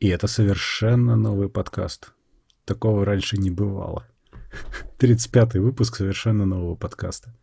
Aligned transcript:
И 0.00 0.08
это 0.08 0.28
совершенно 0.28 1.14
новый 1.14 1.50
подкаст. 1.50 2.14
Такого 2.64 3.04
раньше 3.04 3.36
не 3.36 3.50
бывало. 3.50 4.06
35-й 4.98 5.58
выпуск 5.58 5.96
совершенно 5.96 6.46
нового 6.46 6.74
подкаста. 6.74 7.36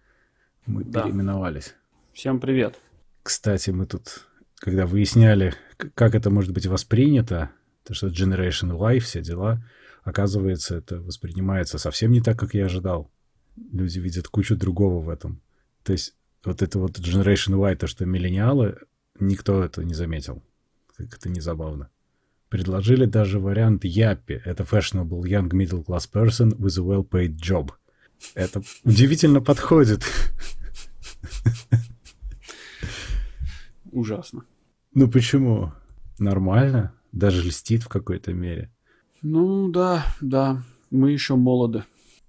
Мы 0.65 0.83
да. 0.83 1.03
переименовались. 1.03 1.75
Всем 2.13 2.39
привет. 2.39 2.79
Кстати, 3.21 3.69
мы 3.69 3.85
тут, 3.85 4.27
когда 4.55 4.87
выясняли, 4.87 5.53
как 5.93 6.15
это 6.15 6.31
может 6.31 6.51
быть 6.51 6.65
воспринято, 6.65 7.51
то 7.83 7.93
что 7.93 8.07
Generation 8.07 8.75
Y, 8.75 8.99
все 9.01 9.21
дела, 9.21 9.63
оказывается, 10.03 10.77
это 10.77 10.99
воспринимается 10.99 11.77
совсем 11.77 12.09
не 12.09 12.21
так, 12.21 12.39
как 12.39 12.55
я 12.55 12.65
ожидал. 12.65 13.11
Люди 13.71 13.99
видят 13.99 14.29
кучу 14.29 14.55
другого 14.55 14.99
в 14.99 15.09
этом. 15.09 15.43
То 15.83 15.91
есть 15.91 16.15
вот 16.43 16.63
это 16.63 16.79
вот 16.79 16.97
Generation 16.97 17.55
Y, 17.69 17.75
то, 17.75 17.85
что 17.85 18.07
миллениалы, 18.07 18.79
никто 19.19 19.63
это 19.63 19.83
не 19.83 19.93
заметил. 19.93 20.41
Как 20.97 21.15
это 21.15 21.29
не 21.29 21.39
забавно. 21.39 21.91
Предложили 22.49 23.05
даже 23.05 23.39
вариант 23.39 23.83
Яппи. 23.83 24.41
Это 24.45 24.63
fashionable 24.63 25.21
young 25.23 25.49
middle 25.49 25.85
class 25.85 26.09
person 26.11 26.57
with 26.57 26.77
a 26.77 26.81
well-paid 26.81 27.35
job. 27.35 27.71
Это 28.33 28.61
удивительно 28.83 29.41
подходит. 29.41 30.03
Ужасно. 33.91 34.45
Ну 34.93 35.09
почему? 35.09 35.73
Нормально. 36.19 36.93
Даже 37.11 37.43
льстит 37.43 37.83
в 37.83 37.87
какой-то 37.87 38.33
мере. 38.33 38.71
Ну 39.21 39.69
да, 39.69 40.05
да. 40.21 40.63
Мы 40.89 41.11
еще 41.11 41.35
молоды. 41.35 41.83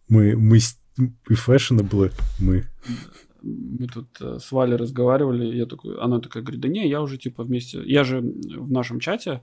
Мы, 0.08 0.36
мы 0.36 0.58
и 0.58 1.34
fashionable 1.34 2.12
мы 2.40 2.66
мы 3.42 3.86
тут 3.86 4.08
э, 4.20 4.38
с 4.40 4.50
Валей 4.52 4.76
разговаривали, 4.76 5.56
я 5.56 5.66
такой, 5.66 5.98
она 6.00 6.20
такая 6.20 6.42
говорит, 6.42 6.60
да 6.60 6.68
не, 6.68 6.88
я 6.88 7.00
уже 7.00 7.18
типа 7.18 7.44
вместе, 7.44 7.80
я 7.84 8.04
же 8.04 8.20
в 8.20 8.70
нашем 8.70 9.00
чате, 9.00 9.42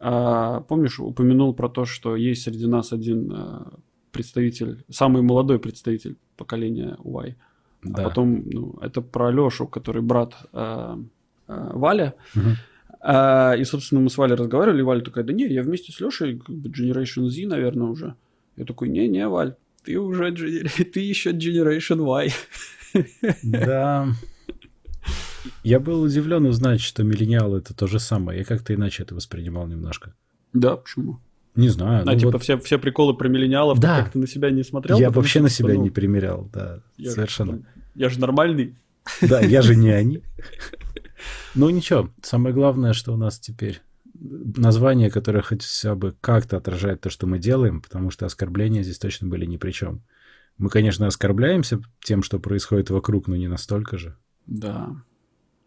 а, 0.00 0.60
помнишь, 0.60 1.00
упомянул 1.00 1.54
про 1.54 1.68
то, 1.68 1.84
что 1.84 2.16
есть 2.16 2.42
среди 2.42 2.66
нас 2.66 2.92
один 2.92 3.32
а, 3.32 3.72
представитель, 4.12 4.84
самый 4.90 5.22
молодой 5.22 5.58
представитель 5.58 6.16
поколения 6.36 6.96
Y. 7.04 7.36
А 7.36 7.88
да. 7.88 8.02
А 8.02 8.08
потом, 8.08 8.42
ну, 8.46 8.78
это 8.80 9.00
про 9.00 9.30
Лешу, 9.30 9.66
который 9.66 10.02
брат 10.02 10.34
а, 10.52 10.98
а, 11.46 11.70
Валя. 11.76 12.14
Угу. 12.34 12.48
А, 13.00 13.54
и, 13.56 13.64
собственно, 13.64 14.00
мы 14.00 14.10
с 14.10 14.18
Валей 14.18 14.34
разговаривали, 14.34 14.80
и 14.80 14.84
Валя 14.84 15.00
такая, 15.00 15.24
да 15.24 15.32
не, 15.32 15.46
я 15.46 15.62
вместе 15.62 15.92
с 15.92 16.00
Лешей, 16.00 16.38
как 16.38 16.54
бы 16.54 16.68
Generation 16.68 17.28
Z, 17.28 17.46
наверное, 17.46 17.88
уже. 17.88 18.14
Я 18.56 18.64
такой, 18.64 18.88
не-не, 18.88 19.28
Валь, 19.28 19.54
ты 19.84 19.98
уже, 19.98 20.32
ты 20.92 21.00
еще 21.00 21.30
Generation 21.30 22.02
Y. 22.02 22.32
Да. 23.42 24.08
Я 25.62 25.80
был 25.80 26.02
удивлен 26.02 26.46
узнать, 26.46 26.80
что 26.80 27.02
миллениалы 27.02 27.58
это 27.58 27.74
то 27.74 27.86
же 27.86 27.98
самое. 27.98 28.40
Я 28.40 28.44
как-то 28.44 28.74
иначе 28.74 29.02
это 29.02 29.14
воспринимал 29.14 29.66
немножко. 29.66 30.14
Да, 30.52 30.76
почему? 30.76 31.20
Не 31.54 31.68
знаю. 31.68 32.02
А, 32.02 32.12
ну 32.12 32.18
типа 32.18 32.32
вот... 32.32 32.42
все, 32.42 32.58
все 32.58 32.78
приколы 32.78 33.16
про 33.16 33.28
миллениалов 33.28 33.80
да. 33.80 34.02
как-то 34.02 34.18
на 34.18 34.26
себя 34.26 34.50
не 34.50 34.62
смотрел? 34.62 34.98
Я 34.98 35.10
вообще 35.10 35.40
на 35.40 35.48
себя 35.48 35.74
ну, 35.74 35.82
не 35.82 35.90
примерял, 35.90 36.48
да, 36.52 36.80
я 36.96 37.10
совершенно. 37.10 37.56
Же, 37.56 37.64
я 37.94 38.08
же 38.08 38.20
нормальный. 38.20 38.76
Да, 39.22 39.40
я 39.40 39.62
же 39.62 39.74
не 39.76 39.90
они. 39.90 40.22
Ну 41.56 41.68
ничего, 41.70 42.10
самое 42.22 42.54
главное, 42.54 42.92
что 42.92 43.12
у 43.12 43.16
нас 43.16 43.40
теперь 43.40 43.80
название, 44.20 45.10
которое 45.10 45.42
хотя 45.42 45.96
бы 45.96 46.14
как-то 46.20 46.56
отражает 46.56 47.00
то, 47.00 47.10
что 47.10 47.26
мы 47.26 47.40
делаем, 47.40 47.80
потому 47.80 48.10
что 48.10 48.26
оскорбления 48.26 48.84
здесь 48.84 48.98
точно 48.98 49.26
были 49.26 49.44
ни 49.44 49.56
при 49.56 49.72
чем. 49.72 50.02
Мы, 50.58 50.70
конечно, 50.70 51.08
оскорбляемся 51.08 51.80
тем, 52.04 52.22
что 52.22 52.38
происходит 52.38 52.90
вокруг, 52.90 53.26
но 53.26 53.34
не 53.34 53.48
настолько 53.48 53.96
же. 53.96 54.16
Да, 54.46 54.94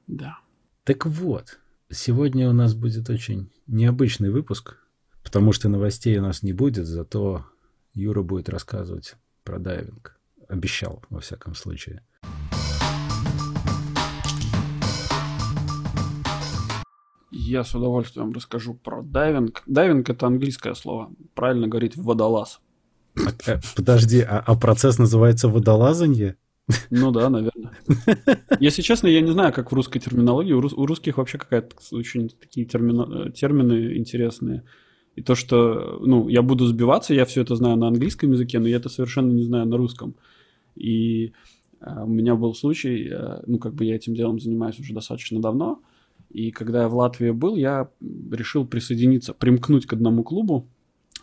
да. 0.07 0.39
Так 0.83 1.05
вот, 1.05 1.59
сегодня 1.89 2.49
у 2.49 2.53
нас 2.53 2.73
будет 2.73 3.09
очень 3.09 3.51
необычный 3.67 4.29
выпуск, 4.29 4.77
потому 5.23 5.53
что 5.53 5.69
новостей 5.69 6.17
у 6.17 6.21
нас 6.21 6.43
не 6.43 6.53
будет, 6.53 6.85
зато 6.85 7.45
Юра 7.93 8.21
будет 8.21 8.49
рассказывать 8.49 9.15
про 9.43 9.59
дайвинг. 9.59 10.19
Обещал, 10.47 11.03
во 11.09 11.19
всяком 11.19 11.55
случае. 11.55 12.03
Я 17.31 17.63
с 17.63 17.75
удовольствием 17.75 18.31
расскажу 18.31 18.73
про 18.73 19.01
дайвинг. 19.01 19.63
Дайвинг– 19.65 20.09
это 20.09 20.27
английское 20.27 20.73
слово. 20.73 21.11
Правильно 21.33 21.67
говорить 21.67 21.95
водолаз. 21.95 22.59
А, 23.15 23.59
подожди, 23.75 24.21
а, 24.21 24.43
а 24.45 24.55
процесс 24.55 24.97
называется 24.97 25.49
водолазанье? 25.49 26.37
Ну 26.89 27.11
да, 27.11 27.29
наверное. 27.29 27.71
Если 28.59 28.81
честно, 28.81 29.07
я 29.07 29.21
не 29.21 29.31
знаю, 29.31 29.53
как 29.53 29.71
в 29.71 29.75
русской 29.75 29.99
терминологии. 29.99 30.53
У, 30.53 30.61
рус, 30.61 30.73
у 30.73 30.85
русских 30.85 31.17
вообще 31.17 31.37
какая-то 31.37 31.75
очень 31.91 32.29
такие 32.29 32.65
термина, 32.65 33.31
термины 33.31 33.97
интересные. 33.97 34.63
И 35.15 35.21
то, 35.21 35.35
что, 35.35 35.99
ну, 36.01 36.29
я 36.29 36.41
буду 36.41 36.65
сбиваться, 36.65 37.13
я 37.13 37.25
все 37.25 37.41
это 37.41 37.55
знаю 37.55 37.75
на 37.77 37.87
английском 37.87 38.31
языке, 38.31 38.59
но 38.59 38.67
я 38.67 38.77
это 38.77 38.89
совершенно 38.89 39.31
не 39.31 39.43
знаю 39.43 39.65
на 39.65 39.77
русском. 39.77 40.15
И 40.75 41.33
а, 41.81 42.05
у 42.05 42.07
меня 42.07 42.35
был 42.35 42.53
случай, 42.53 43.09
а, 43.09 43.43
ну, 43.45 43.57
как 43.57 43.73
бы 43.73 43.83
я 43.85 43.95
этим 43.95 44.15
делом 44.15 44.39
занимаюсь 44.39 44.79
уже 44.79 44.93
достаточно 44.93 45.41
давно, 45.41 45.81
и 46.29 46.51
когда 46.51 46.83
я 46.83 46.87
в 46.87 46.95
Латвии 46.95 47.31
был, 47.31 47.55
я 47.55 47.89
решил 48.31 48.65
присоединиться, 48.65 49.33
примкнуть 49.33 49.85
к 49.85 49.93
одному 49.93 50.23
клубу, 50.23 50.69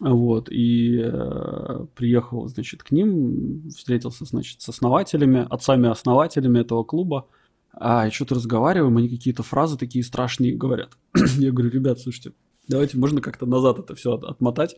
вот, 0.01 0.49
и 0.51 1.01
э, 1.03 1.87
приехал, 1.95 2.47
значит, 2.49 2.83
к 2.83 2.91
ним, 2.93 3.69
встретился, 3.71 4.25
значит, 4.25 4.61
с 4.61 4.69
основателями, 4.69 5.47
отцами-основателями 5.51 6.61
этого 6.61 6.85
клуба. 6.85 7.27
А 7.73 8.07
и 8.07 8.11
что-то 8.11 8.37
разговариваем, 8.37 8.97
они 8.97 9.09
какие-то 9.09 9.43
фразы 9.43 9.77
такие 9.77 10.05
страшные 10.05 10.57
говорят. 10.57 10.97
Я 11.39 11.51
говорю, 11.51 11.71
ребят, 11.71 12.01
слушайте, 12.01 12.33
давайте 12.69 12.97
можно 12.99 13.21
как-то 13.21 13.47
назад 13.47 13.79
это 13.79 13.95
все 13.95 14.15
отмотать. 14.15 14.77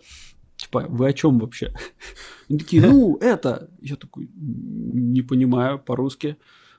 Типа, 0.57 0.87
вы 0.89 1.09
о 1.09 1.13
чем 1.13 1.39
вообще? 1.39 1.75
Они 2.49 2.59
такие, 2.59 2.83
ну, 2.83 3.17
это. 3.21 3.71
Я 3.81 3.97
такой, 3.97 4.31
не 4.35 5.23
понимаю 5.23 5.79
по-русски. 5.79 6.37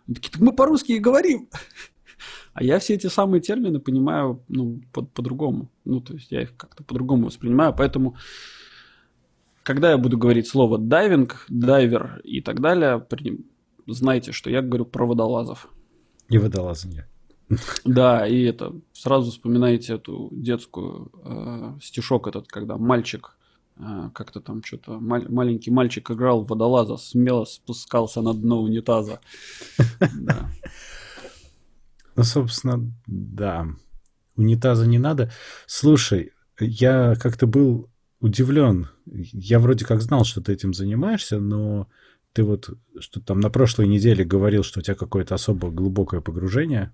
Они 0.07 0.15
такие, 0.15 0.31
так 0.31 0.41
мы 0.41 0.53
по-русски 0.53 0.93
и 0.93 0.99
говорим. 0.99 1.49
А 2.53 2.63
я 2.63 2.79
все 2.79 2.95
эти 2.95 3.07
самые 3.07 3.41
термины 3.41 3.79
понимаю 3.79 4.43
ну, 4.47 4.81
по- 4.93 5.03
по-другому. 5.03 5.69
Ну, 5.85 6.01
то 6.01 6.13
есть 6.13 6.31
я 6.31 6.41
их 6.41 6.55
как-то 6.57 6.83
по-другому 6.83 7.25
воспринимаю. 7.27 7.73
Поэтому, 7.77 8.15
когда 9.63 9.91
я 9.91 9.97
буду 9.97 10.17
говорить 10.17 10.47
слово 10.47 10.77
дайвинг, 10.77 11.45
дайвер 11.49 12.21
и 12.23 12.41
так 12.41 12.61
далее, 12.61 12.99
при... 12.99 13.45
знайте, 13.87 14.31
что 14.31 14.49
я 14.49 14.61
говорю 14.61 14.85
про 14.85 15.05
водолазов. 15.05 15.67
И 16.29 16.37
водолазание. 16.37 17.07
Да, 17.83 18.25
и 18.27 18.43
это 18.43 18.73
сразу 18.93 19.31
вспоминаете 19.31 19.95
эту 19.95 20.29
детскую 20.31 21.11
э, 21.23 21.73
стишок 21.81 22.27
этот, 22.27 22.47
когда 22.47 22.77
мальчик 22.77 23.37
э, 23.77 24.09
как-то 24.13 24.39
там 24.39 24.63
что-то 24.63 24.99
мал- 24.99 25.25
маленький 25.29 25.71
мальчик 25.71 26.11
играл 26.11 26.43
в 26.43 26.47
водолаза, 26.47 26.95
смело 26.97 27.43
спускался 27.45 28.21
на 28.21 28.33
дно 28.33 28.61
унитаза. 28.61 29.19
Да. 30.21 30.49
Ну, 32.15 32.23
собственно, 32.23 32.91
да. 33.07 33.67
Унитаза 34.35 34.85
не 34.87 34.99
надо. 34.99 35.31
Слушай, 35.65 36.31
я 36.59 37.15
как-то 37.15 37.47
был 37.47 37.89
удивлен. 38.19 38.89
Я 39.05 39.59
вроде 39.59 39.85
как 39.85 40.01
знал, 40.01 40.23
что 40.23 40.41
ты 40.41 40.53
этим 40.53 40.73
занимаешься, 40.73 41.39
но 41.39 41.87
ты 42.33 42.43
вот 42.43 42.69
что 42.99 43.19
там 43.19 43.39
на 43.39 43.49
прошлой 43.49 43.87
неделе 43.87 44.23
говорил, 44.23 44.63
что 44.63 44.79
у 44.79 44.83
тебя 44.83 44.95
какое-то 44.95 45.35
особо 45.35 45.69
глубокое 45.69 46.21
погружение, 46.21 46.93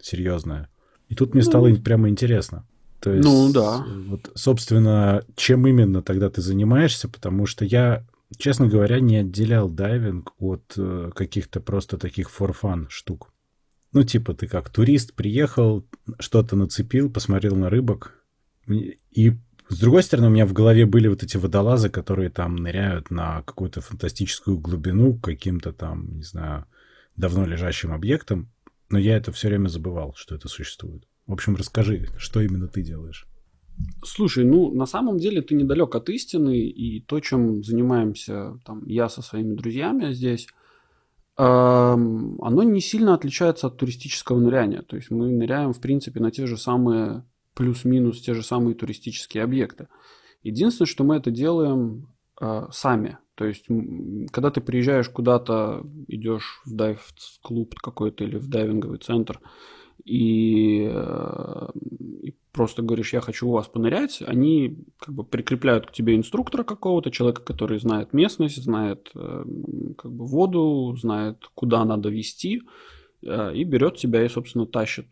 серьезное. 0.00 0.68
И 1.08 1.14
тут 1.14 1.34
мне 1.34 1.42
ну, 1.42 1.50
стало 1.50 1.74
прямо 1.74 2.08
интересно. 2.08 2.66
То 3.00 3.12
есть, 3.12 3.24
ну 3.24 3.52
да. 3.52 3.84
Вот, 4.06 4.30
собственно, 4.34 5.24
чем 5.36 5.66
именно 5.66 6.02
тогда 6.02 6.30
ты 6.30 6.42
занимаешься? 6.42 7.08
Потому 7.08 7.46
что 7.46 7.64
я, 7.64 8.04
честно 8.36 8.66
говоря, 8.66 9.00
не 9.00 9.16
отделял 9.16 9.70
дайвинг 9.70 10.32
от 10.38 10.74
э, 10.76 11.10
каких-то 11.14 11.60
просто 11.60 11.96
таких 11.96 12.28
for 12.28 12.54
fun 12.60 12.86
штук. 12.88 13.30
Ну, 13.92 14.04
типа, 14.04 14.34
ты 14.34 14.46
как 14.46 14.70
турист 14.70 15.14
приехал, 15.14 15.86
что-то 16.18 16.56
нацепил, 16.56 17.10
посмотрел 17.10 17.56
на 17.56 17.70
рыбок. 17.70 18.14
И 18.66 19.32
с 19.68 19.78
другой 19.78 20.02
стороны, 20.02 20.28
у 20.28 20.30
меня 20.30 20.46
в 20.46 20.52
голове 20.52 20.86
были 20.86 21.08
вот 21.08 21.22
эти 21.22 21.36
водолазы, 21.36 21.90
которые 21.90 22.30
там 22.30 22.56
ныряют 22.56 23.10
на 23.10 23.42
какую-то 23.42 23.80
фантастическую 23.80 24.58
глубину 24.58 25.18
каким-то 25.18 25.72
там, 25.72 26.16
не 26.16 26.22
знаю, 26.22 26.66
давно 27.16 27.46
лежащим 27.46 27.92
объектом. 27.92 28.50
Но 28.90 28.98
я 28.98 29.16
это 29.16 29.32
все 29.32 29.48
время 29.48 29.68
забывал, 29.68 30.14
что 30.16 30.34
это 30.34 30.48
существует. 30.48 31.06
В 31.26 31.32
общем, 31.34 31.56
расскажи, 31.56 32.08
что 32.16 32.40
именно 32.40 32.68
ты 32.68 32.82
делаешь? 32.82 33.26
Слушай, 34.02 34.44
ну 34.44 34.72
на 34.72 34.86
самом 34.86 35.18
деле 35.18 35.42
ты 35.42 35.54
недалек 35.54 35.94
от 35.94 36.08
истины, 36.08 36.58
и 36.58 37.00
то, 37.00 37.20
чем 37.20 37.62
занимаемся 37.62 38.58
там 38.64 38.84
я 38.86 39.08
со 39.08 39.22
своими 39.22 39.54
друзьями 39.54 40.12
здесь, 40.12 40.48
оно 41.38 42.62
не 42.64 42.80
сильно 42.80 43.14
отличается 43.14 43.68
от 43.68 43.76
туристического 43.76 44.40
ныряния. 44.40 44.82
То 44.82 44.96
есть 44.96 45.10
мы 45.10 45.30
ныряем, 45.30 45.72
в 45.72 45.80
принципе, 45.80 46.18
на 46.18 46.32
те 46.32 46.46
же 46.46 46.56
самые 46.56 47.24
плюс-минус 47.54 48.20
те 48.20 48.34
же 48.34 48.42
самые 48.42 48.74
туристические 48.74 49.44
объекты. 49.44 49.88
Единственное, 50.42 50.88
что 50.88 51.04
мы 51.04 51.16
это 51.16 51.30
делаем 51.30 52.08
э, 52.40 52.66
сами. 52.72 53.18
То 53.36 53.44
есть, 53.44 53.66
когда 54.32 54.50
ты 54.50 54.60
приезжаешь 54.60 55.08
куда-то, 55.08 55.86
идешь 56.08 56.60
в 56.64 56.74
дайв-клуб 56.74 57.74
какой-то 57.76 58.24
или 58.24 58.36
в 58.36 58.48
дайвинговый 58.48 58.98
центр, 58.98 59.40
э, 59.40 59.77
и 60.08 60.90
просто 62.58 62.82
говоришь, 62.82 63.12
я 63.12 63.20
хочу 63.20 63.48
у 63.48 63.52
вас 63.52 63.68
понырять, 63.68 64.20
они 64.26 64.84
как 64.98 65.14
бы 65.14 65.22
прикрепляют 65.22 65.86
к 65.86 65.92
тебе 65.92 66.16
инструктора 66.16 66.64
какого-то, 66.64 67.12
человека, 67.12 67.40
который 67.42 67.78
знает 67.78 68.12
местность, 68.12 68.60
знает 68.60 69.10
э, 69.14 69.44
как 69.96 70.10
бы 70.10 70.26
воду, 70.26 70.96
знает, 71.00 71.36
куда 71.54 71.84
надо 71.84 72.08
вести, 72.08 72.62
э, 73.22 73.54
и 73.54 73.62
берет 73.62 73.96
тебя 73.96 74.24
и, 74.24 74.28
собственно, 74.28 74.66
тащит 74.66 75.06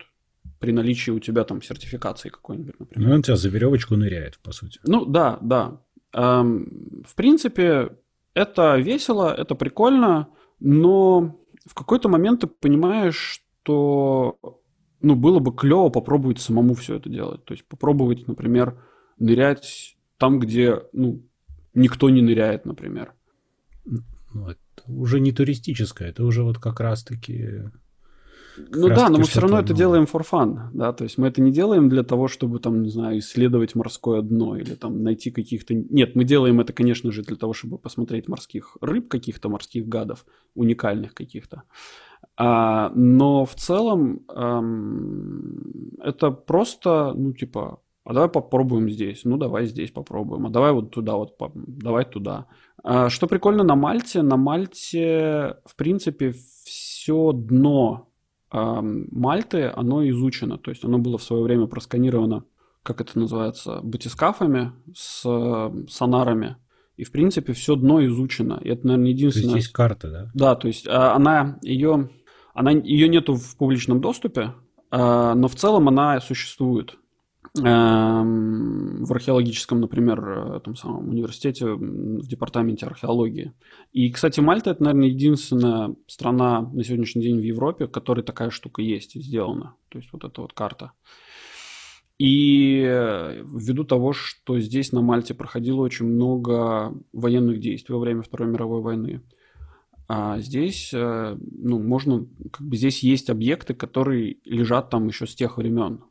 при 0.59 0.73
наличии 0.73 1.13
у 1.13 1.21
тебя 1.21 1.45
там 1.45 1.63
сертификации 1.63 2.31
какой-нибудь, 2.31 2.81
например. 2.81 3.09
Ну, 3.09 3.15
он 3.15 3.23
тебя 3.23 3.37
за 3.37 3.49
веревочку 3.49 3.95
ныряет, 3.95 4.39
по 4.39 4.51
сути. 4.51 4.81
Ну, 4.85 5.05
да, 5.05 5.39
да. 5.41 5.81
Эм, 6.15 7.05
в 7.07 7.15
принципе, 7.15 7.91
это 8.35 8.77
весело, 8.77 9.33
это 9.33 9.55
прикольно, 9.55 10.29
но 10.59 11.39
в 11.65 11.75
какой-то 11.75 12.09
момент 12.09 12.41
ты 12.41 12.49
понимаешь, 12.49 13.41
что 13.63 14.39
ну, 15.07 15.15
было 15.15 15.39
бы 15.39 15.55
клево 15.55 15.89
попробовать 15.89 16.41
самому 16.41 16.75
все 16.75 16.97
это 16.97 17.09
делать. 17.09 17.45
То 17.45 17.55
есть 17.55 17.65
попробовать, 17.67 18.27
например, 18.27 18.79
нырять 19.19 19.97
там, 20.19 20.41
где 20.41 20.83
ну, 20.93 21.23
никто 21.75 22.11
не 22.11 22.23
ныряет, 22.23 22.67
например. 22.67 23.13
Ну, 23.85 24.49
это 24.49 24.59
уже 24.89 25.21
не 25.21 25.33
туристическое, 25.33 26.09
это 26.09 26.25
уже 26.25 26.43
вот 26.43 26.59
как 26.59 26.81
раз-таки 26.81 27.71
ну 28.59 28.89
да, 28.89 29.09
но 29.09 29.19
мы 29.19 29.25
все 29.25 29.41
равно 29.41 29.61
это 29.61 29.75
делаем 29.75 30.05
for 30.05 30.25
fun, 30.29 30.71
да, 30.73 30.93
то 30.93 31.05
есть 31.05 31.19
мы 31.19 31.29
это 31.29 31.43
не 31.43 31.53
делаем 31.53 31.89
для 31.89 32.03
того, 32.03 32.27
чтобы 32.27 32.59
там, 32.59 32.83
не 32.83 32.89
знаю, 32.89 33.19
исследовать 33.19 33.75
морское 33.75 34.23
дно 34.23 34.57
или 34.57 34.75
там 34.75 35.03
найти 35.03 35.31
каких-то... 35.31 35.75
Нет, 35.75 36.15
мы 36.15 36.25
делаем 36.25 36.61
это, 36.61 36.73
конечно 36.73 37.13
же, 37.13 37.23
для 37.23 37.37
того, 37.37 37.53
чтобы 37.53 37.79
посмотреть 37.79 38.29
морских 38.29 38.77
рыб, 38.81 39.09
каких-то 39.09 39.49
морских 39.49 39.87
гадов, 39.87 40.25
уникальных 40.55 41.15
каких-то. 41.15 41.65
А, 42.37 42.91
но 42.95 43.45
в 43.45 43.55
целом 43.55 44.21
эм, 44.29 45.93
это 46.03 46.31
просто, 46.31 47.13
ну 47.15 47.33
типа, 47.33 47.81
а 48.05 48.13
давай 48.13 48.29
попробуем 48.29 48.91
здесь, 48.91 49.25
ну 49.25 49.37
давай 49.37 49.67
здесь 49.67 49.91
попробуем, 49.91 50.47
а 50.47 50.51
давай 50.51 50.73
вот 50.73 50.91
туда 50.91 51.17
вот, 51.17 51.37
давай 51.55 52.05
туда. 52.05 52.47
А, 52.83 53.09
что 53.09 53.27
прикольно 53.27 53.65
на 53.65 53.75
Мальте, 53.75 54.23
на 54.23 54.37
Мальте, 54.37 55.57
в 55.65 55.77
принципе, 55.77 56.35
все 56.65 57.33
дно 57.33 58.09
Мальты, 58.51 59.73
оно 59.75 60.09
изучено, 60.09 60.57
то 60.57 60.71
есть 60.71 60.85
оно 60.85 60.99
было 60.99 61.19
в 61.19 61.23
свое 61.23 61.43
время 61.43 61.67
просканировано, 61.67 62.45
как 62.83 63.01
это 63.01 63.19
называется, 63.19 63.81
батискафами 63.83 64.73
с 64.95 65.23
сонарами. 65.89 66.57
И, 66.97 67.05
в 67.05 67.13
принципе, 67.13 67.53
все 67.53 67.77
дно 67.77 68.05
изучено. 68.07 68.61
И 68.65 68.69
это, 68.69 68.87
наверное, 68.87 69.11
единственное... 69.11 69.51
То 69.51 69.57
есть 69.57 69.67
есть 69.67 69.75
карта, 69.75 70.11
да? 70.11 70.31
Да, 70.35 70.55
то 70.55 70.67
есть 70.67 70.87
а, 70.89 71.15
она, 71.15 71.59
ее, 71.63 72.11
она, 72.55 72.71
ее 72.71 73.09
нету 73.09 73.35
в 73.35 73.57
публичном 73.57 74.01
доступе, 74.01 74.55
а, 74.91 75.35
но 75.35 75.49
в 75.49 75.55
целом 75.55 75.89
она 75.89 76.21
существует. 76.21 76.97
Эм, 77.65 79.05
в 79.05 79.13
археологическом, 79.13 79.81
например, 79.81 80.57
этом 80.57 80.77
самом 80.77 81.09
университете, 81.09 81.67
в 81.67 82.27
департаменте 82.27 82.87
археологии. 82.87 83.53
И, 83.93 84.11
кстати, 84.11 84.41
Мальта 84.41 84.71
это, 84.71 84.83
наверное, 84.83 85.09
единственная 85.09 85.95
страна 86.07 86.61
на 86.61 86.85
сегодняшний 86.85 87.23
день 87.23 87.39
в 87.39 87.43
Европе, 87.43 87.87
в 87.87 87.91
которой 87.91 88.23
такая 88.23 88.51
штука 88.51 88.83
есть 88.83 89.15
сделана. 89.15 89.75
То 89.89 89.99
есть 89.99 90.11
вот 90.13 90.25
эта 90.25 90.41
вот 90.41 90.53
карта. 90.53 90.93
И 92.19 92.81
ввиду 93.45 93.85
того, 93.85 94.13
что 94.13 94.59
здесь 94.59 94.93
на 94.93 95.03
Мальте 95.03 95.35
проходило 95.35 95.83
очень 95.83 96.07
много 96.07 96.95
военных 97.13 97.61
действий 97.61 97.95
во 97.95 98.01
время 98.01 98.23
Второй 98.23 98.49
мировой 98.49 98.81
войны, 98.81 99.23
а 100.09 100.39
здесь, 100.39 100.91
э, 100.95 101.37
ну, 101.41 101.81
можно, 101.81 102.27
как 102.53 102.67
бы 102.67 102.77
здесь 102.77 103.03
есть 103.03 103.29
объекты, 103.29 103.75
которые 103.75 104.37
лежат 104.45 104.89
там 104.89 105.09
еще 105.09 105.27
с 105.27 105.35
тех 105.35 105.59
времен. 105.59 106.05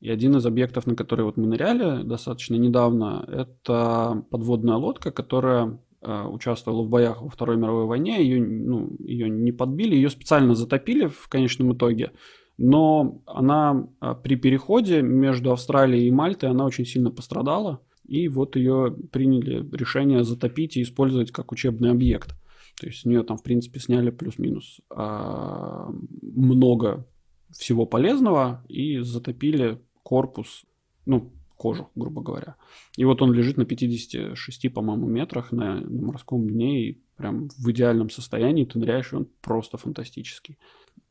И 0.00 0.10
один 0.10 0.36
из 0.36 0.44
объектов, 0.44 0.86
на 0.86 0.94
который 0.96 1.24
вот 1.24 1.36
мы 1.36 1.46
ныряли 1.46 2.02
достаточно 2.02 2.56
недавно, 2.56 3.24
это 3.28 4.24
подводная 4.30 4.74
лодка, 4.76 5.12
которая 5.12 5.80
э, 6.02 6.24
участвовала 6.26 6.82
в 6.82 6.90
боях 6.90 7.22
во 7.22 7.30
Второй 7.30 7.56
мировой 7.56 7.86
войне. 7.86 8.22
Ее, 8.22 8.44
ну, 8.44 8.90
ее 8.98 9.30
не 9.30 9.52
подбили, 9.52 9.94
ее 9.94 10.10
специально 10.10 10.54
затопили 10.54 11.06
в 11.06 11.28
конечном 11.28 11.72
итоге. 11.72 12.10
Но 12.58 13.22
она 13.26 13.88
э, 14.00 14.14
при 14.22 14.36
переходе 14.36 15.02
между 15.02 15.52
Австралией 15.52 16.08
и 16.08 16.12
Мальтой, 16.12 16.50
она 16.50 16.64
очень 16.64 16.86
сильно 16.86 17.10
пострадала. 17.10 17.80
И 18.06 18.28
вот 18.28 18.56
ее 18.56 18.94
приняли 19.10 19.68
решение 19.74 20.24
затопить 20.24 20.76
и 20.76 20.82
использовать 20.82 21.30
как 21.30 21.52
учебный 21.52 21.90
объект. 21.90 22.34
То 22.80 22.86
есть 22.86 23.00
с 23.00 23.04
нее 23.04 23.22
там, 23.22 23.36
в 23.36 23.42
принципе, 23.42 23.80
сняли 23.80 24.10
плюс-минус 24.10 24.80
а, 24.90 25.88
много 26.20 27.06
всего 27.50 27.86
полезного 27.86 28.64
и 28.68 28.98
затопили 29.00 29.80
корпус, 30.02 30.64
ну, 31.06 31.32
кожу, 31.56 31.90
грубо 31.94 32.22
говоря. 32.22 32.56
И 32.96 33.04
вот 33.04 33.22
он 33.22 33.32
лежит 33.32 33.56
на 33.56 33.64
56, 33.64 34.72
по-моему, 34.72 35.06
метрах 35.06 35.52
на, 35.52 35.80
на 35.80 36.02
морском 36.02 36.48
дне 36.48 36.88
и 36.88 37.02
прям 37.16 37.48
в 37.56 37.70
идеальном 37.70 38.10
состоянии. 38.10 38.64
Ты 38.64 38.80
ныряешь, 38.80 39.12
и 39.12 39.16
он 39.16 39.28
просто 39.40 39.76
фантастический. 39.78 40.58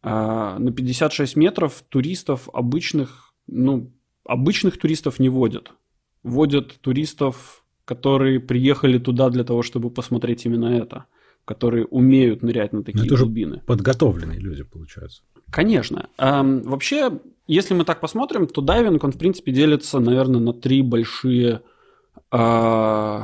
А 0.03 0.57
на 0.59 0.71
56 0.71 1.35
метров 1.35 1.83
туристов 1.89 2.49
обычных, 2.53 3.33
ну, 3.47 3.91
обычных 4.25 4.79
туристов 4.79 5.19
не 5.19 5.29
водят. 5.29 5.71
Водят 6.23 6.79
туристов, 6.81 7.63
которые 7.85 8.39
приехали 8.39 8.97
туда 8.97 9.29
для 9.29 9.43
того, 9.43 9.61
чтобы 9.63 9.89
посмотреть 9.89 10.45
именно 10.45 10.65
это 10.65 11.05
которые 11.45 11.85
умеют 11.85 12.43
нырять 12.43 12.73
на 12.73 12.83
такие 12.83 13.05
это 13.05 13.17
глубины. 13.17 13.61
подготовленные 13.65 14.39
люди, 14.39 14.63
получается. 14.63 15.23
Конечно. 15.49 16.09
Эм, 16.17 16.61
вообще, 16.61 17.19
если 17.47 17.73
мы 17.73 17.83
так 17.83 17.99
посмотрим, 17.99 18.47
то 18.47 18.61
дайвинг, 18.61 19.03
он, 19.03 19.11
в 19.11 19.17
принципе, 19.17 19.51
делится, 19.51 19.99
наверное, 19.99 20.39
на 20.39 20.53
три 20.53 20.81
большие... 20.81 21.61
Э, 22.31 23.23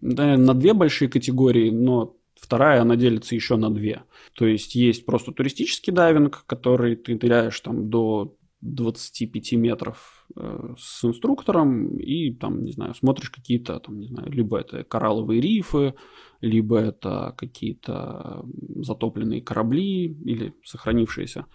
на 0.00 0.54
две 0.54 0.74
большие 0.74 1.08
категории, 1.08 1.70
но 1.70 2.16
вторая, 2.40 2.82
она 2.82 2.96
делится 2.96 3.34
еще 3.34 3.56
на 3.56 3.70
две. 3.70 4.02
То 4.34 4.46
есть 4.46 4.74
есть 4.74 5.04
просто 5.06 5.32
туристический 5.32 5.92
дайвинг, 5.92 6.44
который 6.46 6.96
ты 6.96 7.14
ныряешь 7.14 7.60
там 7.60 7.90
до 7.90 8.34
25 8.60 9.52
метров 9.52 10.26
э, 10.34 10.74
с 10.78 11.04
инструктором 11.04 11.96
и 11.96 12.32
там, 12.32 12.62
не 12.62 12.72
знаю, 12.72 12.94
смотришь 12.94 13.30
какие-то 13.30 13.78
там, 13.78 14.00
не 14.00 14.08
знаю, 14.08 14.30
либо 14.32 14.58
это 14.58 14.82
коралловые 14.82 15.40
рифы, 15.40 15.94
либо 16.40 16.78
это 16.78 17.34
какие-то 17.36 18.44
затопленные 18.76 19.42
корабли 19.42 20.06
или 20.06 20.54
сохранившиеся 20.64 21.46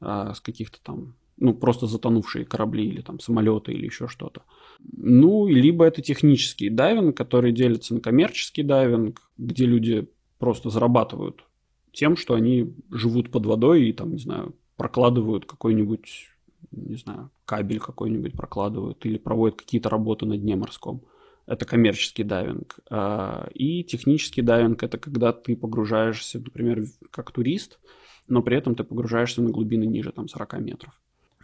э, 0.00 0.32
с 0.34 0.40
каких-то 0.40 0.78
там, 0.82 1.16
ну, 1.36 1.52
просто 1.54 1.86
затонувшие 1.86 2.44
корабли 2.44 2.86
или 2.86 3.00
там 3.00 3.18
самолеты 3.18 3.72
или 3.72 3.86
еще 3.86 4.06
что-то. 4.06 4.42
Ну, 4.80 5.48
либо 5.48 5.84
это 5.84 6.00
технический 6.00 6.68
дайвинг, 6.68 7.16
который 7.16 7.50
делится 7.50 7.94
на 7.94 8.00
коммерческий 8.00 8.62
дайвинг, 8.62 9.20
где 9.36 9.66
люди 9.66 10.08
просто 10.42 10.70
зарабатывают 10.70 11.44
тем, 11.92 12.16
что 12.16 12.34
они 12.34 12.74
живут 12.90 13.30
под 13.30 13.46
водой 13.46 13.84
и 13.84 13.92
там, 13.92 14.10
не 14.10 14.18
знаю, 14.18 14.56
прокладывают 14.76 15.46
какой-нибудь, 15.46 16.30
не 16.72 16.96
знаю, 16.96 17.30
кабель 17.44 17.78
какой-нибудь 17.78 18.32
прокладывают 18.32 19.06
или 19.06 19.18
проводят 19.18 19.56
какие-то 19.56 19.88
работы 19.88 20.26
на 20.26 20.36
дне 20.36 20.56
морском 20.56 21.02
это 21.46 21.64
коммерческий 21.64 22.24
дайвинг. 22.24 22.80
А, 22.90 23.48
и 23.54 23.84
технический 23.84 24.42
дайвинг– 24.42 24.82
это 24.84 24.98
когда 24.98 25.32
ты 25.32 25.56
погружаешься, 25.56 26.40
например, 26.40 26.84
как 27.12 27.30
турист, 27.30 27.78
но 28.26 28.42
при 28.42 28.56
этом 28.56 28.74
ты 28.74 28.82
погружаешься 28.82 29.42
на 29.42 29.50
глубины 29.50 29.84
ниже 29.84 30.10
там 30.10 30.28
40 30.28 30.60
метров. 30.60 31.00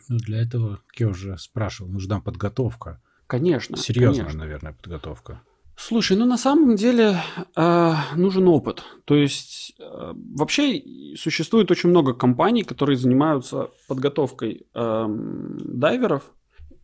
Ну, 0.09 0.17
для 0.19 0.41
этого, 0.41 0.81
как 0.87 1.01
я 1.01 1.09
уже 1.09 1.37
спрашивал, 1.39 1.91
нужна 1.91 2.21
подготовка. 2.21 3.01
Конечно. 3.27 3.77
Серьезная, 3.77 4.25
конечно. 4.25 4.41
наверное, 4.41 4.73
подготовка. 4.73 5.43
Слушай, 5.81 6.17
ну 6.17 6.27
на 6.27 6.37
самом 6.37 6.75
деле 6.75 7.17
э, 7.57 7.93
нужен 8.17 8.49
опыт. 8.49 8.83
То 9.05 9.15
есть 9.15 9.75
э, 9.79 10.13
вообще 10.35 10.83
существует 11.17 11.71
очень 11.71 11.89
много 11.91 12.15
компаний, 12.15 12.65
которые 12.65 12.97
занимаются 12.97 13.71
подготовкой 13.87 14.67
э, 14.75 15.07
дайверов 15.09 16.33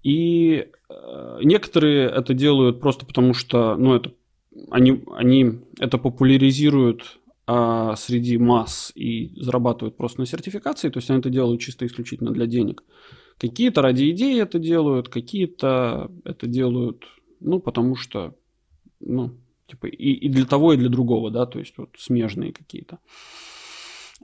и 0.04 0.68
э, 0.88 1.38
некоторые 1.42 2.08
это 2.08 2.34
делают 2.34 2.80
просто 2.80 3.04
потому, 3.04 3.34
что 3.34 3.74
ну, 3.76 3.94
это, 3.94 4.12
они, 4.70 5.02
они 5.16 5.60
это 5.80 5.98
популяризируют 5.98 7.18
а, 7.46 7.94
среди 7.96 8.38
масс 8.38 8.90
и 8.94 9.34
зарабатывают 9.36 9.98
просто 9.98 10.20
на 10.20 10.26
сертификации, 10.26 10.88
то 10.88 10.98
есть 10.98 11.10
они 11.10 11.18
это 11.18 11.28
делают 11.28 11.60
чисто 11.60 11.84
исключительно 11.84 12.30
для 12.30 12.46
денег. 12.46 12.82
Какие-то 13.38 13.82
ради 13.82 14.10
идеи 14.12 14.40
это 14.40 14.58
делают, 14.58 15.10
какие-то 15.10 16.10
это 16.24 16.46
делают, 16.46 17.04
ну, 17.40 17.60
потому 17.60 17.96
что, 17.96 18.34
ну, 19.06 19.30
типа 19.66 19.86
и, 19.86 20.12
и 20.12 20.28
для 20.28 20.44
того, 20.44 20.72
и 20.72 20.76
для 20.76 20.88
другого, 20.88 21.30
да, 21.30 21.46
то 21.46 21.58
есть 21.58 21.78
вот 21.78 21.90
смежные 21.98 22.52
какие-то. 22.52 22.98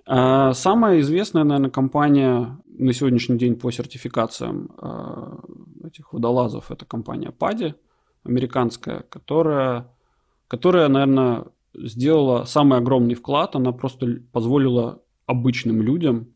А, 0.07 0.53
самая 0.55 1.01
известная, 1.01 1.45
наверное, 1.45 1.71
компания 1.71 2.59
на 2.67 2.93
сегодняшний 2.93 3.39
день 3.39 3.57
по 3.57 3.71
сертификациям 3.71 4.71
а, 4.79 5.41
этих 5.85 6.13
водолазов 6.13 6.71
это 6.71 6.85
компания 6.85 7.33
PADI, 7.39 7.75
американская, 8.25 9.01
которая, 9.01 9.89
которая, 10.49 10.89
наверное, 10.89 11.45
сделала 11.75 12.45
самый 12.45 12.79
огромный 12.79 13.15
вклад. 13.15 13.57
Она 13.57 13.73
просто 13.73 14.07
позволила 14.33 15.03
обычным 15.27 15.83
людям 15.83 16.35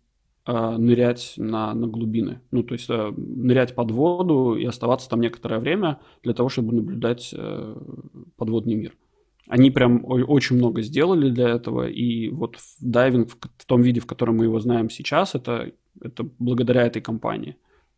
нырять 0.53 1.35
на, 1.37 1.73
на 1.75 1.87
глубины. 1.87 2.41
Ну, 2.51 2.63
то 2.63 2.75
есть 2.75 2.91
э, 2.91 3.13
нырять 3.17 3.75
под 3.75 3.91
воду 3.91 4.57
и 4.57 4.65
оставаться 4.65 5.09
там 5.09 5.21
некоторое 5.21 5.59
время 5.59 6.01
для 6.23 6.35
того, 6.35 6.49
чтобы 6.49 6.75
наблюдать 6.75 7.35
э, 7.37 7.77
подводный 8.37 8.75
мир. 8.75 8.93
Они 9.47 9.71
прям 9.71 10.05
очень 10.05 10.57
много 10.57 10.83
сделали 10.83 11.31
для 11.31 11.51
этого, 11.51 11.87
и 11.87 12.29
вот 12.31 12.57
дайвинг 12.81 13.31
в 13.59 13.67
том 13.67 13.83
виде, 13.83 14.01
в 14.01 14.07
котором 14.07 14.39
мы 14.39 14.45
его 14.45 14.59
знаем 14.59 14.89
сейчас, 14.89 15.35
это, 15.35 15.73
это 16.01 16.27
благодаря 16.39 16.83
этой 16.83 17.03
компании. 17.03 17.57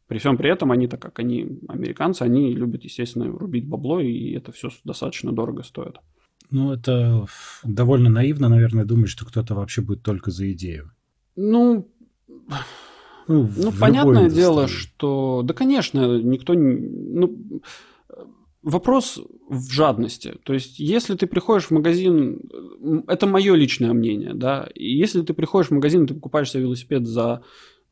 При 0.09 0.19
всем 0.19 0.37
при 0.37 0.50
этом 0.50 0.73
они, 0.73 0.87
так 0.88 1.00
как 1.00 1.19
они 1.19 1.61
американцы, 1.69 2.23
они 2.23 2.53
любят, 2.53 2.85
естественно, 2.85 3.26
рубить 3.26 3.69
бабло, 3.69 4.00
и 4.00 4.33
это 4.33 4.53
все 4.53 4.71
достаточно 4.85 5.33
дорого 5.33 5.62
стоит. 5.62 5.97
Ну, 6.50 6.73
это 6.73 7.26
довольно 7.65 8.09
наивно, 8.09 8.49
наверное, 8.49 8.85
думать, 8.85 9.09
что 9.09 9.25
кто-то 9.25 9.55
вообще 9.55 9.83
будет 9.83 10.03
только 10.03 10.31
за 10.31 10.53
идею. 10.53 10.93
Ну, 11.35 11.93
ну, 13.29 13.49
ну 13.57 13.73
понятное 13.73 14.31
дело, 14.31 14.69
что... 14.69 15.43
Да, 15.45 15.55
конечно, 15.55 16.19
никто... 16.19 16.55
Ну, 16.55 17.62
вопрос 18.62 19.21
в 19.49 19.71
жадности. 19.71 20.38
То 20.43 20.53
есть, 20.53 20.79
если 20.79 21.15
ты 21.15 21.26
приходишь 21.26 21.67
в 21.67 21.71
магазин, 21.71 22.41
это 23.07 23.26
мое 23.26 23.55
личное 23.55 23.93
мнение, 23.93 24.35
да, 24.35 24.69
и 24.75 24.88
если 24.88 25.23
ты 25.23 25.35
приходишь 25.35 25.69
в 25.69 25.75
магазин, 25.75 26.05
и 26.05 26.09
ты 26.09 26.15
покупаешь 26.15 26.50
себе 26.50 26.65
велосипед 26.65 27.07
за 27.07 27.43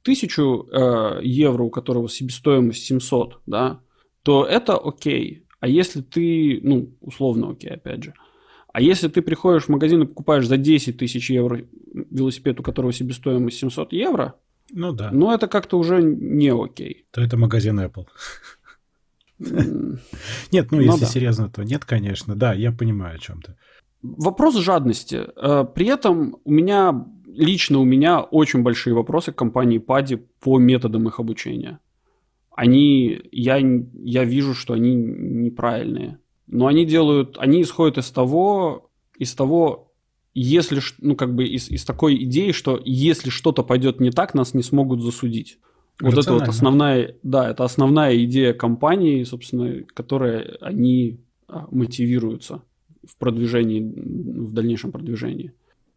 тысячу 0.02 0.68
э, 0.70 1.20
евро, 1.22 1.62
у 1.62 1.70
которого 1.70 2.08
себестоимость 2.08 2.84
700, 2.84 3.40
да, 3.46 3.80
то 4.22 4.44
это 4.44 4.76
окей. 4.76 5.46
А 5.60 5.68
если 5.68 6.02
ты, 6.02 6.60
ну, 6.62 6.90
условно 7.00 7.50
окей, 7.50 7.70
опять 7.70 8.02
же, 8.02 8.14
а 8.74 8.80
если 8.80 9.06
ты 9.06 9.22
приходишь 9.22 9.66
в 9.66 9.68
магазин 9.68 10.02
и 10.02 10.06
покупаешь 10.06 10.48
за 10.48 10.56
10 10.56 10.98
тысяч 10.98 11.30
евро 11.30 11.64
велосипед, 11.92 12.58
у 12.58 12.64
которого 12.64 12.92
себестоимость 12.92 13.58
700 13.58 13.92
евро, 13.92 14.34
ну 14.72 14.92
да. 14.92 15.10
Ну, 15.12 15.32
это 15.32 15.46
как-то 15.46 15.78
уже 15.78 16.02
не 16.02 16.48
окей. 16.48 17.06
То 17.12 17.20
это 17.20 17.36
магазин 17.36 17.78
Apple. 17.78 18.06
Нет, 19.38 20.72
ну, 20.72 20.78
ну 20.78 20.80
если 20.80 21.04
серьезно, 21.04 21.48
то 21.48 21.62
нет, 21.62 21.84
конечно. 21.84 22.34
Да, 22.34 22.52
я 22.52 22.72
понимаю 22.72 23.14
о 23.14 23.18
чем 23.18 23.42
то 23.42 23.54
Вопрос 24.02 24.56
жадности. 24.56 25.22
Э, 25.36 25.64
при 25.72 25.86
этом 25.86 26.38
у 26.42 26.50
меня, 26.50 27.06
лично 27.28 27.78
у 27.78 27.84
меня 27.84 28.22
очень 28.22 28.64
большие 28.64 28.94
вопросы 28.94 29.30
к 29.30 29.36
компании 29.36 29.78
Пади 29.78 30.16
по 30.40 30.58
методам 30.58 31.06
их 31.06 31.20
обучения. 31.20 31.78
Они, 32.50 33.20
я, 33.30 33.58
я 33.58 34.24
вижу, 34.24 34.52
что 34.52 34.74
они 34.74 34.96
неправильные. 34.96 36.18
Но 36.46 36.66
они 36.66 36.84
делают, 36.84 37.36
они 37.38 37.62
исходят 37.62 37.98
из 37.98 38.10
того, 38.10 38.90
из 39.18 39.34
того, 39.34 39.92
если, 40.34 40.80
ну, 40.98 41.16
как 41.16 41.34
бы 41.34 41.46
из, 41.46 41.70
из 41.70 41.84
такой 41.84 42.22
идеи, 42.24 42.52
что 42.52 42.80
если 42.84 43.30
что-то 43.30 43.62
пойдет 43.62 44.00
не 44.00 44.10
так, 44.10 44.34
нас 44.34 44.52
не 44.54 44.62
смогут 44.62 45.02
засудить. 45.02 45.58
Вот 46.00 46.18
это 46.18 46.32
вот 46.32 46.48
основная, 46.48 47.16
да, 47.22 47.50
это 47.50 47.64
основная 47.64 48.16
идея 48.24 48.52
компании, 48.52 49.22
собственно, 49.22 49.84
которой 49.94 50.56
они 50.60 51.20
а, 51.46 51.68
мотивируются 51.70 52.62
в 53.08 53.16
продвижении, 53.16 53.80
в 53.80 54.52
дальнейшем 54.52 54.90
продвижении. 54.90 55.52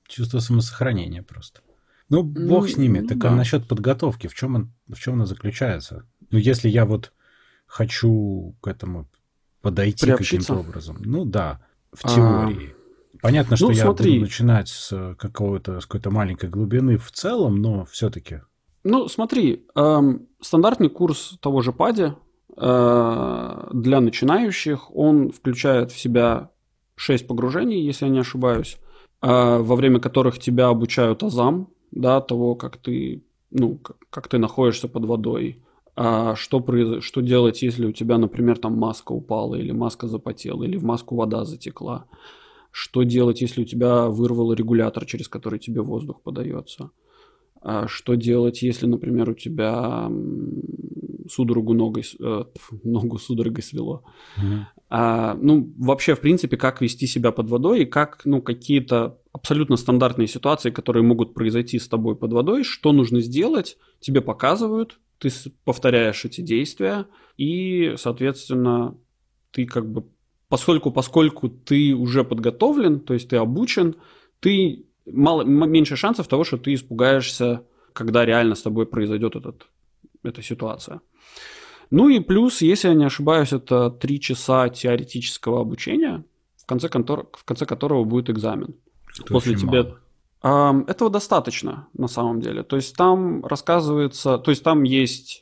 Чувство 0.07 0.39
самосохранения 0.39 1.23
просто. 1.23 1.61
Ну, 2.09 2.23
бог 2.23 2.69
с 2.69 2.77
ними. 2.77 3.01
Так 3.01 3.17
а 3.17 3.21
да. 3.21 3.29
а 3.31 3.35
насчет 3.35 3.67
подготовки, 3.67 4.27
в 4.27 4.35
чем, 4.35 4.55
он, 4.55 4.73
в 4.87 4.99
чем 4.99 5.15
она 5.15 5.25
заключается? 5.25 6.07
Ну, 6.29 6.37
если 6.37 6.69
я 6.69 6.85
вот 6.85 7.11
хочу 7.65 8.55
к 8.61 8.67
этому 8.67 9.09
подойти 9.67 10.09
каким-то 10.11 10.55
образом. 10.55 10.97
Ну 11.03 11.25
да, 11.25 11.59
в 11.91 12.05
а, 12.05 12.15
теории. 12.15 12.73
Понятно, 13.21 13.57
что 13.57 13.67
ну, 13.67 13.71
я 13.73 13.83
смотри. 13.83 14.11
буду 14.13 14.21
начинать 14.21 14.69
с 14.69 15.15
какого-то 15.19 15.81
с 15.81 15.85
какой-то 15.85 16.09
маленькой 16.09 16.49
глубины 16.49 16.97
в 16.97 17.11
целом, 17.11 17.61
но 17.61 17.83
все-таки. 17.85 18.41
Ну, 18.85 19.09
смотри, 19.09 19.65
эм, 19.75 20.27
стандартный 20.39 20.89
курс 20.89 21.37
того 21.41 21.61
же 21.61 21.73
ПАДи 21.73 22.13
э, 22.55 23.67
для 23.73 23.99
начинающих, 23.99 24.95
он 24.95 25.31
включает 25.33 25.91
в 25.91 25.99
себя 25.99 26.51
6 26.95 27.27
погружений, 27.27 27.81
если 27.81 28.05
я 28.05 28.11
не 28.11 28.19
ошибаюсь, 28.19 28.77
э, 29.21 29.27
во 29.27 29.75
время 29.75 29.99
которых 29.99 30.39
тебя 30.39 30.67
обучают 30.67 31.23
азам, 31.23 31.67
да, 31.91 32.21
того, 32.21 32.55
как 32.55 32.77
ты, 32.77 33.25
ну, 33.51 33.77
как, 33.77 33.97
как 34.09 34.27
ты 34.29 34.37
находишься 34.37 34.87
под 34.87 35.03
водой, 35.03 35.61
а 35.99 36.35
что, 36.35 36.59
произ... 36.59 37.03
что 37.03 37.21
делать, 37.21 37.63
если 37.63 37.87
у 37.87 37.91
тебя, 37.91 38.19
например, 38.19 38.59
там 38.59 38.77
маска 38.77 39.13
упала, 39.13 39.55
или 39.55 39.71
маска 39.71 40.07
запотела, 40.07 40.63
или 40.63 40.77
в 40.77 40.83
маску 40.83 41.15
вода 41.15 41.43
затекла. 41.43 42.05
Что 42.69 43.01
делать, 43.01 43.41
если 43.41 43.63
у 43.63 43.65
тебя 43.65 44.05
вырвало 44.05 44.53
регулятор, 44.53 45.05
через 45.07 45.27
который 45.27 45.57
тебе 45.57 45.81
воздух 45.81 46.21
подается. 46.21 46.91
А 47.61 47.87
что 47.87 48.13
делать, 48.13 48.61
если, 48.61 48.85
например, 48.85 49.31
у 49.31 49.33
тебя 49.33 50.07
судорогу 51.31 51.73
ногой, 51.73 52.03
э, 52.19 52.43
ногу 52.83 53.17
судорогой 53.17 53.63
свело. 53.63 54.03
Mm-hmm. 54.37 54.59
А, 54.89 55.33
ну, 55.41 55.73
вообще, 55.79 56.13
в 56.13 56.21
принципе, 56.21 56.57
как 56.57 56.79
вести 56.79 57.07
себя 57.07 57.31
под 57.31 57.49
водой 57.49 57.81
и 57.81 57.85
как, 57.85 58.21
ну, 58.23 58.43
какие-то 58.43 59.17
абсолютно 59.31 59.77
стандартные 59.77 60.27
ситуации, 60.27 60.69
которые 60.69 61.01
могут 61.01 61.33
произойти 61.33 61.79
с 61.79 61.87
тобой 61.87 62.15
под 62.15 62.33
водой, 62.33 62.63
что 62.63 62.91
нужно 62.91 63.19
сделать, 63.19 63.77
тебе 63.99 64.21
показывают, 64.21 64.99
ты 65.19 65.29
повторяешь 65.63 66.25
эти 66.25 66.41
действия, 66.41 67.07
и, 67.37 67.95
соответственно, 67.97 68.97
ты 69.51 69.65
как 69.65 69.89
бы, 69.89 70.05
поскольку, 70.49 70.91
поскольку 70.91 71.49
ты 71.49 71.93
уже 71.93 72.23
подготовлен, 72.23 72.99
то 72.99 73.13
есть 73.13 73.29
ты 73.29 73.37
обучен, 73.37 73.95
ты 74.39 74.85
мало, 75.05 75.43
меньше 75.43 75.95
шансов 75.95 76.27
того, 76.27 76.43
что 76.43 76.57
ты 76.57 76.73
испугаешься, 76.73 77.63
когда 77.93 78.25
реально 78.25 78.55
с 78.55 78.61
тобой 78.61 78.85
произойдет 78.85 79.35
этот, 79.35 79.67
эта 80.23 80.41
ситуация. 80.41 81.01
Ну 81.89 82.09
и 82.09 82.19
плюс, 82.19 82.61
если 82.61 82.89
я 82.89 82.93
не 82.93 83.05
ошибаюсь, 83.05 83.53
это 83.53 83.89
три 83.89 84.19
часа 84.19 84.69
теоретического 84.69 85.61
обучения, 85.61 86.23
в 86.57 86.65
конце, 86.65 86.89
контор, 86.89 87.29
в 87.33 87.45
конце 87.45 87.65
которого 87.65 88.03
будет 88.03 88.29
экзамен. 88.29 88.75
Это 89.19 89.33
После 89.33 89.55
тебя 89.55 89.83
мало. 89.83 89.99
Этого 90.39 91.09
достаточно 91.09 91.87
на 91.93 92.07
самом 92.07 92.41
деле. 92.41 92.63
То 92.63 92.75
есть 92.75 92.95
там 92.95 93.43
рассказывается, 93.43 94.37
то 94.37 94.51
есть 94.51 94.63
там 94.63 94.83
есть, 94.83 95.41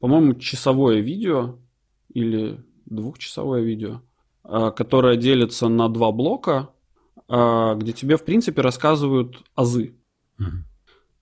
по-моему, 0.00 0.34
часовое 0.34 1.00
видео 1.00 1.58
или 2.14 2.64
двухчасовое 2.86 3.62
видео, 3.62 4.00
а, 4.44 4.70
которое 4.70 5.16
делится 5.16 5.68
на 5.68 5.88
два 5.88 6.12
блока, 6.12 6.70
а, 7.28 7.74
где 7.74 7.92
тебе, 7.92 8.16
в 8.16 8.24
принципе, 8.24 8.62
рассказывают 8.62 9.42
азы. 9.54 9.96
Угу. 10.38 10.48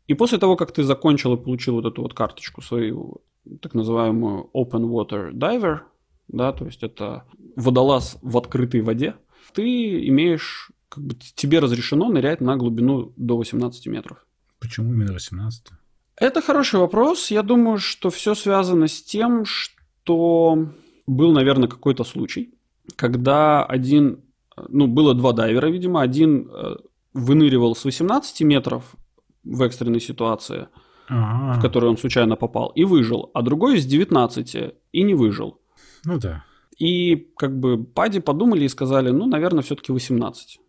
И 0.08 0.14
после 0.14 0.38
того, 0.38 0.56
как 0.56 0.72
ты 0.72 0.82
закончил 0.82 1.34
и 1.34 1.42
получил 1.42 1.74
вот 1.74 1.86
эту 1.86 2.02
вот 2.02 2.14
карточку 2.14 2.62
свою, 2.62 3.22
так 3.60 3.74
называемую 3.74 4.50
Open 4.54 4.84
Water 4.84 5.32
Diver, 5.32 5.80
да, 6.28 6.52
то 6.52 6.64
есть 6.64 6.82
это 6.82 7.24
водолаз 7.56 8.18
в 8.22 8.36
открытой 8.38 8.80
воде, 8.82 9.16
ты 9.52 10.06
имеешь 10.08 10.70
как 10.90 11.04
бы 11.04 11.14
тебе 11.14 11.61
разрешено 11.61 12.09
нырять 12.09 12.40
на 12.40 12.56
глубину 12.56 13.12
до 13.16 13.38
18 13.38 13.87
метров. 13.87 14.26
Почему 14.59 14.92
именно 14.92 15.12
18? 15.12 15.68
Это 16.16 16.42
хороший 16.42 16.80
вопрос. 16.80 17.30
Я 17.30 17.42
думаю, 17.42 17.78
что 17.78 18.11
все 18.11 18.35
связано 18.35 18.88
с 18.88 19.02
тем, 19.02 19.44
что 19.47 20.68
был, 21.06 21.32
наверное, 21.32 21.68
какой-то 21.68 22.04
случай, 22.04 22.52
когда 22.97 23.64
один, 23.64 24.20
ну, 24.68 24.87
было 24.87 25.14
два 25.14 25.32
дайвера, 25.32 25.68
видимо, 25.68 26.02
один 26.02 26.50
э, 26.50 26.76
выныривал 27.14 27.75
с 27.75 27.85
18 27.85 28.42
метров 28.42 28.97
в 29.44 29.62
экстренной 29.62 30.00
ситуации, 30.00 30.68
А-а-а. 31.09 31.54
в 31.54 31.62
которую 31.62 31.92
он 31.92 31.99
случайно 31.99 32.37
попал, 32.37 32.73
и 32.75 32.85
выжил, 32.85 33.30
а 33.32 33.42
другой 33.42 33.80
с 33.80 33.87
19 33.87 34.75
и 34.92 35.02
не 35.02 35.14
выжил. 35.14 35.61
Ну 36.04 36.18
да. 36.18 36.44
И 36.78 37.28
как 37.37 37.59
бы 37.59 37.82
Пади 37.85 38.20
подумали 38.20 38.64
и 38.64 38.68
сказали, 38.68 39.11
ну, 39.11 39.26
наверное, 39.26 39.62
все-таки 39.62 39.92
18. 39.92 40.61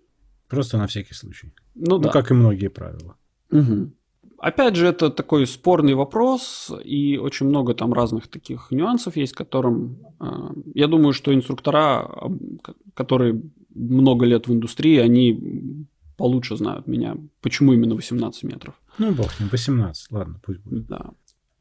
Просто 0.52 0.78
на 0.78 0.86
всякий 0.86 1.16
случай. 1.16 1.54
Ну, 1.76 1.98
ну 1.98 2.00
да. 2.00 2.10
как 2.10 2.32
и 2.32 2.34
многие 2.34 2.68
правила. 2.68 3.16
Угу. 3.52 3.92
Опять 4.38 4.76
же, 4.76 4.88
это 4.88 5.10
такой 5.10 5.48
спорный 5.48 5.94
вопрос, 5.94 6.72
и 6.84 7.18
очень 7.18 7.48
много 7.48 7.74
там 7.74 7.94
разных 7.94 8.28
таких 8.28 8.72
нюансов 8.72 9.16
есть, 9.16 9.34
которым 9.34 9.98
э, 10.20 10.26
я 10.76 10.88
думаю, 10.88 11.14
что 11.14 11.34
инструктора, 11.34 12.10
которые 12.94 13.42
много 13.76 14.26
лет 14.26 14.48
в 14.48 14.52
индустрии, 14.54 14.98
они 14.98 15.86
получше 16.18 16.58
знают 16.58 16.88
меня, 16.88 17.16
почему 17.42 17.74
именно 17.74 17.96
18 17.96 18.44
метров. 18.44 18.74
Ну, 18.98 19.12
бог 19.14 19.40
не 19.40 19.48
18, 19.48 20.12
ладно, 20.12 20.40
пусть 20.44 20.60
будет. 20.60 20.88
Да. 20.88 21.12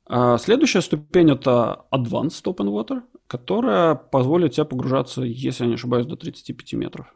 А 0.06 0.38
следующая 0.38 0.80
ступень 0.80 1.30
это 1.30 1.84
Advanced 1.92 2.42
Open 2.44 2.66
Water, 2.66 3.02
которая 3.28 3.94
позволит 3.94 4.54
тебе 4.54 4.64
погружаться, 4.64 5.22
если 5.22 5.64
я 5.64 5.68
не 5.68 5.74
ошибаюсь, 5.74 6.06
до 6.06 6.16
35 6.16 6.72
метров. 6.72 7.06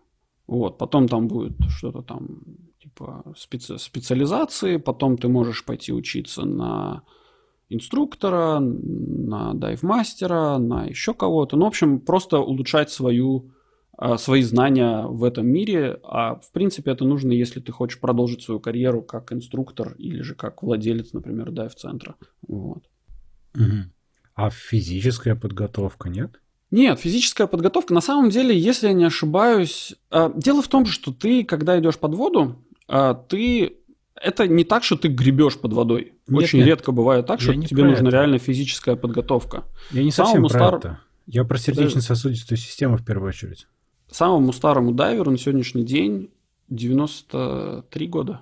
Вот, 0.47 0.79
потом 0.79 1.09
там 1.09 1.29
будет 1.29 1.53
что-то 1.69 2.03
там 2.03 2.43
типа 2.83 3.23
специ- 3.35 3.79
специализации, 3.79 4.77
потом 4.77 5.17
ты 5.17 5.29
можешь 5.29 5.65
пойти 5.65 5.93
учиться 5.93 6.45
на 6.45 7.03
инструктора, 7.71 8.61
на 8.61 9.55
дайв-мастера, 9.55 10.59
на 10.59 10.85
еще 10.85 11.15
кого-то. 11.15 11.57
Ну, 11.57 11.65
в 11.65 11.69
общем, 11.69 11.99
просто 11.99 12.39
улучшать 12.39 12.91
свою 12.91 13.51
а, 13.97 14.19
свои 14.19 14.43
знания 14.43 15.07
в 15.07 15.23
этом 15.23 15.47
мире, 15.47 16.01
а 16.03 16.35
в 16.35 16.51
принципе 16.53 16.91
это 16.91 17.05
нужно, 17.05 17.33
если 17.33 17.61
ты 17.61 17.71
хочешь 17.71 18.01
продолжить 18.01 18.43
свою 18.43 18.61
карьеру 18.61 19.03
как 19.03 19.33
инструктор 19.33 19.95
или 19.99 20.21
же 20.23 20.35
как 20.35 20.63
владелец, 20.63 21.13
например, 21.13 21.53
дайв-центра. 21.53 22.17
Вот. 22.47 22.85
А 24.35 24.51
физическая 24.51 25.37
подготовка 25.37 26.09
нет? 26.09 26.41
Нет, 26.75 26.99
физическая 26.99 27.47
подготовка, 27.47 27.95
на 27.95 28.01
самом 28.01 28.31
деле, 28.31 28.59
если 28.59 28.89
я 28.89 28.95
не 28.95 29.05
ошибаюсь, 29.05 29.95
а, 30.11 30.33
дело 30.35 30.61
в 30.61 30.67
том, 30.67 30.87
что 30.87 31.13
ты, 31.13 31.45
когда 31.45 31.79
идешь 31.79 31.99
под 31.99 32.17
воду, 32.17 32.65
а, 32.89 33.15
ты 33.15 33.77
это 34.21 34.49
не 34.49 34.65
так, 34.65 34.83
что 34.83 34.97
ты 34.97 35.07
гребешь 35.07 35.57
под 35.57 35.73
водой. 35.73 36.15
Нет, 36.27 36.43
Очень 36.43 36.59
нет. 36.59 36.67
редко 36.67 36.91
бывает 36.91 37.27
так, 37.27 37.41
я 37.41 37.53
что 37.53 37.63
тебе 37.63 37.85
нужна 37.85 38.09
это. 38.09 38.17
реально 38.17 38.39
физическая 38.41 38.97
подготовка. 38.97 39.63
Я 39.93 40.03
не 40.03 40.11
совсем 40.11 40.49
Самому 40.49 40.49
про 40.49 40.59
стар... 40.59 40.75
это. 40.75 41.01
Я 41.29 41.45
про 41.45 41.59
сердечно-сосудистую 41.59 42.59
систему 42.59 42.97
в 42.97 43.05
первую 43.05 43.29
очередь. 43.29 43.69
Самому 44.11 44.53
старому 44.53 44.91
дайверу 44.91 45.31
на 45.31 45.39
сегодняшний 45.39 45.85
день 45.85 46.31
93 46.71 48.09
года. 48.09 48.41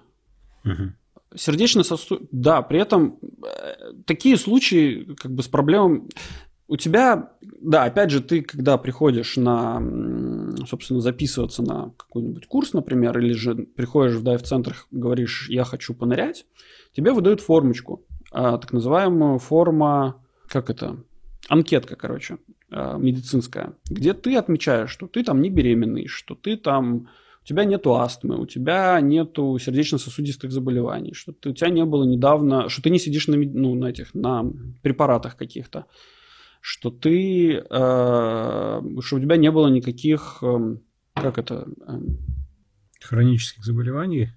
Угу. 0.64 1.36
Сердечный 1.36 1.84
сосуд... 1.84 2.22
Да, 2.32 2.62
при 2.62 2.80
этом 2.80 3.18
э, 3.44 3.92
такие 4.06 4.38
случаи 4.38 5.14
как 5.20 5.34
бы 5.34 5.42
с 5.42 5.48
проблемой... 5.48 6.04
У 6.72 6.76
тебя, 6.78 7.28
да, 7.60 7.84
опять 7.84 8.08
же, 8.08 8.22
ты, 8.22 8.40
когда 8.40 8.78
приходишь 8.78 9.36
на, 9.36 9.78
собственно, 10.66 11.02
записываться 11.02 11.60
на 11.60 11.92
какой-нибудь 11.98 12.46
курс, 12.46 12.72
например, 12.72 13.18
или 13.18 13.34
же 13.34 13.54
приходишь 13.54 14.14
в 14.14 14.22
дайв-центр, 14.22 14.74
говоришь, 14.90 15.50
я 15.50 15.64
хочу 15.64 15.92
понырять, 15.92 16.46
тебе 16.96 17.12
выдают 17.12 17.42
формочку, 17.42 18.06
а, 18.30 18.56
так 18.56 18.72
называемую 18.72 19.38
форма, 19.38 20.24
как 20.48 20.70
это, 20.70 20.96
анкетка, 21.50 21.94
короче, 21.94 22.38
а, 22.70 22.96
медицинская, 22.96 23.74
где 23.90 24.14
ты 24.14 24.34
отмечаешь, 24.36 24.88
что 24.88 25.06
ты 25.06 25.24
там 25.24 25.42
не 25.42 25.50
беременный, 25.50 26.06
что 26.06 26.34
ты 26.34 26.56
там 26.56 27.10
у 27.42 27.46
тебя 27.46 27.66
нету 27.66 27.96
астмы, 27.96 28.40
у 28.40 28.46
тебя 28.46 28.98
нету 29.02 29.58
сердечно-сосудистых 29.58 30.50
заболеваний, 30.50 31.12
что 31.12 31.32
ты, 31.32 31.50
у 31.50 31.52
тебя 31.52 31.68
не 31.68 31.84
было 31.84 32.04
недавно, 32.04 32.70
что 32.70 32.80
ты 32.80 32.88
не 32.88 32.98
сидишь 32.98 33.28
на, 33.28 33.36
ну, 33.36 33.74
на 33.74 33.90
этих, 33.90 34.14
на 34.14 34.50
препаратах 34.80 35.36
каких-то, 35.36 35.84
что 36.62 36.90
ты, 36.90 37.57
э, 37.57 37.62
что 37.69 39.16
у 39.16 39.21
тебя 39.21 39.37
не 39.37 39.50
было 39.50 39.66
никаких, 39.66 40.38
э, 40.42 40.76
как 41.14 41.37
это... 41.37 41.66
Э, 41.88 41.99
Хронических 43.00 43.64
заболеваний? 43.64 44.28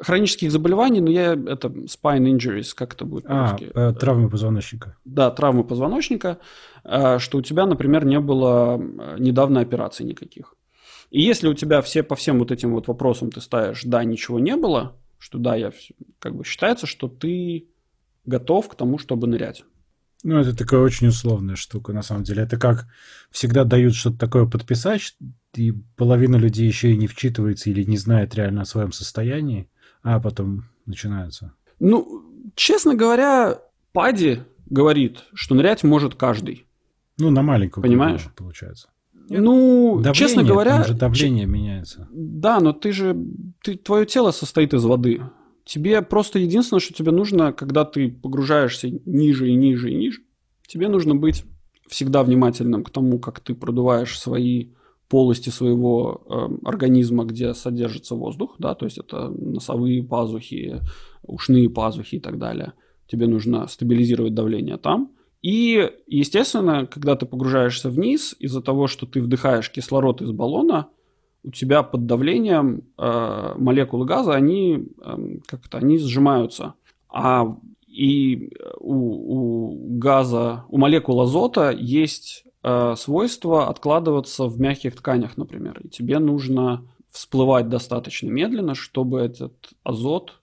Хронических 0.00 0.50
заболеваний, 0.50 1.00
но 1.00 1.08
я 1.08 1.34
это 1.34 1.68
spine 1.68 2.36
injuries, 2.36 2.74
как 2.74 2.94
это 2.94 3.04
будет 3.04 3.26
а, 3.28 3.56
э, 3.60 3.92
травмы 3.92 4.28
позвоночника. 4.28 4.96
Да, 5.04 5.30
травмы 5.30 5.62
позвоночника, 5.62 6.38
э, 6.82 7.20
что 7.20 7.38
у 7.38 7.42
тебя, 7.42 7.64
например, 7.64 8.04
не 8.04 8.18
было 8.18 8.76
э, 8.76 9.16
недавно 9.20 9.60
операций 9.60 10.04
никаких. 10.04 10.56
И 11.10 11.22
если 11.22 11.46
у 11.46 11.54
тебя 11.54 11.80
все 11.80 12.02
по 12.02 12.16
всем 12.16 12.40
вот 12.40 12.50
этим 12.50 12.72
вот 12.72 12.88
вопросам 12.88 13.30
ты 13.30 13.40
ставишь 13.40 13.84
«да, 13.84 14.02
ничего 14.02 14.40
не 14.40 14.56
было», 14.56 14.96
что 15.18 15.38
да, 15.38 15.54
я 15.54 15.72
как 16.18 16.34
бы 16.34 16.44
считается, 16.44 16.86
что 16.86 17.06
ты 17.06 17.68
готов 18.24 18.68
к 18.68 18.74
тому, 18.74 18.98
чтобы 18.98 19.28
нырять. 19.28 19.64
Ну, 20.24 20.38
это 20.38 20.56
такая 20.56 20.80
очень 20.80 21.08
условная 21.08 21.56
штука, 21.56 21.92
на 21.92 22.02
самом 22.02 22.24
деле. 22.24 22.42
Это 22.42 22.56
как 22.56 22.86
всегда 23.30 23.64
дают 23.64 23.94
что-то 23.94 24.18
такое 24.18 24.46
подписать, 24.46 25.16
и 25.54 25.72
половина 25.96 26.36
людей 26.36 26.66
еще 26.66 26.92
и 26.92 26.96
не 26.96 27.06
вчитывается 27.06 27.70
или 27.70 27.84
не 27.84 27.96
знает 27.96 28.34
реально 28.34 28.62
о 28.62 28.66
своем 28.66 28.92
состоянии, 28.92 29.70
а 30.02 30.18
потом 30.20 30.64
начинается. 30.86 31.54
Ну, 31.78 32.24
честно 32.56 32.94
говоря, 32.94 33.60
Пади 33.92 34.40
говорит, 34.66 35.24
что 35.34 35.54
нырять 35.54 35.84
может 35.84 36.14
каждый. 36.14 36.66
Ну, 37.18 37.30
на 37.30 37.42
маленькую 37.42 37.82
Понимаешь? 37.82 38.22
Кругу, 38.22 38.34
получается. 38.36 38.88
Ну, 39.28 39.96
давление, 39.96 40.14
честно 40.14 40.42
говоря... 40.42 40.76
Там 40.76 40.84
же 40.84 40.94
давление 40.94 41.44
ч... 41.44 41.50
меняется. 41.50 42.08
Да, 42.10 42.60
но 42.60 42.72
ты 42.72 42.92
же... 42.92 43.16
Ты, 43.62 43.76
твое 43.76 44.06
тело 44.06 44.30
состоит 44.30 44.72
из 44.72 44.84
воды. 44.84 45.20
Тебе 45.68 46.00
просто 46.00 46.38
единственное, 46.38 46.80
что 46.80 46.94
тебе 46.94 47.12
нужно, 47.12 47.52
когда 47.52 47.84
ты 47.84 48.10
погружаешься 48.10 48.88
ниже 49.04 49.50
и 49.50 49.54
ниже 49.54 49.90
и 49.90 49.94
ниже, 49.94 50.22
тебе 50.66 50.88
нужно 50.88 51.14
быть 51.14 51.44
всегда 51.86 52.22
внимательным 52.22 52.82
к 52.82 52.88
тому, 52.88 53.18
как 53.18 53.40
ты 53.40 53.54
продуваешь 53.54 54.18
свои 54.18 54.68
полости 55.10 55.50
своего 55.50 56.22
э, 56.24 56.66
организма, 56.66 57.26
где 57.26 57.52
содержится 57.52 58.14
воздух, 58.14 58.56
да, 58.58 58.74
то 58.74 58.86
есть 58.86 58.96
это 58.96 59.28
носовые 59.28 60.02
пазухи, 60.02 60.80
ушные 61.22 61.68
пазухи 61.68 62.14
и 62.14 62.20
так 62.20 62.38
далее. 62.38 62.72
Тебе 63.06 63.26
нужно 63.26 63.66
стабилизировать 63.66 64.32
давление 64.32 64.78
там. 64.78 65.12
И, 65.42 65.90
естественно, 66.06 66.86
когда 66.86 67.14
ты 67.14 67.26
погружаешься 67.26 67.90
вниз, 67.90 68.34
из-за 68.38 68.62
того, 68.62 68.86
что 68.86 69.04
ты 69.04 69.20
вдыхаешь 69.20 69.70
кислород 69.70 70.22
из 70.22 70.32
баллона, 70.32 70.88
у 71.44 71.50
тебя 71.50 71.82
под 71.82 72.06
давлением 72.06 72.84
э, 72.96 73.54
молекулы 73.56 74.04
газа, 74.04 74.34
они 74.34 74.88
э, 75.00 75.38
как 75.46 75.68
то 75.68 75.78
они 75.78 75.98
сжимаются. 75.98 76.74
А 77.08 77.56
и 77.86 78.52
у, 78.78 78.94
у 79.72 79.98
газа, 79.98 80.64
у 80.68 80.78
молекул 80.78 81.20
азота 81.20 81.70
есть 81.70 82.44
э, 82.62 82.94
свойство 82.96 83.68
откладываться 83.68 84.44
в 84.44 84.60
мягких 84.60 84.96
тканях, 84.96 85.36
например. 85.36 85.80
И 85.82 85.88
тебе 85.88 86.18
нужно 86.18 86.86
всплывать 87.10 87.68
достаточно 87.68 88.28
медленно, 88.28 88.74
чтобы 88.74 89.20
этот 89.20 89.70
азот 89.82 90.40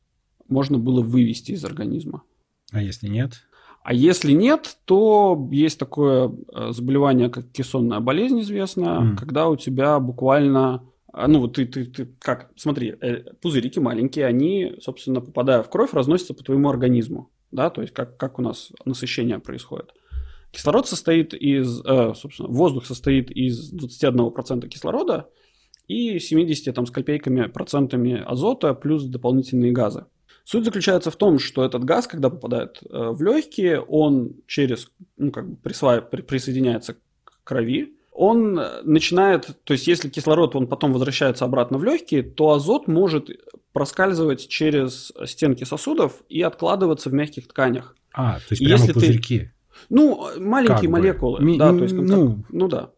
можно 0.47 0.77
было 0.77 1.01
вывести 1.01 1.51
из 1.51 1.63
организма. 1.63 2.23
А 2.71 2.81
если 2.81 3.07
нет? 3.07 3.43
А 3.85 3.93
если 3.93 4.31
нет, 4.31 4.77
то 4.85 5.47
есть 5.51 5.77
такое 5.77 6.31
э, 6.51 6.71
заболевание, 6.71 7.29
как 7.29 7.51
кессонная 7.51 7.99
болезнь 7.99 8.41
известная, 8.41 9.01
mm. 9.01 9.15
когда 9.15 9.47
у 9.47 9.55
тебя 9.55 9.99
буквально 9.99 10.81
а, 11.13 11.27
ну, 11.27 11.47
ты, 11.47 11.67
ты, 11.67 11.85
ты, 11.85 12.07
как, 12.19 12.49
смотри, 12.55 12.95
э, 12.99 13.25
пузырики 13.43 13.77
маленькие, 13.77 14.25
они, 14.25 14.73
собственно, 14.81 15.21
попадая 15.21 15.61
в 15.61 15.69
кровь, 15.69 15.93
разносятся 15.93 16.33
по 16.33 16.43
твоему 16.43 16.67
организму, 16.67 17.29
да, 17.51 17.69
то 17.69 17.81
есть 17.81 17.93
как, 17.93 18.17
как 18.17 18.39
у 18.39 18.41
нас 18.41 18.71
насыщение 18.85 19.37
происходит. 19.37 19.93
Кислород 20.49 20.87
состоит 20.87 21.35
из, 21.35 21.79
э, 21.85 22.13
собственно, 22.15 22.49
воздух 22.49 22.87
состоит 22.87 23.29
из 23.29 23.71
21% 23.71 24.67
кислорода 24.67 25.29
и 25.87 26.17
70 26.17 26.73
там, 26.73 26.87
с 26.87 26.91
копейками 26.91 27.49
процентами 27.49 28.19
азота 28.25 28.73
плюс 28.73 29.03
дополнительные 29.03 29.71
газы. 29.71 30.07
Суть 30.45 30.63
заключается 30.63 31.09
в 31.09 31.15
том, 31.15 31.39
что 31.39 31.65
этот 31.65 31.83
газ, 31.83 32.05
когда 32.05 32.29
попадает 32.29 32.77
э, 32.83 33.09
в 33.09 33.21
легкие, 33.23 33.81
он 33.81 34.33
через, 34.45 34.91
ну, 35.17 35.31
как 35.31 35.49
бы 35.49 35.55
присва... 35.55 36.01
присоединяется 36.01 36.93
к 36.93 36.99
крови, 37.43 37.95
он 38.11 38.59
э, 38.59 38.83
начинает, 38.83 39.49
то 39.63 39.73
есть 39.73 39.87
если 39.87 40.07
кислород, 40.07 40.55
он 40.55 40.67
потом 40.67 40.93
возвращается 40.93 41.45
обратно 41.45 41.79
в 41.79 41.83
легкие, 41.83 42.21
то 42.21 42.51
азот 42.51 42.87
может 42.87 43.31
проскальзывать 43.73 44.47
через 44.47 45.11
стенки 45.25 45.63
сосудов 45.63 46.21
и 46.29 46.43
откладываться 46.43 47.09
в 47.09 47.13
мягких 47.13 47.47
тканях. 47.47 47.95
А, 48.13 48.35
то 48.35 48.45
есть 48.51 48.63
прямо 48.63 48.79
если 48.79 48.93
пузырьки. 48.93 49.39
Ты, 49.39 49.51
ну, 49.89 50.29
маленькие 50.37 50.89
как 50.89 50.89
молекулы, 50.91 51.39
бы. 51.39 51.57
да, 51.57 51.71
то 51.71 51.83
есть 51.83 51.95
как, 51.95 52.05
ну... 52.05 52.45
ну 52.49 52.67
да. 52.67 52.91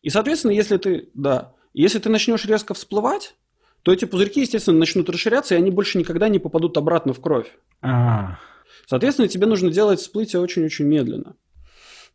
И, 0.00 0.08
соответственно, 0.08 0.52
если 0.52 0.78
ты, 0.78 1.10
да, 1.12 1.52
если 1.74 1.98
ты 1.98 2.08
начнешь 2.08 2.46
резко 2.46 2.72
всплывать, 2.72 3.34
то 3.82 3.92
эти 3.92 4.04
пузырьки, 4.04 4.40
естественно, 4.40 4.78
начнут 4.78 5.08
расширяться, 5.08 5.54
и 5.54 5.58
они 5.58 5.70
больше 5.70 5.98
никогда 5.98 6.28
не 6.28 6.38
попадут 6.38 6.76
обратно 6.76 7.12
в 7.12 7.20
кровь. 7.20 7.46
А. 7.80 8.38
Соответственно, 8.86 9.28
тебе 9.28 9.46
нужно 9.46 9.70
делать 9.70 10.00
всплытие 10.00 10.40
очень-очень 10.40 10.86
медленно. 10.86 11.36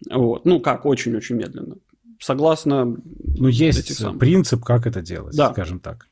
Вот. 0.10 0.46
Ну, 0.46 0.60
как 0.60 0.86
очень-очень 0.86 1.36
медленно. 1.36 1.78
Согласно... 2.20 2.86
Ну, 2.86 3.48
есть 3.48 4.02
принцип, 4.20 4.64
как 4.64 4.88
это 4.88 5.02
делать, 5.02 5.36
да. 5.36 5.52
скажем 5.52 5.80
так. 5.80 6.08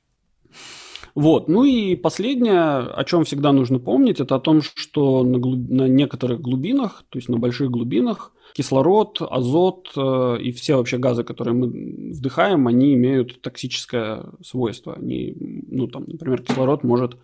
Вот. 1.15 1.47
Ну 1.47 1.63
и 1.63 1.95
последнее, 1.95 2.79
о 2.79 3.03
чем 3.03 3.23
всегда 3.23 3.51
нужно 3.51 3.79
помнить, 3.79 4.19
это 4.19 4.35
о 4.35 4.39
том, 4.39 4.61
что 4.61 5.23
на, 5.23 5.37
глуб... 5.39 5.69
на 5.69 5.87
некоторых 5.87 6.41
глубинах, 6.41 7.03
то 7.09 7.17
есть 7.17 7.29
на 7.29 7.37
больших 7.37 7.69
глубинах, 7.69 8.33
кислород, 8.53 9.21
азот 9.21 9.91
э, 9.95 10.37
и 10.41 10.51
все 10.51 10.75
вообще 10.75 10.97
газы, 10.97 11.23
которые 11.23 11.53
мы 11.53 12.11
вдыхаем, 12.11 12.67
они 12.67 12.93
имеют 12.93 13.41
токсическое 13.41 14.25
свойство. 14.43 14.93
Они, 14.93 15.35
ну, 15.69 15.87
там, 15.87 16.05
например, 16.07 16.41
кислород 16.41 16.83
может 16.83 17.17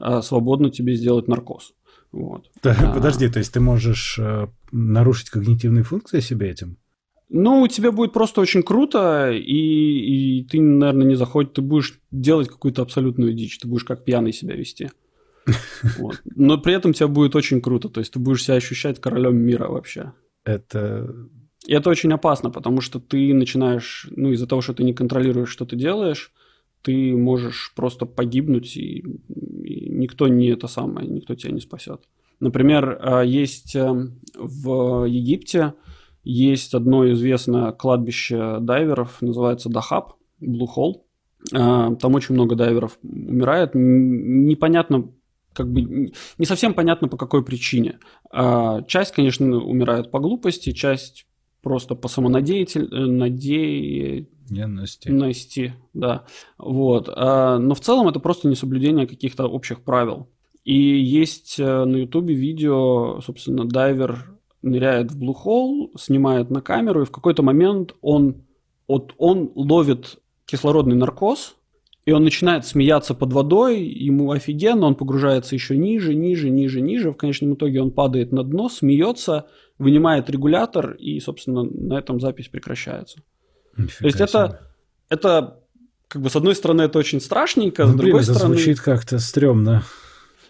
э, 0.00 0.20
свободно 0.22 0.70
тебе 0.70 0.94
сделать 0.94 1.28
наркоз. 1.28 1.72
Вот. 2.12 2.50
Да, 2.62 2.76
а, 2.80 2.94
подожди, 2.94 3.28
то 3.28 3.38
есть 3.38 3.52
ты 3.52 3.60
можешь 3.60 4.18
э, 4.18 4.48
нарушить 4.72 5.30
когнитивные 5.30 5.84
функции 5.84 6.20
себе 6.20 6.50
этим? 6.50 6.78
Ну, 7.30 7.66
тебе 7.68 7.90
будет 7.90 8.12
просто 8.12 8.40
очень 8.40 8.62
круто, 8.62 9.30
и, 9.30 10.40
и 10.40 10.44
ты, 10.44 10.60
наверное, 10.60 11.06
не 11.06 11.14
заходишь, 11.14 11.52
ты 11.54 11.60
будешь 11.60 12.00
делать 12.10 12.48
какую-то 12.48 12.82
абсолютную 12.82 13.34
дичь, 13.34 13.58
ты 13.58 13.68
будешь 13.68 13.84
как 13.84 14.04
пьяный 14.04 14.32
себя 14.32 14.54
вести. 14.54 14.90
Вот. 15.98 16.20
Но 16.24 16.58
при 16.58 16.74
этом 16.74 16.92
тебе 16.92 17.06
будет 17.06 17.36
очень 17.36 17.60
круто, 17.60 17.88
то 17.88 18.00
есть 18.00 18.12
ты 18.12 18.18
будешь 18.18 18.44
себя 18.44 18.56
ощущать 18.56 19.00
королем 19.00 19.36
мира 19.36 19.68
вообще. 19.68 20.12
Это... 20.44 21.14
И 21.66 21.74
это 21.74 21.90
очень 21.90 22.12
опасно, 22.12 22.50
потому 22.50 22.80
что 22.80 22.98
ты 22.98 23.34
начинаешь, 23.34 24.08
ну, 24.10 24.30
из-за 24.32 24.46
того, 24.46 24.62
что 24.62 24.72
ты 24.72 24.84
не 24.84 24.94
контролируешь, 24.94 25.50
что 25.50 25.66
ты 25.66 25.76
делаешь, 25.76 26.32
ты 26.82 27.14
можешь 27.14 27.72
просто 27.74 28.06
погибнуть, 28.06 28.76
и, 28.76 29.04
и 29.64 29.90
никто 29.90 30.28
не 30.28 30.48
это 30.48 30.66
самое, 30.66 31.06
никто 31.08 31.34
тебя 31.34 31.52
не 31.52 31.60
спасет. 31.60 32.02
Например, 32.40 32.98
а, 33.00 33.22
есть 33.22 33.74
эм, 33.74 34.20
в 34.34 35.04
Египте 35.04 35.74
есть 36.30 36.74
одно 36.74 37.10
известное 37.12 37.72
кладбище 37.72 38.58
дайверов, 38.60 39.22
называется 39.22 39.70
Дахаб. 39.70 40.12
Blue 40.42 40.66
Hole. 40.76 40.96
А, 41.54 41.94
там 41.94 42.14
очень 42.14 42.34
много 42.34 42.54
дайверов 42.54 42.98
умирает. 43.02 43.70
Непонятно, 43.72 45.10
как 45.54 45.72
бы 45.72 46.12
не 46.36 46.44
совсем 46.44 46.74
понятно 46.74 47.08
по 47.08 47.16
какой 47.16 47.42
причине. 47.42 47.98
А, 48.30 48.82
часть, 48.82 49.14
конечно, 49.14 49.56
умирает 49.56 50.10
по 50.10 50.18
глупости, 50.18 50.72
часть 50.72 51.26
просто 51.62 51.94
по 51.94 52.08
самонадеятельности. 52.08 52.94
Нести, 55.08 55.72
да. 55.94 56.26
Вот. 56.58 57.08
А, 57.10 57.58
но 57.58 57.74
в 57.74 57.80
целом 57.80 58.06
это 58.06 58.20
просто 58.20 58.48
несоблюдение 58.48 59.06
каких-то 59.06 59.46
общих 59.46 59.80
правил. 59.80 60.28
И 60.64 60.74
есть 60.74 61.58
э, 61.58 61.84
на 61.86 61.96
Ютубе 61.96 62.34
видео, 62.34 63.22
собственно, 63.22 63.64
дайвер 63.64 64.37
ныряет 64.62 65.12
в 65.12 65.22
Hole, 65.22 65.90
снимает 65.98 66.50
на 66.50 66.60
камеру, 66.60 67.02
и 67.02 67.06
в 67.06 67.10
какой-то 67.10 67.42
момент 67.42 67.94
он, 68.00 68.42
вот 68.86 69.14
он 69.18 69.50
ловит 69.54 70.18
кислородный 70.46 70.96
наркоз, 70.96 71.54
и 72.06 72.12
он 72.12 72.24
начинает 72.24 72.64
смеяться 72.64 73.14
под 73.14 73.34
водой, 73.34 73.82
ему 73.82 74.30
офигенно, 74.30 74.86
он 74.86 74.94
погружается 74.94 75.54
еще 75.54 75.76
ниже, 75.76 76.14
ниже, 76.14 76.48
ниже, 76.48 76.80
ниже. 76.80 77.12
В 77.12 77.16
конечном 77.16 77.52
итоге 77.52 77.82
он 77.82 77.90
падает 77.90 78.32
на 78.32 78.42
дно, 78.44 78.70
смеется, 78.70 79.46
вынимает 79.78 80.30
регулятор, 80.30 80.92
и, 80.92 81.20
собственно, 81.20 81.64
на 81.64 81.98
этом 81.98 82.18
запись 82.18 82.48
прекращается. 82.48 83.20
Нифига 83.76 83.98
То 83.98 84.06
есть 84.06 84.20
это, 84.22 84.60
это, 85.10 85.60
как 86.08 86.22
бы, 86.22 86.30
с 86.30 86.36
одной 86.36 86.54
стороны, 86.54 86.82
это 86.82 86.98
очень 86.98 87.20
страшненько, 87.20 87.84
ну, 87.84 87.92
с 87.92 87.94
другой 87.94 88.20
блин, 88.20 88.22
это 88.22 88.34
стороны... 88.34 88.54
звучит 88.54 88.80
как-то 88.80 89.18
стрёмно. 89.18 89.84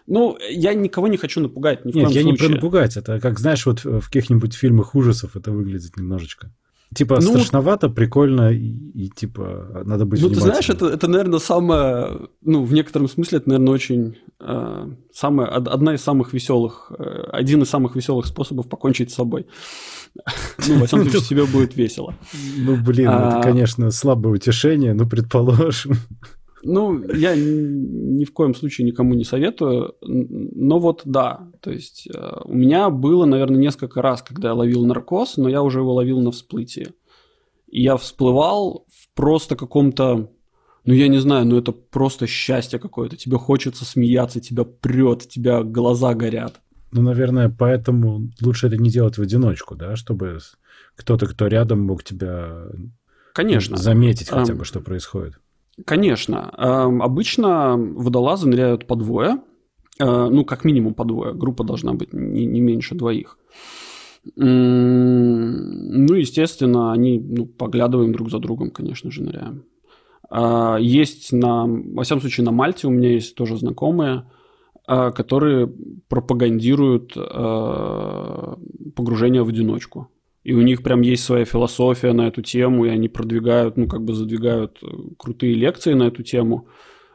Ну, 0.08 0.38
я 0.50 0.72
никого 0.72 1.06
не 1.06 1.18
хочу 1.18 1.40
напугать, 1.40 1.84
ни 1.84 1.92
в 1.92 1.94
Нет, 1.94 2.10
я 2.10 2.22
случае. 2.22 2.32
не 2.32 2.36
про 2.36 2.48
напугать, 2.48 2.96
это 2.96 3.20
как, 3.20 3.38
знаешь, 3.38 3.66
вот 3.66 3.84
в 3.84 4.06
каких-нибудь 4.06 4.54
фильмах 4.54 4.94
ужасов 4.94 5.36
это 5.36 5.52
выглядит 5.52 5.96
немножечко. 5.96 6.50
Типа 6.94 7.16
ну, 7.20 7.32
страшновато, 7.32 7.90
прикольно 7.90 8.50
и, 8.50 8.70
и 8.94 9.10
типа 9.10 9.82
надо 9.84 10.06
быть 10.06 10.22
Ну, 10.22 10.30
ты 10.30 10.40
знаешь, 10.40 10.70
это, 10.70 10.86
это, 10.86 11.06
наверное, 11.06 11.38
самое, 11.38 12.28
ну, 12.40 12.64
в 12.64 12.72
некотором 12.72 13.08
смысле, 13.08 13.38
это, 13.38 13.50
наверное, 13.50 13.74
очень 13.74 14.16
э, 14.40 14.86
самая, 15.12 15.48
одна 15.48 15.94
из 15.94 16.00
самых 16.00 16.32
веселых, 16.32 16.90
э, 16.98 17.28
один 17.30 17.62
из 17.62 17.68
самых 17.68 17.94
веселых 17.94 18.24
способов 18.24 18.70
покончить 18.70 19.10
с 19.10 19.14
собой. 19.14 19.46
Ну, 20.66 20.80
во 20.80 20.86
всяком 20.86 21.10
случае, 21.10 21.28
тебе 21.28 21.44
будет 21.44 21.76
весело. 21.76 22.14
Ну, 22.56 22.76
блин, 22.76 23.08
это, 23.08 23.38
а, 23.38 23.42
конечно, 23.42 23.90
слабое 23.90 24.32
утешение, 24.32 24.94
ну, 24.94 25.06
предположим. 25.06 25.92
Ну, 26.62 27.02
я 27.12 27.34
ни 27.36 28.24
в 28.24 28.32
коем 28.32 28.54
случае 28.54 28.86
никому 28.86 29.14
не 29.14 29.24
советую, 29.24 29.94
но 30.02 30.78
вот 30.80 31.02
да, 31.04 31.48
то 31.60 31.70
есть 31.70 32.08
э, 32.12 32.40
у 32.44 32.54
меня 32.54 32.90
было, 32.90 33.26
наверное, 33.26 33.58
несколько 33.58 34.02
раз, 34.02 34.22
когда 34.22 34.48
я 34.48 34.54
ловил 34.54 34.84
наркоз, 34.84 35.36
но 35.36 35.48
я 35.48 35.62
уже 35.62 35.80
его 35.80 35.94
ловил 35.94 36.20
на 36.20 36.30
всплытии. 36.30 36.88
И 37.68 37.82
я 37.82 37.96
всплывал 37.96 38.86
в 38.88 39.14
просто 39.14 39.56
каком-то, 39.56 40.30
ну 40.84 40.94
я 40.94 41.08
не 41.08 41.18
знаю, 41.18 41.46
ну 41.46 41.58
это 41.58 41.72
просто 41.72 42.26
счастье 42.26 42.78
какое-то, 42.78 43.16
тебе 43.16 43.36
хочется 43.36 43.84
смеяться, 43.84 44.40
тебя 44.40 44.64
прет, 44.64 45.28
тебя 45.28 45.62
глаза 45.62 46.14
горят. 46.14 46.60
Ну, 46.90 47.02
наверное, 47.02 47.50
поэтому 47.50 48.30
лучше 48.40 48.68
это 48.68 48.78
не 48.78 48.90
делать 48.90 49.18
в 49.18 49.22
одиночку, 49.22 49.76
да, 49.76 49.94
чтобы 49.94 50.38
кто-то, 50.96 51.26
кто 51.26 51.46
рядом, 51.46 51.80
мог 51.80 52.02
тебя 52.02 52.66
Конечно. 53.34 53.76
заметить 53.76 54.30
хотя 54.30 54.54
бы, 54.54 54.64
что 54.64 54.80
происходит. 54.80 55.38
Конечно. 55.84 56.52
Эм, 56.56 57.02
обычно 57.02 57.76
водолазы 57.76 58.48
ныряют 58.48 58.86
по 58.86 58.96
двое, 58.96 59.38
э, 60.00 60.28
ну, 60.30 60.44
как 60.44 60.64
минимум 60.64 60.94
по 60.94 61.04
двое. 61.04 61.34
Группа 61.34 61.64
должна 61.64 61.92
быть 61.92 62.12
не, 62.12 62.46
не 62.46 62.60
меньше 62.60 62.94
двоих. 62.94 63.38
Ну, 64.36 66.14
естественно, 66.14 66.92
они 66.92 67.18
ну, 67.18 67.46
поглядываем 67.46 68.12
друг 68.12 68.30
за 68.30 68.38
другом, 68.38 68.70
конечно 68.70 69.10
же, 69.10 69.22
ныряем. 69.22 69.64
А, 70.30 70.76
есть 70.78 71.32
на, 71.32 71.66
во 71.66 72.02
всяком 72.02 72.20
случае, 72.20 72.44
на 72.44 72.52
Мальте 72.52 72.86
у 72.86 72.90
меня 72.90 73.12
есть 73.12 73.34
тоже 73.34 73.56
знакомые, 73.56 74.24
э, 74.86 75.10
которые 75.12 75.72
пропагандируют 76.08 77.16
э, 77.16 78.56
погружение 78.94 79.42
в 79.42 79.48
одиночку 79.48 80.08
и 80.48 80.54
у 80.54 80.62
них 80.62 80.82
прям 80.82 81.02
есть 81.02 81.24
своя 81.24 81.44
философия 81.44 82.14
на 82.14 82.26
эту 82.26 82.40
тему, 82.40 82.86
и 82.86 82.88
они 82.88 83.10
продвигают, 83.10 83.76
ну, 83.76 83.86
как 83.86 84.02
бы 84.02 84.14
задвигают 84.14 84.78
э, 84.82 84.86
крутые 85.18 85.52
лекции 85.52 85.92
на 85.92 86.04
эту 86.04 86.22
тему, 86.22 86.68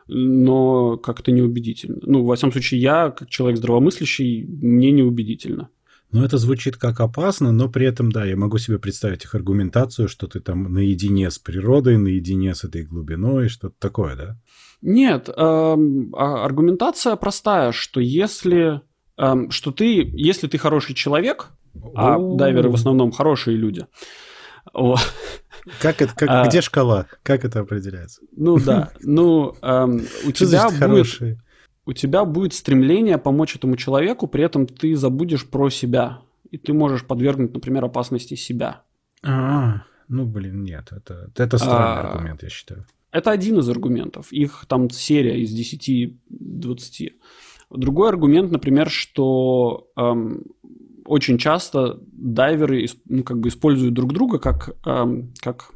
но 0.07 0.97
как-то 0.97 1.31
неубедительно. 1.31 1.97
Ну, 2.03 2.23
во 2.25 2.35
всяком 2.35 2.51
случае, 2.51 2.81
я, 2.81 3.09
как 3.09 3.31
человек 3.31 3.57
здравомыслящий, 3.57 4.45
мне 4.45 4.91
неубедительно. 4.91 5.69
Ну, 6.11 6.23
это 6.23 6.37
звучит 6.37 6.77
как 6.77 6.99
опасно, 6.99 7.51
но 7.51 7.69
при 7.69 7.87
этом, 7.87 8.11
да, 8.11 8.23
я 8.23 8.35
могу 8.35 8.59
себе 8.59 8.77
представить 8.77 9.23
их 9.23 9.33
аргументацию, 9.33 10.07
что 10.07 10.27
ты 10.27 10.39
там 10.39 10.71
наедине 10.71 11.31
с 11.31 11.39
природой, 11.39 11.97
наедине 11.97 12.53
с 12.53 12.63
этой 12.63 12.83
глубиной, 12.83 13.49
что-то 13.49 13.73
такое, 13.79 14.15
да? 14.15 14.37
Нет, 14.83 15.27
э, 15.27 15.33
аргументация 15.33 17.15
простая, 17.15 17.71
что 17.71 17.99
если, 17.99 18.81
э, 19.17 19.33
что 19.49 19.71
ты, 19.71 20.07
если 20.13 20.45
ты 20.45 20.59
хороший 20.59 20.93
человек, 20.93 21.49
а 21.95 22.17
дайверы 22.19 22.69
в 22.69 22.75
основном 22.75 23.11
хорошие 23.11 23.57
люди. 23.57 23.85
Как 25.79 26.01
это, 26.01 26.13
как, 26.15 26.29
а, 26.29 26.45
где 26.47 26.61
шкала? 26.61 27.07
Как 27.23 27.45
это 27.45 27.61
определяется? 27.61 28.21
Ну 28.35 28.59
да, 28.59 28.91
ну 29.01 29.55
эм, 29.61 30.01
у 30.25 30.31
тебя 30.31 30.65
будет 30.65 30.79
хорошие? 30.79 31.39
у 31.85 31.93
тебя 31.93 32.25
будет 32.25 32.53
стремление 32.53 33.17
помочь 33.17 33.55
этому 33.55 33.77
человеку, 33.77 34.27
при 34.27 34.43
этом 34.43 34.67
ты 34.67 34.95
забудешь 34.95 35.47
про 35.47 35.69
себя 35.69 36.21
и 36.53 36.57
ты 36.59 36.71
можешь 36.71 37.03
подвергнуть, 37.03 37.51
например, 37.53 37.83
опасности 37.83 38.35
себя. 38.35 38.83
А, 39.23 39.83
ну 40.07 40.25
блин, 40.25 40.63
нет, 40.63 40.89
это 40.91 41.31
это 41.35 41.57
странный 41.57 42.01
а, 42.03 42.11
аргумент, 42.11 42.43
я 42.43 42.49
считаю. 42.49 42.85
Это 43.11 43.31
один 43.31 43.57
из 43.59 43.67
аргументов. 43.69 44.31
Их 44.31 44.65
там 44.67 44.91
серия 44.91 45.41
из 45.41 45.51
10-20. 45.51 47.13
Другой 47.71 48.09
аргумент, 48.09 48.51
например, 48.51 48.89
что 48.91 49.87
эм, 49.97 50.43
очень 51.05 51.37
часто 51.37 51.99
дайверы 52.11 52.87
ну, 53.05 53.23
как 53.23 53.39
бы 53.39 53.49
используют 53.49 53.93
друг 53.93 54.13
друга 54.13 54.39
как, 54.39 54.75
эм, 54.85 55.33
как 55.41 55.71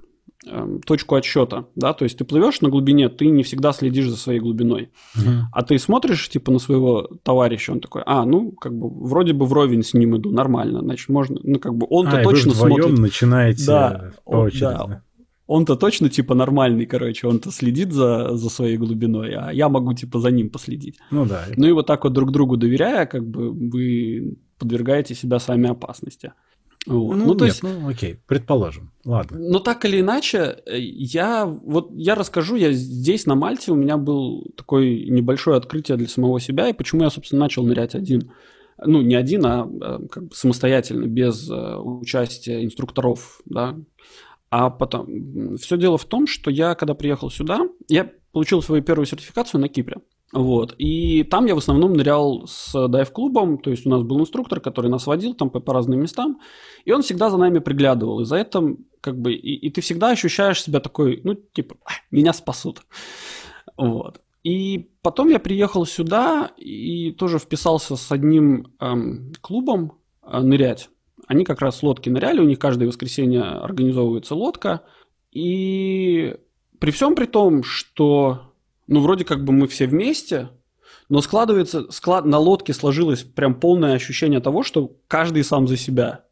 эм, 0.46 0.82
точку 0.82 1.16
отсчета, 1.16 1.66
да, 1.76 1.94
то 1.94 2.04
есть 2.04 2.18
ты 2.18 2.26
плывешь 2.26 2.62
на 2.62 2.70
глубине, 2.70 3.10
ты 3.10 3.28
не 3.28 3.44
всегда 3.44 3.74
следишь 3.74 4.10
за 4.10 4.18
своей 4.18 4.40
глубиной, 4.40 4.90
угу. 5.16 5.30
а 5.52 5.64
ты 5.64 5.78
смотришь 5.80 6.30
типа 6.30 6.52
на 6.52 6.60
своего 6.60 7.10
товарища, 7.24 7.72
он 7.72 7.80
такой, 7.80 8.04
а, 8.06 8.26
ну 8.26 8.52
как 8.52 8.74
бы 8.74 8.90
вроде 8.90 9.34
бы 9.34 9.46
вровень 9.46 9.84
с 9.84 9.94
ним 9.94 10.18
иду, 10.18 10.32
нормально, 10.32 10.82
значит 10.82 11.10
можно, 11.10 11.40
ну 11.44 11.60
как 11.60 11.76
бы 11.76 11.88
он-то 11.90 12.20
а, 12.20 12.24
точно 12.24 12.52
вы 12.52 12.56
смотрит, 12.56 12.98
начинаете 12.98 13.66
да, 13.66 14.12
по 14.26 14.38
очереди. 14.38 14.62
Да, 14.62 15.04
он-то 15.48 15.78
точно 15.78 16.10
типа 16.10 16.36
нормальный, 16.36 16.86
короче, 16.86 17.26
он-то 17.26 17.52
следит 17.52 17.94
за, 17.94 18.36
за 18.36 18.50
своей 18.50 18.76
глубиной, 18.78 19.34
а 19.34 19.52
я 19.52 19.70
могу 19.70 19.94
типа 19.94 20.20
за 20.20 20.30
ним 20.30 20.50
последить. 20.50 20.98
Ну 21.10 21.26
да. 21.26 21.46
Ну 21.56 21.68
и 21.68 21.72
вот 21.72 21.88
так 21.88 22.04
вот 22.04 22.12
друг 22.12 22.32
другу 22.32 22.58
доверяя, 22.58 23.06
как 23.06 23.26
бы 23.26 23.52
вы 23.52 24.38
подвергаете 24.58 25.16
себя 25.16 25.40
сами 25.40 25.70
опасности. 25.70 26.34
Вот. 26.88 27.16
Ну, 27.16 27.26
ну, 27.26 27.36
то 27.36 27.46
нет, 27.46 27.54
есть, 27.54 27.64
ну, 27.64 27.90
окей, 27.90 28.18
предположим, 28.28 28.92
ладно. 29.04 29.38
Но 29.38 29.60
так 29.60 29.84
или 29.84 30.00
иначе, 30.00 30.60
э, 30.66 30.80
я 30.80 31.46
вот 31.46 31.92
я 31.94 32.16
расскажу, 32.16 32.56
я 32.56 32.72
здесь 32.72 33.26
на 33.26 33.36
Мальте 33.36 33.74
у 33.74 33.76
меня 33.76 33.98
был 33.98 34.48
такое 34.56 35.06
небольшое 35.10 35.58
открытие 35.58 35.98
для 35.98 36.08
самого 36.08 36.40
себя, 36.40 36.70
и 36.70 36.74
почему 36.74 37.04
я, 37.04 37.10
собственно, 37.10 37.42
начал 37.42 37.66
нырять 37.66 37.94
один. 37.94 38.32
Ну, 38.80 39.02
не 39.02 39.16
один, 39.16 39.46
а, 39.46 39.64
а 39.64 40.08
как 40.10 40.28
бы 40.28 40.36
самостоятельно, 40.36 41.08
без 41.08 41.50
uh, 41.50 41.78
участия 41.82 42.64
инструкторов, 42.64 43.42
да. 43.46 43.76
А 44.50 44.70
потом, 44.70 45.58
все 45.58 45.78
дело 45.78 45.98
в 45.98 46.06
том, 46.06 46.26
что 46.26 46.50
я, 46.52 46.76
когда 46.76 46.94
приехал 46.94 47.30
сюда, 47.30 47.68
я 47.90 48.10
получил 48.32 48.62
свою 48.62 48.82
первую 48.82 49.08
сертификацию 49.08 49.60
на 49.60 49.68
Кипре. 49.68 49.98
Вот. 50.34 50.76
И 50.78 51.24
там 51.24 51.46
я 51.46 51.56
в 51.56 51.60
основном 51.60 51.94
нырял 51.94 52.46
с 52.48 52.88
дайв-клубом, 52.88 53.60
то 53.60 53.70
есть 53.70 53.86
у 53.86 53.90
нас 53.90 54.04
был 54.04 54.20
инструктор, 54.20 54.60
который 54.60 54.92
нас 54.92 55.08
водил 55.08 55.34
там 55.34 55.50
по, 55.50 55.60
по 55.60 55.74
разным 55.74 56.02
местам, 56.02 56.40
и 56.84 56.92
он 56.92 57.02
всегда 57.02 57.30
за 57.30 57.38
нами 57.38 57.60
приглядывал. 57.60 58.20
И 58.20 58.26
за 58.26 58.36
это 58.36 58.76
как 59.00 59.20
бы, 59.20 59.34
и, 59.34 59.56
и 59.56 59.70
ты 59.70 59.82
всегда 59.82 60.10
ощущаешь 60.10 60.62
себя 60.62 60.80
такой, 60.80 61.22
ну, 61.24 61.36
типа, 61.36 61.78
меня 62.12 62.34
спасут. 62.34 62.82
Вот. 63.78 64.22
И 64.44 64.92
потом 65.02 65.30
я 65.30 65.40
приехал 65.40 65.86
сюда 65.86 66.52
и 66.58 67.12
тоже 67.12 67.40
вписался 67.40 67.96
с 67.96 68.12
одним 68.12 68.74
эм, 68.80 69.34
клубом 69.42 70.00
э, 70.24 70.40
нырять. 70.40 70.90
Они 71.28 71.44
как 71.44 71.62
раз 71.62 71.84
лодки 71.84 72.10
ныряли, 72.10 72.40
у 72.40 72.48
них 72.48 72.60
каждое 72.60 72.88
воскресенье 72.88 73.44
организовывается 73.44 74.36
лодка. 74.36 74.84
И 75.32 76.36
при 76.80 76.92
всем 76.92 77.16
при 77.16 77.26
том, 77.26 77.64
что 77.64 78.47
ну, 78.88 79.02
вроде 79.02 79.26
как 79.26 79.44
бы 79.44 79.54
мы 79.54 79.68
все 79.68 79.88
вместе, 79.88 80.50
но 81.10 81.22
складывается, 81.22 81.90
склад, 81.92 82.26
на 82.26 82.38
лодке 82.38 82.74
сложилось 82.74 83.24
прям 83.24 83.56
полное 83.56 83.94
ощущение 83.94 84.40
того, 84.40 84.64
что 84.64 84.96
каждый 85.08 85.44
сам 85.44 85.68
за 85.68 85.78
себя. 85.78 86.26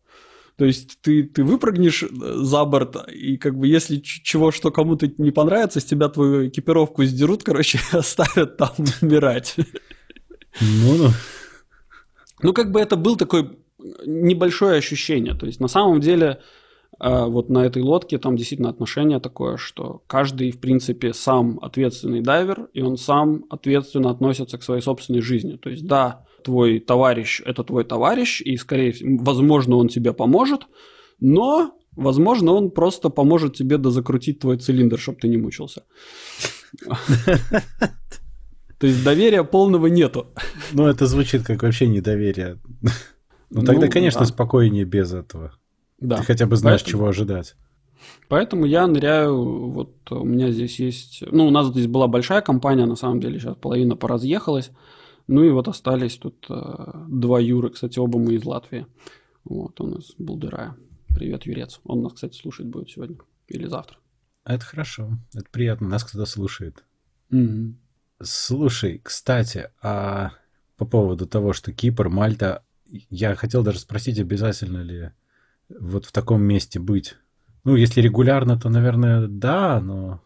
То 0.57 0.63
есть 0.63 0.99
ты, 1.01 1.23
ты 1.23 1.43
выпрыгнешь 1.43 2.03
э, 2.03 2.07
за 2.11 2.63
борт, 2.63 2.95
и 3.09 3.37
как 3.37 3.57
бы 3.57 3.67
если 3.67 3.97
чего, 3.97 4.51
что 4.51 4.71
кому-то 4.71 5.11
не 5.17 5.31
понравится, 5.31 5.81
с 5.81 5.85
тебя 5.85 6.07
твою 6.07 6.47
экипировку 6.47 7.03
сдерут, 7.03 7.43
короче, 7.43 7.79
оставят 7.91 8.57
там 8.57 8.71
умирать. 9.01 9.55
Ну-ну. 10.61 11.09
Ну, 12.41 12.53
как 12.53 12.71
бы 12.71 12.79
это 12.79 12.95
был 12.95 13.17
такой 13.17 13.57
небольшое 14.05 14.77
ощущение. 14.77 15.35
То 15.35 15.45
есть 15.45 15.59
на 15.59 15.67
самом 15.67 15.99
деле 15.99 16.41
вот 16.99 17.49
на 17.49 17.65
этой 17.65 17.81
лодке 17.81 18.17
там 18.17 18.37
действительно 18.37 18.69
отношение 18.69 19.19
такое, 19.19 19.57
что 19.57 20.01
каждый, 20.07 20.51
в 20.51 20.59
принципе, 20.59 21.13
сам 21.13 21.59
ответственный 21.61 22.21
дайвер, 22.21 22.69
и 22.73 22.81
он 22.81 22.97
сам 22.97 23.43
ответственно 23.49 24.09
относится 24.09 24.57
к 24.57 24.63
своей 24.63 24.81
собственной 24.81 25.21
жизни. 25.21 25.57
То 25.57 25.69
есть, 25.69 25.85
да, 25.85 26.25
твой 26.45 26.79
товарищ– 26.79 27.41
это 27.45 27.63
твой 27.63 27.83
товарищ, 27.83 28.41
и, 28.41 28.55
скорее 28.55 28.91
всего, 28.91 29.23
возможно, 29.23 29.75
он 29.75 29.89
тебе 29.89 30.13
поможет, 30.13 30.67
но, 31.19 31.77
возможно, 31.95 32.53
он 32.53 32.71
просто 32.71 33.09
поможет 33.09 33.55
тебе 33.55 33.77
дозакрутить 33.77 34.39
твой 34.39 34.57
цилиндр, 34.57 34.99
чтобы 34.99 35.17
ты 35.19 35.27
не 35.27 35.37
мучился. 35.37 35.83
То 38.77 38.87
есть 38.87 39.03
доверия 39.03 39.43
полного 39.43 39.87
нету. 39.87 40.27
Ну, 40.73 40.85
это 40.87 41.07
звучит 41.07 41.43
как 41.43 41.63
вообще 41.63 41.87
недоверие. 41.87 42.59
Ну, 43.49 43.63
тогда, 43.63 43.87
конечно, 43.87 44.25
спокойнее 44.25 44.85
без 44.85 45.13
этого. 45.13 45.53
Да. 45.99 46.17
Ты 46.17 46.23
хотя 46.23 46.45
бы 46.45 46.55
знаешь, 46.55 46.81
Поэтому... 46.81 46.99
чего 46.99 47.07
ожидать. 47.09 47.55
Поэтому 48.27 48.65
я 48.65 48.87
ныряю, 48.87 49.69
вот 49.69 50.11
у 50.11 50.23
меня 50.23 50.51
здесь 50.51 50.79
есть, 50.79 51.23
ну, 51.31 51.47
у 51.47 51.51
нас 51.51 51.67
здесь 51.67 51.87
была 51.87 52.07
большая 52.07 52.41
компания, 52.41 52.85
на 52.85 52.95
самом 52.95 53.19
деле, 53.19 53.39
сейчас 53.39 53.55
половина 53.55 53.95
поразъехалась, 53.95 54.71
ну 55.27 55.43
и 55.43 55.49
вот 55.49 55.67
остались 55.67 56.17
тут 56.17 56.45
э, 56.49 57.05
два 57.07 57.39
Юры, 57.39 57.69
кстати, 57.69 57.97
оба 57.99 58.19
мы 58.19 58.35
из 58.35 58.45
Латвии. 58.45 58.85
Вот, 59.43 59.79
у 59.81 59.87
нас 59.87 60.13
Булдырая. 60.17 60.75
Привет, 61.07 61.45
Юрец. 61.45 61.79
Он 61.83 62.01
нас, 62.01 62.13
кстати, 62.13 62.35
слушать 62.35 62.65
будет 62.65 62.89
сегодня 62.89 63.17
или 63.47 63.67
завтра. 63.67 63.97
Это 64.43 64.63
хорошо, 64.63 65.17
это 65.33 65.45
приятно, 65.51 65.87
нас 65.87 66.03
кто-то 66.03 66.25
слушает. 66.25 66.83
Угу. 67.31 67.75
Слушай, 68.21 69.01
кстати, 69.03 69.69
а 69.81 70.31
по 70.77 70.85
поводу 70.85 71.25
того, 71.25 71.53
что 71.53 71.71
Кипр, 71.71 72.09
Мальта, 72.09 72.63
я 72.85 73.35
хотел 73.35 73.63
даже 73.63 73.79
спросить, 73.79 74.19
обязательно 74.19 74.81
ли 74.81 75.11
вот 75.69 76.05
в 76.05 76.11
таком 76.11 76.41
месте 76.41 76.79
быть? 76.79 77.15
Ну, 77.63 77.75
если 77.75 78.01
регулярно, 78.01 78.59
то, 78.59 78.69
наверное, 78.69 79.27
да, 79.27 79.79
но... 79.81 80.21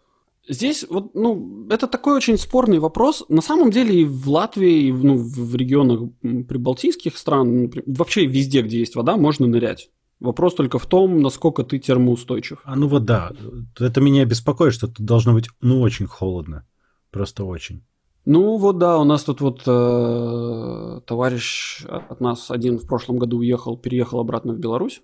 Здесь 0.47 0.85
вот, 0.89 1.13
ну, 1.13 1.67
это 1.69 1.87
такой 1.87 2.15
очень 2.15 2.37
спорный 2.37 2.79
вопрос. 2.79 3.23
На 3.29 3.41
самом 3.41 3.71
деле 3.71 4.01
и 4.01 4.05
в 4.05 4.27
Латвии, 4.29 4.87
и 4.87 4.91
в, 4.91 5.03
ну, 5.03 5.17
в 5.17 5.55
регионах 5.55 6.01
прибалтийских 6.21 7.17
стран, 7.17 7.71
вообще 7.85 8.25
везде, 8.25 8.61
где 8.61 8.79
есть 8.79 8.95
вода, 8.95 9.15
можно 9.15 9.47
нырять. 9.47 9.89
Вопрос 10.19 10.55
только 10.55 10.79
в 10.79 10.85
том, 10.85 11.21
насколько 11.21 11.63
ты 11.63 11.79
термоустойчив. 11.79 12.59
А 12.65 12.75
ну 12.75 12.87
вот 12.87 13.05
да, 13.05 13.31
это 13.79 14.01
меня 14.01 14.25
беспокоит, 14.25 14.73
что 14.73 14.87
тут 14.87 15.05
должно 15.05 15.33
быть, 15.33 15.49
ну, 15.61 15.79
очень 15.81 16.07
холодно. 16.07 16.65
Просто 17.11 17.45
очень. 17.45 17.83
Ну 18.25 18.57
вот 18.57 18.77
да, 18.77 18.97
у 18.99 19.05
нас 19.05 19.23
тут 19.23 19.39
вот 19.41 19.63
э, 19.65 21.01
товарищ 21.05 21.85
от 21.87 22.19
нас 22.19 22.51
один 22.51 22.77
в 22.77 22.85
прошлом 22.85 23.17
году 23.17 23.37
уехал, 23.37 23.77
переехал 23.77 24.19
обратно 24.19 24.53
в 24.53 24.59
Беларусь. 24.59 25.01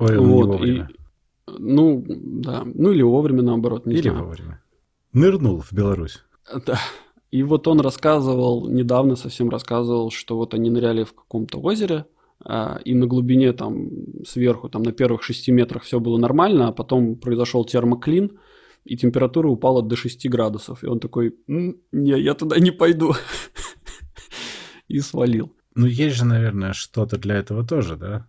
Ой, 0.00 0.18
он 0.18 0.28
вот, 0.28 0.44
не 0.44 0.52
вовремя. 0.52 0.90
И, 0.90 1.52
ну, 1.58 2.04
да. 2.06 2.62
Ну, 2.64 2.90
или 2.90 3.02
вовремя, 3.02 3.42
наоборот, 3.42 3.86
не 3.86 3.94
Или 3.94 4.08
знаю. 4.08 4.24
вовремя. 4.24 4.62
Нырнул 5.12 5.60
в 5.60 5.72
Беларусь. 5.72 6.24
Да. 6.66 6.78
И 7.30 7.42
вот 7.42 7.68
он 7.68 7.80
рассказывал, 7.80 8.68
недавно 8.68 9.14
совсем 9.14 9.50
рассказывал, 9.50 10.10
что 10.10 10.36
вот 10.36 10.54
они 10.54 10.70
ныряли 10.70 11.04
в 11.04 11.12
каком-то 11.14 11.60
озере, 11.60 12.06
а, 12.44 12.80
и 12.84 12.94
на 12.94 13.06
глубине 13.06 13.52
там 13.52 13.90
сверху, 14.26 14.68
там 14.68 14.82
на 14.82 14.92
первых 14.92 15.22
шести 15.22 15.52
метрах 15.52 15.82
все 15.82 16.00
было 16.00 16.18
нормально, 16.18 16.68
а 16.68 16.72
потом 16.72 17.16
произошел 17.16 17.64
термоклин, 17.64 18.38
и 18.84 18.96
температура 18.96 19.48
упала 19.48 19.82
до 19.82 19.94
6 19.94 20.28
градусов. 20.28 20.82
И 20.82 20.86
он 20.86 20.98
такой, 21.00 21.36
не, 21.46 21.74
я 21.92 22.34
туда 22.34 22.58
не 22.58 22.70
пойду. 22.70 23.14
И 24.88 25.00
свалил. 25.00 25.52
Ну, 25.74 25.86
есть 25.86 26.16
же, 26.16 26.24
наверное, 26.24 26.72
что-то 26.72 27.16
для 27.16 27.36
этого 27.36 27.64
тоже, 27.64 27.96
да? 27.96 28.26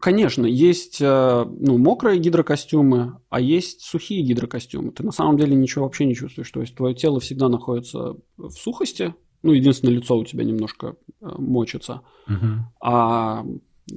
Конечно, 0.00 0.44
есть 0.44 1.00
э, 1.00 1.44
ну, 1.58 1.78
мокрые 1.78 2.18
гидрокостюмы, 2.18 3.18
а 3.30 3.40
есть 3.40 3.80
сухие 3.80 4.22
гидрокостюмы. 4.22 4.92
Ты 4.92 5.02
на 5.02 5.12
самом 5.12 5.38
деле 5.38 5.54
ничего 5.54 5.84
вообще 5.84 6.04
не 6.04 6.14
чувствуешь. 6.14 6.50
То 6.50 6.60
есть 6.60 6.74
твое 6.74 6.94
тело 6.94 7.18
всегда 7.18 7.48
находится 7.48 8.14
в 8.36 8.50
сухости. 8.50 9.14
Ну, 9.42 9.52
единственное, 9.52 9.94
лицо 9.94 10.16
у 10.18 10.24
тебя 10.24 10.44
немножко 10.44 10.96
э, 11.20 11.28
мочится. 11.38 12.02
Угу. 12.28 12.46
А 12.82 13.46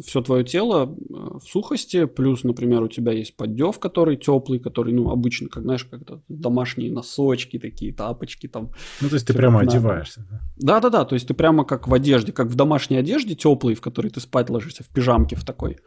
все 0.06 0.22
твое 0.22 0.44
тело 0.44 0.86
э, 0.86 1.14
в 1.14 1.42
сухости, 1.44 2.06
плюс, 2.06 2.44
например, 2.44 2.84
у 2.84 2.88
тебя 2.88 3.12
есть 3.12 3.36
поддев, 3.36 3.80
который 3.80 4.18
теплый, 4.18 4.60
который, 4.60 4.94
ну, 4.94 5.10
обычно, 5.10 5.50
как 5.50 5.64
знаешь, 5.64 5.84
как-то 5.84 6.22
домашние 6.28 6.92
носочки, 6.92 7.58
такие 7.58 7.94
тапочки 7.94 8.48
там. 8.48 8.72
Ну, 9.02 9.10
то 9.10 9.16
есть 9.16 9.28
ты 9.28 9.34
прямо 9.34 9.60
надо. 9.60 9.72
одеваешься, 9.72 10.26
да? 10.30 10.42
Да-да-да, 10.58 11.06
то 11.06 11.16
есть 11.16 11.28
ты 11.28 11.34
прямо 11.34 11.66
как 11.66 11.88
в 11.88 11.94
одежде, 11.94 12.32
как 12.32 12.48
в 12.48 12.56
домашней 12.56 12.98
одежде 12.98 13.36
теплый, 13.36 13.76
в 13.76 13.82
которой 13.82 14.10
ты 14.10 14.20
спать 14.20 14.50
ложишься, 14.50 14.84
в 14.84 14.90
пижамке 14.90 15.36
в 15.36 15.44
такой. 15.44 15.78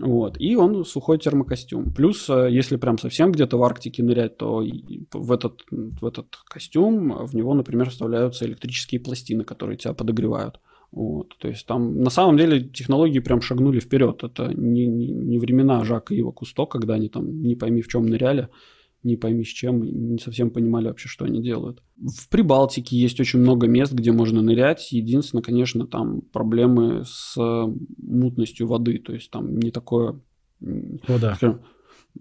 Вот, 0.00 0.40
и 0.40 0.56
он 0.56 0.84
сухой 0.84 1.18
термокостюм. 1.18 1.92
Плюс, 1.92 2.28
э, 2.28 2.48
если 2.50 2.76
прям 2.76 2.98
совсем 2.98 3.30
где-то 3.30 3.58
в 3.58 3.62
Арктике 3.62 4.02
нырять, 4.02 4.38
то 4.38 4.64
в 5.12 5.32
этот, 5.32 5.62
в 5.70 6.04
этот 6.04 6.36
костюм, 6.48 7.26
в 7.26 7.34
него, 7.36 7.54
например, 7.54 7.90
вставляются 7.90 8.46
электрические 8.46 9.00
пластины, 9.00 9.44
которые 9.44 9.76
тебя 9.76 9.92
подогревают. 9.92 10.58
Вот, 10.94 11.36
то 11.38 11.48
есть 11.48 11.66
там 11.66 12.02
на 12.02 12.10
самом 12.10 12.36
деле 12.36 12.60
технологии 12.60 13.18
прям 13.18 13.40
шагнули 13.40 13.80
вперед. 13.80 14.22
Это 14.22 14.54
не, 14.54 14.86
не, 14.86 15.08
не 15.08 15.38
времена 15.38 15.82
Жака 15.82 16.14
и 16.14 16.18
его 16.18 16.30
Кусто, 16.30 16.66
когда 16.66 16.94
они 16.94 17.08
там 17.08 17.42
не 17.42 17.56
пойми 17.56 17.82
в 17.82 17.88
чем 17.88 18.06
ныряли, 18.06 18.48
не 19.02 19.16
пойми 19.16 19.42
с 19.42 19.48
чем, 19.48 19.82
не 19.82 20.20
совсем 20.20 20.50
понимали 20.50 20.86
вообще, 20.86 21.08
что 21.08 21.24
они 21.24 21.42
делают. 21.42 21.82
В 21.96 22.28
Прибалтике 22.28 22.96
есть 22.96 23.18
очень 23.18 23.40
много 23.40 23.66
мест, 23.66 23.92
где 23.92 24.12
можно 24.12 24.40
нырять. 24.40 24.92
Единственное, 24.92 25.42
конечно, 25.42 25.84
там 25.84 26.20
проблемы 26.20 27.02
с 27.04 27.34
мутностью 27.98 28.68
воды. 28.68 28.98
То 28.98 29.14
есть 29.14 29.32
там 29.32 29.58
не 29.58 29.72
такое... 29.72 30.20
О, 30.60 31.18
да. 31.20 31.34
Скажем, 31.34 31.62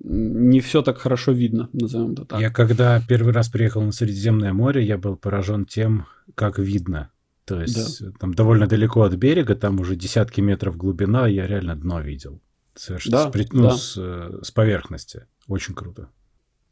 не 0.04 0.62
все 0.62 0.82
так 0.82 0.98
хорошо 0.98 1.32
видно, 1.32 1.70
назовем 1.74 2.14
это 2.14 2.26
так. 2.26 2.42
Я 2.42 2.50
когда 2.50 3.00
первый 3.08 3.34
раз 3.34 3.50
приехал 3.50 3.84
на 3.84 3.92
Средиземное 3.92 4.52
море, 4.52 4.84
я 4.84 4.98
был 4.98 5.16
поражен 5.16 5.66
тем, 5.66 6.08
как 6.34 6.58
видно 6.58 7.12
то 7.46 7.62
есть 7.62 8.04
да. 8.04 8.12
там 8.20 8.34
довольно 8.34 8.68
далеко 8.68 9.02
от 9.04 9.14
берега, 9.16 9.56
там 9.56 9.80
уже 9.80 9.96
десятки 9.96 10.42
метров 10.42 10.78
глубина, 10.78 11.28
я 11.28 11.48
реально 11.48 11.76
дно 11.76 12.02
видел. 12.02 12.42
Совершенно 12.76 13.32
да, 13.32 13.32
с, 13.32 13.52
ну, 13.52 13.64
да. 13.64 13.78
с, 13.78 14.48
с 14.48 14.52
поверхности. 14.52 15.28
Очень 15.48 15.76
круто. 15.76 16.10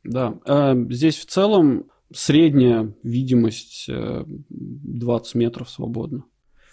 Да. 0.04 0.40
А, 0.46 0.76
здесь 0.90 1.18
в 1.18 1.26
целом 1.26 1.86
средняя 2.14 2.94
видимость 3.04 3.88
20 3.88 5.36
э, 5.36 5.38
метров 5.38 5.70
свободно. 5.70 6.24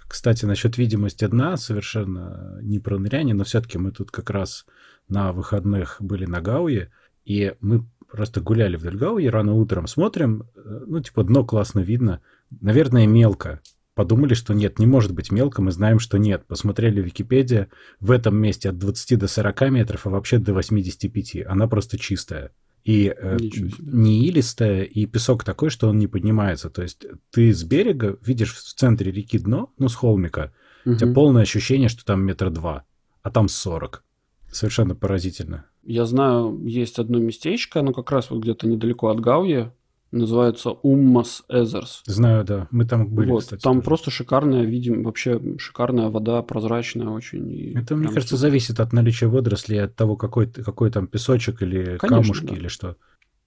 Кстати, 0.06 0.46
насчет 0.46 0.78
видимости 0.78 1.26
дна 1.26 1.56
совершенно 1.56 2.58
не 2.62 2.78
про 2.78 2.98
ныряние, 2.98 3.34
но 3.34 3.44
все-таки 3.44 3.76
мы 3.78 3.92
тут 3.92 4.11
как 4.11 4.30
раз 4.30 4.64
на 5.08 5.32
выходных 5.32 5.98
были 6.00 6.24
на 6.24 6.40
Гауе, 6.40 6.90
и 7.26 7.54
мы 7.61 7.87
просто 8.11 8.40
гуляли 8.40 8.76
вдоль 8.76 8.96
Гауи, 8.96 9.26
рано 9.26 9.52
утром 9.52 9.87
смотрим, 9.87 10.44
э, 10.56 10.84
ну, 10.87 11.00
типа, 11.00 11.24
дно 11.24 11.44
классно 11.44 11.80
видно. 11.80 12.22
Наверное, 12.61 13.06
мелко, 13.06 13.61
подумали, 13.98 14.34
что 14.34 14.54
нет, 14.54 14.78
не 14.78 14.87
может 14.87 15.12
быть 15.12 15.32
мелко, 15.32 15.61
мы 15.61 15.72
знаем, 15.72 15.98
что 15.98 16.18
нет. 16.18 16.46
Посмотрели 16.46 17.00
в 17.00 17.06
Википедии, 17.06 17.66
в 17.98 18.12
этом 18.12 18.37
месте 18.37 18.68
от 18.68 18.78
20 18.78 19.18
до 19.18 19.26
40 19.26 19.70
метров, 19.72 20.06
а 20.06 20.11
вообще 20.11 20.38
до 20.38 20.54
85. 20.54 21.44
Она 21.48 21.66
просто 21.66 21.98
чистая. 21.98 22.52
И 22.84 23.12
э, 23.12 23.38
не 23.80 24.24
илистая, 24.28 24.84
и 24.84 25.04
песок 25.06 25.42
такой, 25.42 25.70
что 25.70 25.88
он 25.88 25.98
не 25.98 26.06
поднимается. 26.06 26.70
То 26.70 26.82
есть 26.82 27.06
ты 27.32 27.52
с 27.52 27.64
берега 27.64 28.16
видишь 28.24 28.54
в 28.54 28.72
центре 28.72 29.11
реки 29.11 29.37
дно, 29.37 29.72
ну, 29.78 29.88
с 29.88 29.96
холмика, 29.96 30.52
угу. 30.87 30.94
у 30.94 30.96
тебя 30.96 31.12
полное 31.12 31.42
ощущение, 31.42 31.88
что 31.88 32.04
там 32.04 32.24
метр 32.24 32.50
два, 32.50 32.84
а 33.24 33.32
там 33.32 33.48
40. 33.48 34.04
Совершенно 34.52 34.94
поразительно. 34.94 35.64
Я 35.82 36.04
знаю, 36.04 36.64
есть 36.64 37.00
одно 37.00 37.18
местечко, 37.18 37.80
оно 37.80 37.92
как 37.92 38.12
раз 38.12 38.30
вот 38.30 38.42
где-то 38.42 38.68
недалеко 38.68 39.08
от 39.08 39.18
Гауи, 39.18 39.72
называется 40.10 40.70
Уммас 40.70 41.44
Эзерс. 41.48 42.02
Знаю, 42.06 42.44
да. 42.44 42.68
Мы 42.70 42.84
там 42.86 43.08
были, 43.08 43.30
вот, 43.30 43.42
кстати. 43.42 43.62
Там 43.62 43.76
тоже. 43.76 43.84
просто 43.84 44.10
шикарная, 44.10 44.64
видим, 44.64 45.02
вообще 45.02 45.40
шикарная 45.58 46.08
вода, 46.08 46.42
прозрачная 46.42 47.08
очень. 47.08 47.72
Это, 47.76 47.96
мне 47.96 48.08
кажется, 48.08 48.36
супер. 48.36 48.50
зависит 48.50 48.80
от 48.80 48.92
наличия 48.92 49.26
водорослей, 49.26 49.82
от 49.82 49.94
того, 49.94 50.16
какой, 50.16 50.46
какой 50.46 50.90
там 50.90 51.06
песочек 51.06 51.62
или 51.62 51.96
Конечно, 51.96 52.08
камушки 52.08 52.46
да. 52.46 52.54
или 52.56 52.68
что. 52.68 52.96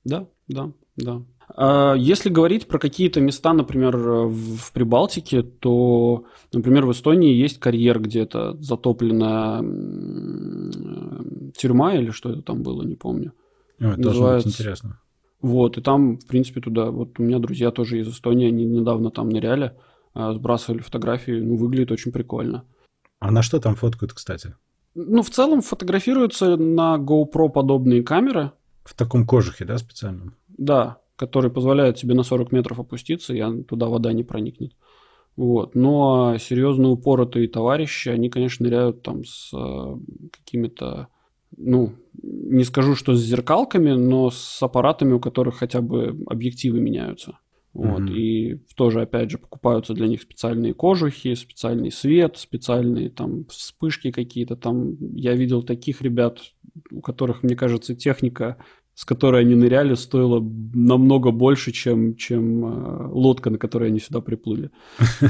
Да, 0.04 0.28
да, 0.48 0.72
да. 0.98 1.22
А 1.56 1.96
если 1.96 2.30
говорить 2.30 2.68
про 2.68 2.80
какие-то 2.80 3.20
места, 3.20 3.54
например, 3.54 3.98
в 3.98 4.72
Прибалтике, 4.74 5.42
то, 5.44 6.26
например, 6.54 6.86
в 6.86 6.92
Эстонии 6.92 7.34
есть 7.34 7.60
карьер 7.60 8.00
где-то 8.00 8.56
затопленная 8.62 9.62
тюрьма 11.58 11.96
или 11.96 12.12
что 12.12 12.32
это 12.32 12.42
там 12.42 12.64
было, 12.64 12.84
не 12.84 12.96
помню. 12.96 13.34
О, 13.80 13.88
это 13.88 14.02
Называется... 14.02 14.04
должно 14.04 14.36
быть 14.38 14.48
интересно. 14.48 15.00
Вот, 15.42 15.78
и 15.78 15.82
там, 15.82 16.18
в 16.18 16.28
принципе, 16.28 16.62
туда, 16.62 16.92
вот 16.92 17.20
у 17.20 17.24
меня 17.24 17.40
друзья 17.40 17.72
тоже 17.72 18.00
из 18.00 18.08
Эстонии, 18.08 18.48
они 18.48 18.66
недавно 18.66 19.10
там 19.10 19.30
ныряли, 19.30 19.76
а, 20.14 20.34
сбрасывали 20.34 20.82
фотографии, 20.82 21.32
ну, 21.32 21.56
выглядит 21.56 21.92
очень 21.92 22.12
прикольно. 22.12 22.66
А 23.20 23.32
на 23.32 23.42
что 23.42 23.60
там 23.60 23.76
фоткают, 23.76 24.14
кстати? 24.14 24.56
Ну, 24.94 25.24
в 25.24 25.30
целом 25.30 25.62
фотографируются 25.62 26.58
на 26.58 26.98
GoPro 26.98 27.50
подобные 27.50 28.04
камеры. 28.04 28.52
В 28.84 28.94
таком 28.94 29.26
кожухе, 29.26 29.66
да, 29.66 29.78
специальном? 29.78 30.36
Да, 30.50 30.98
который 31.16 31.50
позволяет 31.50 31.98
тебе 31.98 32.14
на 32.14 32.24
40 32.24 32.52
метров 32.52 32.80
опуститься, 32.80 33.34
и 33.34 33.64
туда 33.64 33.88
вода 33.88 34.12
не 34.12 34.24
проникнет. 34.24 34.74
Вот. 35.36 35.76
Но 35.76 36.38
серьезно 36.40 36.90
упоротые 36.90 37.48
товарищи, 37.48 38.10
они, 38.10 38.30
конечно, 38.30 38.66
ныряют 38.66 39.02
там 39.02 39.24
с 39.24 39.52
э, 39.54 39.98
какими-то 40.32 41.08
ну, 41.58 41.94
не 42.22 42.64
скажу, 42.64 42.96
что 42.96 43.16
с 43.16 43.22
зеркалками, 43.22 43.92
но 43.92 44.30
с 44.30 44.62
аппаратами, 44.62 45.14
у 45.14 45.20
которых 45.20 45.58
хотя 45.58 45.82
бы 45.82 46.24
объективы 46.28 46.80
меняются. 46.80 47.38
Вот, 47.74 48.02
mm-hmm. 48.02 48.14
и 48.14 48.56
тоже, 48.76 49.02
опять 49.02 49.32
же, 49.32 49.38
покупаются 49.38 49.94
для 49.94 50.08
них 50.08 50.22
специальные 50.22 50.74
кожухи, 50.74 51.36
специальный 51.36 51.90
свет, 51.90 52.38
специальные 52.38 53.10
там 53.10 53.46
вспышки 53.46 54.12
какие-то 54.12 54.58
там. 54.58 54.98
Я 55.16 55.36
видел 55.36 55.64
таких 55.64 56.02
ребят, 56.02 56.40
у 56.92 57.00
которых, 57.00 57.44
мне 57.44 57.56
кажется, 57.56 57.96
техника, 57.96 58.58
с 58.94 59.06
которой 59.06 59.42
они 59.42 59.56
ныряли, 59.56 59.94
стоила 59.94 60.42
намного 60.74 61.32
больше, 61.32 61.72
чем, 61.72 62.16
чем 62.18 62.66
э, 62.66 63.08
лодка, 63.08 63.50
на 63.50 63.58
которой 63.58 63.88
они 63.90 64.00
сюда 64.00 64.22
приплыли. 64.22 64.70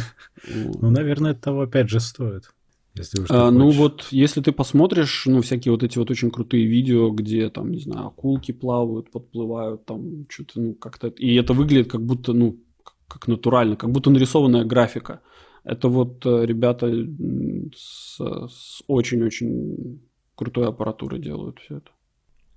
Ну, 0.81 0.89
наверное, 0.89 1.31
это 1.31 1.41
того 1.41 1.61
опять 1.61 1.89
же 1.89 1.99
стоит. 1.99 2.51
Если 2.95 3.25
а, 3.29 3.51
ну 3.51 3.69
вот, 3.69 4.07
если 4.11 4.41
ты 4.41 4.51
посмотришь, 4.51 5.23
ну, 5.25 5.41
всякие 5.41 5.71
вот 5.71 5.81
эти 5.83 5.97
вот 5.97 6.11
очень 6.11 6.29
крутые 6.29 6.65
видео, 6.65 7.09
где 7.11 7.49
там, 7.49 7.71
не 7.71 7.79
знаю, 7.79 8.07
акулки 8.07 8.51
плавают, 8.51 9.11
подплывают, 9.11 9.85
там, 9.85 10.25
что-то, 10.29 10.59
ну, 10.59 10.73
как-то... 10.73 11.07
И 11.07 11.35
это 11.35 11.53
выглядит 11.53 11.89
как 11.89 12.05
будто, 12.05 12.33
ну, 12.33 12.59
как 13.07 13.27
натурально, 13.27 13.77
как 13.77 13.91
будто 13.91 14.09
нарисованная 14.09 14.65
графика. 14.65 15.21
Это 15.63 15.87
вот 15.87 16.25
э, 16.25 16.45
ребята 16.45 16.91
с, 17.75 18.17
с 18.17 18.83
очень-очень 18.87 20.01
крутой 20.35 20.67
аппаратурой 20.67 21.21
делают 21.21 21.59
все 21.59 21.77
это. 21.77 21.91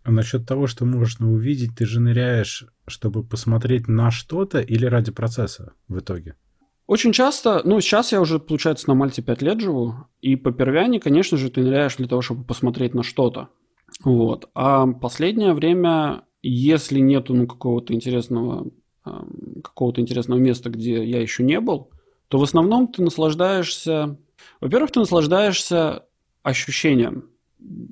А 0.03 0.11
насчет 0.11 0.47
того, 0.47 0.67
что 0.67 0.85
можно 0.85 1.33
увидеть, 1.33 1.77
ты 1.77 1.87
же 1.87 2.01
ныряешь, 2.01 2.67
чтобы 2.87 3.25
посмотреть 3.25 3.89
на 3.89 4.11
что-то 4.11 4.61
или 4.61 4.85
ради 4.87 5.13
процесса 5.13 5.73
в 5.89 5.99
итоге? 5.99 6.37
Очень 6.87 7.13
часто, 7.13 7.63
ну, 7.65 7.81
сейчас 7.81 8.13
я 8.13 8.21
уже, 8.21 8.39
получается, 8.39 8.89
на 8.89 8.95
Мальте 8.95 9.23
5 9.23 9.43
лет 9.43 9.61
живу, 9.61 9.95
и 10.21 10.37
по 10.37 10.53
первяне, 10.53 11.01
конечно 11.01 11.39
же, 11.39 11.51
ты 11.51 11.63
ныряешь 11.63 11.97
для 11.97 12.09
того, 12.09 12.21
чтобы 12.21 12.45
посмотреть 12.45 12.95
на 12.95 13.03
что-то. 13.03 13.49
Вот. 14.03 14.51
А 14.55 14.87
последнее 14.87 15.55
время, 15.55 16.25
если 16.43 16.99
нету, 16.99 17.35
ну, 17.35 17.47
какого-то 17.47 17.95
интересного, 17.95 18.71
какого-то 19.03 20.01
интересного 20.01 20.39
места, 20.39 20.69
где 20.69 21.05
я 21.05 21.21
еще 21.21 21.43
не 21.43 21.61
был, 21.61 21.91
то 22.29 22.39
в 22.39 22.43
основном 22.43 22.89
ты 22.89 23.03
наслаждаешься... 23.03 24.19
Во-первых, 24.61 24.91
ты 24.91 25.01
наслаждаешься 25.01 26.05
ощущением. 26.43 27.31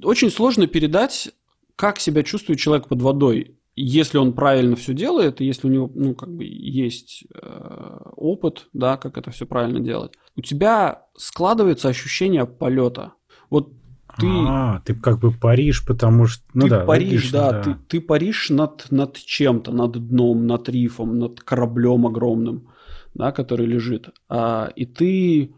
Очень 0.03 0.31
сложно 0.31 0.67
передать, 0.67 1.31
как 1.77 1.99
себя 1.99 2.23
чувствует 2.23 2.59
человек 2.59 2.89
под 2.89 3.01
водой 3.01 3.57
если 3.75 4.19
он 4.19 4.33
правильно 4.33 4.77
все 4.77 4.93
делает, 4.93 5.41
если 5.41 5.67
у 5.67 5.71
него, 5.71 5.91
ну, 5.95 6.15
как 6.15 6.31
бы 6.31 6.45
есть 6.45 7.25
э, 7.35 7.99
опыт, 8.17 8.69
да, 8.73 8.97
как 8.97 9.17
это 9.17 9.31
все 9.31 9.47
правильно 9.47 9.81
делать, 9.81 10.13
у 10.37 10.43
тебя 10.43 11.07
складывается 11.17 11.89
ощущение 11.89 12.47
полета. 12.47 13.15
Вот 13.49 13.73
ты... 14.19 14.27
А, 14.29 14.83
ты 14.85 14.95
как 14.95 15.21
бы 15.21 15.33
паришь, 15.33 15.87
потому 15.87 16.27
что... 16.27 16.45
Ну 16.53 16.65
ты 16.65 16.71
да, 16.71 16.85
паришь, 16.85 17.11
логично, 17.11 17.39
да, 17.39 17.51
да. 17.51 17.63
Ты, 17.63 17.77
ты 17.89 18.01
паришь 18.01 18.51
над, 18.51 18.91
над 18.91 19.17
чем-то, 19.17 19.73
над 19.73 19.93
дном, 19.93 20.47
над 20.47 20.69
рифом, 20.69 21.19
над 21.19 21.41
кораблем 21.41 22.07
огромным, 22.07 22.69
да, 23.15 23.33
который 23.33 23.67
лежит. 23.67 24.11
А, 24.29 24.71
и 24.77 24.85
ты... 24.85 25.55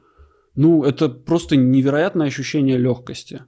Ну, 0.54 0.84
это 0.84 1.08
просто 1.08 1.56
невероятное 1.56 2.28
ощущение 2.28 2.78
легкости 2.78 3.42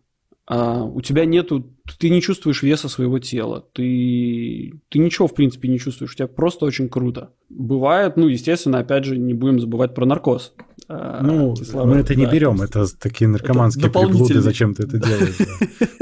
а 0.49 0.85
у 0.85 1.01
тебя 1.01 1.25
нету, 1.25 1.67
ты 1.99 2.09
не 2.09 2.23
чувствуешь 2.23 2.63
веса 2.63 2.89
своего 2.89 3.19
тела, 3.19 3.67
ты, 3.73 4.73
ты 4.89 4.99
ничего, 5.01 5.27
в 5.27 5.35
принципе, 5.35 5.69
не 5.69 5.81
чувствуешь, 5.81 6.13
у 6.13 6.15
тебя 6.15 6.29
просто 6.29 6.65
очень 6.65 6.89
круто. 6.89 7.31
Бывает, 7.49 8.17
ну, 8.17 8.29
естественно, 8.29 8.79
опять 8.79 9.05
же, 9.05 9.19
не 9.19 9.35
будем 9.35 9.59
забывать 9.59 9.93
про 9.95 10.07
наркоз. 10.07 10.55
А, 10.89 11.21
ну, 11.21 11.55
кислород, 11.57 11.89
мы 11.89 11.97
это 11.97 12.15
да, 12.15 12.21
не 12.21 12.27
берем, 12.27 12.63
это 12.63 12.87
такие 12.97 13.27
наркоманские 13.27 13.91
приблуды, 13.91 14.41
зачем 14.41 14.75
ты 14.75 14.85
это 14.85 14.99
делаешь. 15.05 15.37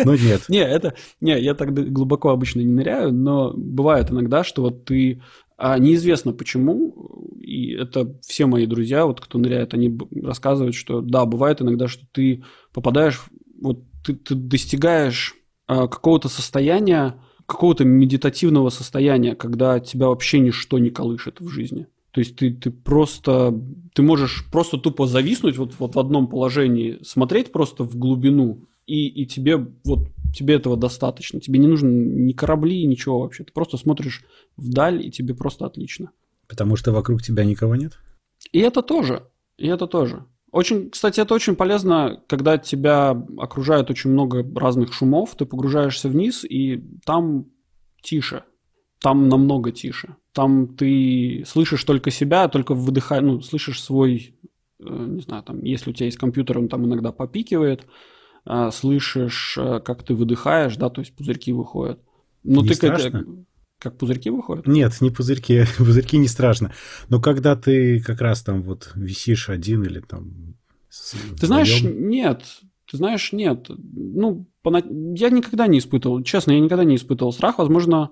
Ну, 0.04 0.12
нет. 0.12 0.42
Не, 0.50 0.62
это, 0.62 0.94
не, 1.22 1.40
я 1.40 1.54
так 1.54 1.72
глубоко 1.72 2.28
обычно 2.28 2.60
не 2.60 2.70
ныряю, 2.70 3.14
но 3.14 3.54
бывает 3.56 4.10
иногда, 4.10 4.44
что 4.44 4.60
вот 4.60 4.84
ты 4.84 5.22
а 5.56 5.78
неизвестно 5.78 6.32
почему, 6.32 7.30
и 7.40 7.72
это 7.72 8.12
все 8.22 8.46
мои 8.46 8.66
друзья, 8.66 9.06
вот 9.06 9.20
кто 9.20 9.38
ныряет, 9.38 9.72
они 9.72 9.96
рассказывают, 10.20 10.74
что 10.74 11.00
да, 11.00 11.24
бывает 11.26 11.62
иногда, 11.62 11.86
что 11.86 12.04
ты 12.12 12.42
попадаешь 12.72 13.22
вот 13.62 13.84
ты, 14.04 14.14
ты 14.14 14.34
достигаешь 14.34 15.34
э, 15.68 15.74
какого-то 15.74 16.28
состояния, 16.28 17.20
какого-то 17.46 17.84
медитативного 17.84 18.70
состояния, 18.70 19.34
когда 19.34 19.80
тебя 19.80 20.08
вообще 20.08 20.40
ничто 20.40 20.78
не 20.78 20.90
колышет 20.90 21.40
в 21.40 21.48
жизни. 21.48 21.86
То 22.12 22.20
есть 22.20 22.36
ты, 22.36 22.52
ты 22.52 22.70
просто, 22.70 23.52
ты 23.92 24.02
можешь 24.02 24.46
просто 24.52 24.78
тупо 24.78 25.06
зависнуть 25.06 25.56
вот, 25.56 25.74
вот 25.78 25.96
в 25.96 25.98
одном 25.98 26.28
положении, 26.28 26.98
смотреть 27.02 27.50
просто 27.50 27.82
в 27.82 27.96
глубину, 27.96 28.68
и, 28.86 29.08
и 29.08 29.26
тебе 29.26 29.56
вот 29.84 30.08
тебе 30.34 30.54
этого 30.54 30.76
достаточно. 30.76 31.40
Тебе 31.40 31.58
не 31.58 31.66
нужно 31.66 31.88
ни 31.88 32.32
корабли, 32.32 32.84
ничего 32.84 33.20
вообще. 33.20 33.44
Ты 33.44 33.52
просто 33.52 33.76
смотришь 33.76 34.24
вдаль, 34.56 35.04
и 35.04 35.10
тебе 35.10 35.34
просто 35.34 35.64
отлично. 35.64 36.10
Потому 36.46 36.76
что 36.76 36.92
вокруг 36.92 37.22
тебя 37.22 37.44
никого 37.44 37.76
нет? 37.76 37.98
И 38.52 38.58
это 38.58 38.82
тоже. 38.82 39.22
И 39.56 39.66
это 39.66 39.86
тоже. 39.86 40.26
Очень, 40.54 40.90
кстати, 40.90 41.18
это 41.18 41.34
очень 41.34 41.56
полезно, 41.56 42.22
когда 42.28 42.58
тебя 42.58 43.10
окружает 43.38 43.90
очень 43.90 44.10
много 44.10 44.46
разных 44.54 44.92
шумов, 44.92 45.34
ты 45.34 45.46
погружаешься 45.46 46.08
вниз, 46.08 46.44
и 46.44 46.80
там 47.04 47.46
тише, 48.00 48.44
там 49.00 49.28
намного 49.28 49.72
тише. 49.72 50.14
Там 50.32 50.76
ты 50.76 51.42
слышишь 51.44 51.82
только 51.82 52.12
себя, 52.12 52.46
только 52.46 52.74
выдыхая, 52.74 53.20
ну, 53.20 53.40
слышишь 53.40 53.82
свой, 53.82 54.36
э, 54.78 54.84
не 54.88 55.22
знаю, 55.22 55.42
там, 55.42 55.60
если 55.64 55.90
у 55.90 55.92
тебя 55.92 56.06
есть 56.06 56.18
компьютер, 56.18 56.60
он 56.60 56.68
там 56.68 56.86
иногда 56.86 57.10
попикивает, 57.10 57.88
э, 58.46 58.70
слышишь, 58.72 59.58
э, 59.58 59.80
как 59.80 60.04
ты 60.04 60.14
выдыхаешь, 60.14 60.76
да, 60.76 60.88
то 60.88 61.00
есть 61.00 61.16
пузырьки 61.16 61.52
выходят. 61.52 61.98
Но 62.44 62.62
не 62.62 62.68
ты 62.68 62.74
страшно? 62.76 63.44
Как, 63.84 63.98
пузырьки 63.98 64.30
выходят? 64.30 64.66
Нет, 64.66 64.98
не 65.02 65.10
пузырьки. 65.10 65.66
пузырьки 65.76 66.16
не 66.16 66.26
страшно. 66.26 66.72
Но 67.10 67.20
когда 67.20 67.54
ты 67.54 68.00
как 68.00 68.22
раз 68.22 68.42
там 68.42 68.62
вот 68.62 68.90
висишь 68.94 69.50
один 69.50 69.82
или 69.84 70.00
там... 70.00 70.56
Ты 71.38 71.46
знаешь, 71.46 71.82
нет. 71.82 72.42
Ты 72.90 72.96
знаешь, 72.96 73.32
нет. 73.32 73.68
Ну, 73.68 74.48
я 74.64 75.28
никогда 75.28 75.66
не 75.66 75.80
испытывал, 75.80 76.22
честно, 76.22 76.52
я 76.52 76.60
никогда 76.60 76.84
не 76.84 76.96
испытывал 76.96 77.30
страх. 77.30 77.58
Возможно, 77.58 78.10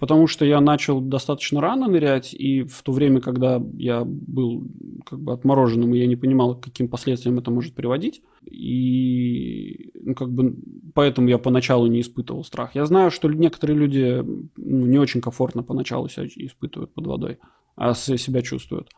потому 0.00 0.26
что 0.26 0.46
я 0.46 0.60
начал 0.60 1.00
достаточно 1.00 1.60
рано 1.60 1.86
нырять, 1.86 2.34
и 2.34 2.62
в 2.62 2.82
то 2.82 2.90
время, 2.90 3.20
когда 3.20 3.62
я 3.74 4.02
был 4.04 4.66
как 5.04 5.20
бы 5.20 5.32
отмороженным, 5.32 5.94
и 5.94 5.98
я 5.98 6.06
не 6.06 6.16
понимал, 6.16 6.56
к 6.56 6.64
каким 6.64 6.88
последствиям 6.88 7.38
это 7.38 7.50
может 7.50 7.74
приводить, 7.74 8.22
и 8.50 9.92
ну, 10.02 10.14
как 10.14 10.32
бы 10.32 10.56
поэтому 10.94 11.28
я 11.28 11.36
поначалу 11.36 11.86
не 11.86 12.00
испытывал 12.00 12.44
страх. 12.44 12.74
Я 12.74 12.86
знаю, 12.86 13.10
что 13.10 13.28
некоторые 13.28 13.78
люди 13.78 14.24
ну, 14.56 14.86
не 14.86 14.98
очень 14.98 15.20
комфортно 15.20 15.62
поначалу 15.62 16.08
себя 16.08 16.26
испытывают 16.26 16.94
под 16.94 17.06
водой, 17.06 17.38
а 17.76 17.92
себя 17.94 18.40
чувствуют. 18.40 18.88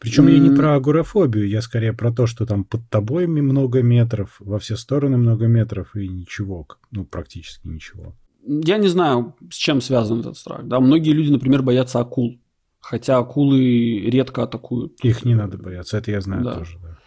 Причем 0.00 0.26
mm. 0.26 0.32
я 0.32 0.38
не 0.40 0.50
про 0.50 0.74
агорафобию, 0.74 1.48
я 1.48 1.62
скорее 1.62 1.92
про 1.92 2.12
то, 2.12 2.26
что 2.26 2.44
там 2.44 2.64
под 2.64 2.90
тобой 2.90 3.28
много 3.28 3.82
метров, 3.82 4.36
во 4.40 4.58
все 4.58 4.76
стороны 4.76 5.16
много 5.16 5.46
метров 5.46 5.94
и 5.94 6.08
ничего, 6.08 6.66
ну 6.90 7.04
практически 7.04 7.68
ничего 7.68 8.16
я 8.44 8.78
не 8.78 8.88
знаю, 8.88 9.34
с 9.50 9.56
чем 9.56 9.80
связан 9.80 10.20
этот 10.20 10.36
страх. 10.36 10.66
Да? 10.66 10.80
Многие 10.80 11.12
люди, 11.12 11.30
например, 11.30 11.62
боятся 11.62 12.00
акул. 12.00 12.38
Хотя 12.80 13.18
акулы 13.18 14.00
редко 14.06 14.42
атакуют. 14.42 14.98
Их 15.02 15.24
не 15.24 15.34
надо 15.34 15.58
бояться, 15.58 15.98
это 15.98 16.10
я 16.10 16.20
знаю 16.20 16.44
да. 16.44 16.54
тоже. 16.54 16.78
Да. 16.82 16.98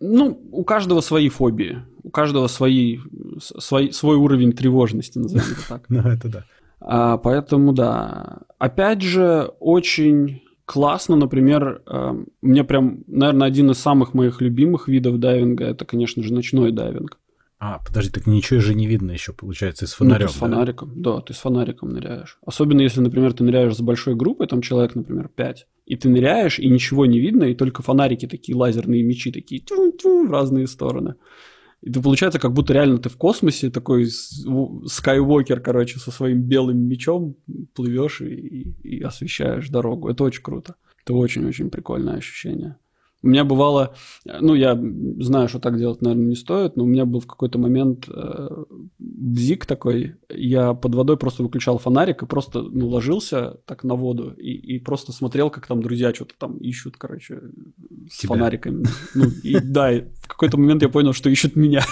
Ну, 0.00 0.40
у 0.50 0.64
каждого 0.64 1.00
свои 1.02 1.28
фобии, 1.28 1.82
у 2.02 2.10
каждого 2.10 2.46
свои, 2.48 2.98
свой, 3.38 3.92
свой 3.92 4.16
уровень 4.16 4.52
тревожности, 4.52 5.18
назовем 5.18 5.44
это 5.52 5.68
так. 5.68 5.84
Ну, 5.88 6.00
это 6.00 6.28
да. 6.28 6.44
А, 6.80 7.18
поэтому, 7.18 7.72
да. 7.72 8.40
Опять 8.58 9.02
же, 9.02 9.52
очень 9.60 10.42
классно, 10.64 11.16
например, 11.16 11.82
э, 11.86 12.24
меня 12.42 12.64
прям, 12.64 13.04
наверное, 13.06 13.48
один 13.48 13.70
из 13.70 13.78
самых 13.78 14.14
моих 14.14 14.40
любимых 14.40 14.88
видов 14.88 15.18
дайвинга, 15.18 15.64
это, 15.66 15.84
конечно 15.84 16.22
же, 16.22 16.32
ночной 16.32 16.72
дайвинг. 16.72 17.18
А, 17.62 17.78
подожди, 17.78 18.10
так 18.10 18.26
ничего 18.26 18.58
же 18.60 18.74
не 18.74 18.86
видно 18.86 19.12
еще, 19.12 19.34
получается, 19.34 19.86
с 19.86 19.92
фонарем. 19.92 20.22
Ну, 20.22 20.28
ты 20.28 20.32
с 20.32 20.36
фонариком, 20.36 20.92
да? 20.96 21.16
да, 21.16 21.20
ты 21.20 21.34
с 21.34 21.36
фонариком 21.36 21.90
ныряешь. 21.90 22.38
Особенно 22.40 22.80
если, 22.80 23.02
например, 23.02 23.34
ты 23.34 23.44
ныряешь 23.44 23.76
с 23.76 23.80
большой 23.82 24.14
группой, 24.14 24.46
там 24.46 24.62
человек, 24.62 24.94
например, 24.94 25.28
5, 25.28 25.66
и 25.84 25.96
ты 25.96 26.08
ныряешь, 26.08 26.58
и 26.58 26.70
ничего 26.70 27.04
не 27.04 27.20
видно, 27.20 27.44
и 27.44 27.54
только 27.54 27.82
фонарики 27.82 28.26
такие, 28.26 28.56
лазерные 28.56 29.02
мечи 29.02 29.30
такие 29.30 29.60
тю-тю, 29.60 30.26
в 30.26 30.30
разные 30.30 30.66
стороны. 30.66 31.16
И 31.82 31.90
ты 31.90 32.00
получается, 32.00 32.38
как 32.38 32.54
будто 32.54 32.72
реально 32.72 32.96
ты 32.96 33.10
в 33.10 33.18
космосе, 33.18 33.70
такой 33.70 34.06
скайвокер, 34.06 35.60
короче, 35.60 35.98
со 35.98 36.10
своим 36.10 36.42
белым 36.42 36.78
мечом 36.78 37.36
плывешь 37.74 38.22
и, 38.22 38.34
и, 38.34 38.88
и 38.88 39.02
освещаешь 39.02 39.68
дорогу. 39.68 40.08
Это 40.08 40.24
очень 40.24 40.42
круто. 40.42 40.76
Это 41.04 41.12
очень-очень 41.12 41.68
прикольное 41.68 42.16
ощущение. 42.16 42.78
У 43.22 43.28
меня 43.28 43.44
бывало, 43.44 43.94
ну, 44.24 44.54
я 44.54 44.80
знаю, 45.18 45.48
что 45.48 45.58
так 45.58 45.76
делать, 45.76 46.00
наверное, 46.00 46.26
не 46.26 46.36
стоит, 46.36 46.76
но 46.76 46.84
у 46.84 46.86
меня 46.86 47.04
был 47.04 47.20
в 47.20 47.26
какой-то 47.26 47.58
момент 47.58 48.08
э, 48.08 48.48
бзик 48.98 49.66
такой, 49.66 50.16
я 50.30 50.72
под 50.72 50.94
водой 50.94 51.18
просто 51.18 51.42
выключал 51.42 51.78
фонарик 51.78 52.22
и 52.22 52.26
просто, 52.26 52.62
ну, 52.62 52.88
ложился 52.88 53.58
так 53.66 53.84
на 53.84 53.94
воду 53.94 54.32
и, 54.32 54.52
и 54.52 54.78
просто 54.78 55.12
смотрел, 55.12 55.50
как 55.50 55.66
там 55.66 55.82
друзья 55.82 56.14
что-то 56.14 56.34
там 56.38 56.56
ищут, 56.56 56.96
короче, 56.96 57.40
с 58.10 58.18
Тебя. 58.18 58.28
фонариками. 58.28 58.86
Ну, 59.14 59.26
и 59.42 59.60
да, 59.60 59.90
в 60.22 60.28
какой-то 60.28 60.56
момент 60.58 60.82
я 60.82 60.88
понял, 60.88 61.12
что 61.12 61.28
ищут 61.28 61.56
меня. 61.56 61.82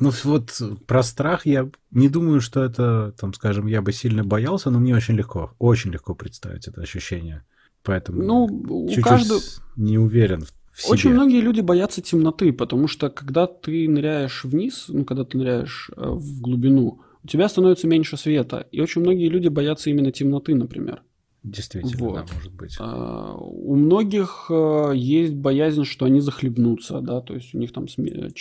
Ну 0.00 0.10
вот 0.24 0.60
про 0.88 1.02
страх 1.04 1.46
я 1.46 1.70
не 1.92 2.08
думаю, 2.08 2.40
что 2.40 2.64
это, 2.64 3.14
там, 3.20 3.32
скажем, 3.34 3.68
я 3.68 3.82
бы 3.82 3.92
сильно 3.92 4.24
боялся, 4.24 4.70
но 4.70 4.80
мне 4.80 4.96
очень 4.96 5.14
легко, 5.14 5.54
очень 5.60 5.92
легко 5.92 6.14
представить 6.14 6.66
это 6.66 6.80
ощущение. 6.80 7.44
Поэтому 7.82 8.22
ну, 8.22 8.86
чуть-чуть 8.88 9.04
каждого... 9.04 9.40
не 9.76 9.98
уверен 9.98 10.46
в 10.72 10.82
себе. 10.82 10.92
Очень 10.92 11.10
многие 11.10 11.40
люди 11.40 11.60
боятся 11.60 12.00
темноты, 12.00 12.52
потому 12.52 12.88
что 12.88 13.10
когда 13.10 13.46
ты 13.46 13.88
ныряешь 13.88 14.44
вниз, 14.44 14.86
ну, 14.88 15.04
когда 15.04 15.24
ты 15.24 15.38
ныряешь 15.38 15.90
э, 15.96 16.08
в 16.08 16.40
глубину, 16.40 17.00
у 17.24 17.26
тебя 17.26 17.48
становится 17.48 17.86
меньше 17.86 18.16
света. 18.16 18.66
И 18.72 18.80
очень 18.80 19.00
многие 19.00 19.28
люди 19.28 19.48
боятся 19.48 19.90
именно 19.90 20.10
темноты, 20.10 20.54
например. 20.54 21.02
Действительно, 21.42 21.96
вот. 21.98 22.14
да, 22.14 22.34
может 22.34 22.52
быть. 22.54 22.76
А, 22.78 23.34
у 23.36 23.74
многих 23.74 24.46
а, 24.48 24.92
есть 24.92 25.34
боязнь, 25.34 25.84
что 25.84 26.04
они 26.06 26.20
захлебнутся, 26.20 27.00
да, 27.00 27.20
то 27.20 27.34
есть 27.34 27.54
у 27.54 27.58
них 27.58 27.72
там 27.72 27.86
сме- 27.86 28.32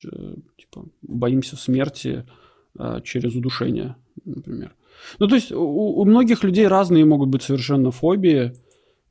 типа 0.00 0.86
боимся 1.02 1.56
смерти 1.56 2.26
а, 2.76 3.00
через 3.02 3.34
удушение, 3.34 3.94
например. 4.24 4.74
Ну, 5.20 5.28
то 5.28 5.36
есть 5.36 5.52
у, 5.52 5.60
у 5.60 6.04
многих 6.04 6.42
людей 6.42 6.66
разные 6.66 7.04
могут 7.04 7.28
быть 7.28 7.42
совершенно 7.42 7.92
фобии, 7.92 8.52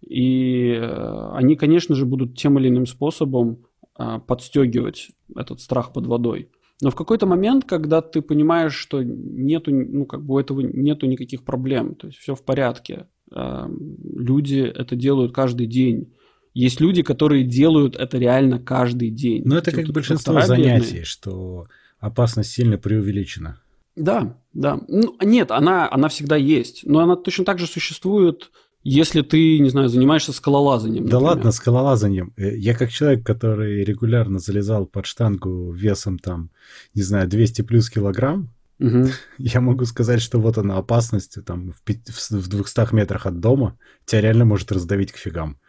и 0.01 0.71
э, 0.71 1.31
они, 1.33 1.55
конечно 1.55 1.95
же, 1.95 2.05
будут 2.05 2.37
тем 2.37 2.57
или 2.59 2.69
иным 2.69 2.85
способом 2.85 3.65
э, 3.97 4.19
подстегивать 4.25 5.11
этот 5.35 5.61
страх 5.61 5.93
под 5.93 6.07
водой. 6.07 6.49
Но 6.81 6.91
в 6.91 6.95
какой-то 6.95 7.25
момент, 7.25 7.65
когда 7.65 8.01
ты 8.01 8.21
понимаешь, 8.21 8.73
что 8.73 9.03
нету, 9.03 9.71
ну, 9.71 10.05
как 10.05 10.23
бы 10.23 10.35
у 10.35 10.39
этого 10.39 10.61
нету 10.61 11.07
никаких 11.07 11.43
проблем, 11.43 11.95
то 11.95 12.07
есть 12.07 12.19
все 12.19 12.35
в 12.35 12.43
порядке, 12.43 13.07
э, 13.31 13.67
люди 14.15 14.59
это 14.59 14.95
делают 14.95 15.33
каждый 15.33 15.67
день. 15.67 16.13
Есть 16.53 16.79
люди, 16.79 17.03
которые 17.03 17.43
делают 17.43 17.95
это 17.95 18.17
реально 18.17 18.59
каждый 18.59 19.09
день. 19.09 19.43
Но 19.45 19.57
это 19.57 19.71
как 19.71 19.87
большинство 19.87 20.41
занятий, 20.41 21.03
что 21.03 21.67
опасность 21.99 22.51
сильно 22.51 22.77
преувеличена. 22.77 23.61
Да, 23.95 24.37
да. 24.53 24.79
Ну, 24.87 25.15
нет, 25.21 25.51
она, 25.51 25.91
она 25.91 26.07
всегда 26.07 26.37
есть. 26.37 26.85
Но 26.85 26.99
она 26.99 27.17
точно 27.17 27.43
так 27.43 27.59
же 27.59 27.67
существует 27.67 28.49
если 28.83 29.21
ты, 29.21 29.59
не 29.59 29.69
знаю, 29.69 29.89
занимаешься 29.89 30.31
скалолазанием. 30.31 31.07
Да 31.07 31.19
ладно, 31.19 31.51
скалолазанием. 31.51 32.33
Э, 32.37 32.55
я 32.55 32.73
как 32.73 32.91
человек, 32.91 33.25
который 33.25 33.83
регулярно 33.83 34.39
залезал 34.39 34.85
под 34.85 35.05
штангу 35.05 35.71
весом 35.71 36.17
там, 36.17 36.49
не 36.93 37.01
знаю, 37.01 37.27
200 37.27 37.63
плюс 37.63 37.89
килограмм, 37.89 38.53
угу. 38.79 39.07
я 39.37 39.61
могу 39.61 39.85
сказать, 39.85 40.21
что 40.21 40.39
вот 40.39 40.57
она 40.57 40.77
опасность 40.77 41.43
там 41.45 41.71
в, 41.71 41.81
5, 41.81 42.09
в 42.09 42.47
200 42.47 42.93
метрах 42.93 43.25
от 43.25 43.39
дома 43.39 43.77
тебя 44.05 44.21
реально 44.21 44.45
может 44.45 44.71
раздавить 44.71 45.11
к 45.11 45.17
фигам. 45.17 45.59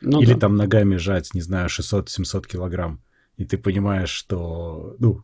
Ну, 0.00 0.20
Или 0.20 0.34
да. 0.34 0.40
там 0.40 0.56
ногами 0.56 0.96
жать, 0.96 1.34
не 1.34 1.40
знаю, 1.40 1.68
600-700 1.68 2.46
килограмм. 2.46 3.00
И 3.36 3.44
ты 3.44 3.58
понимаешь, 3.58 4.10
что, 4.10 4.96
ну, 4.98 5.22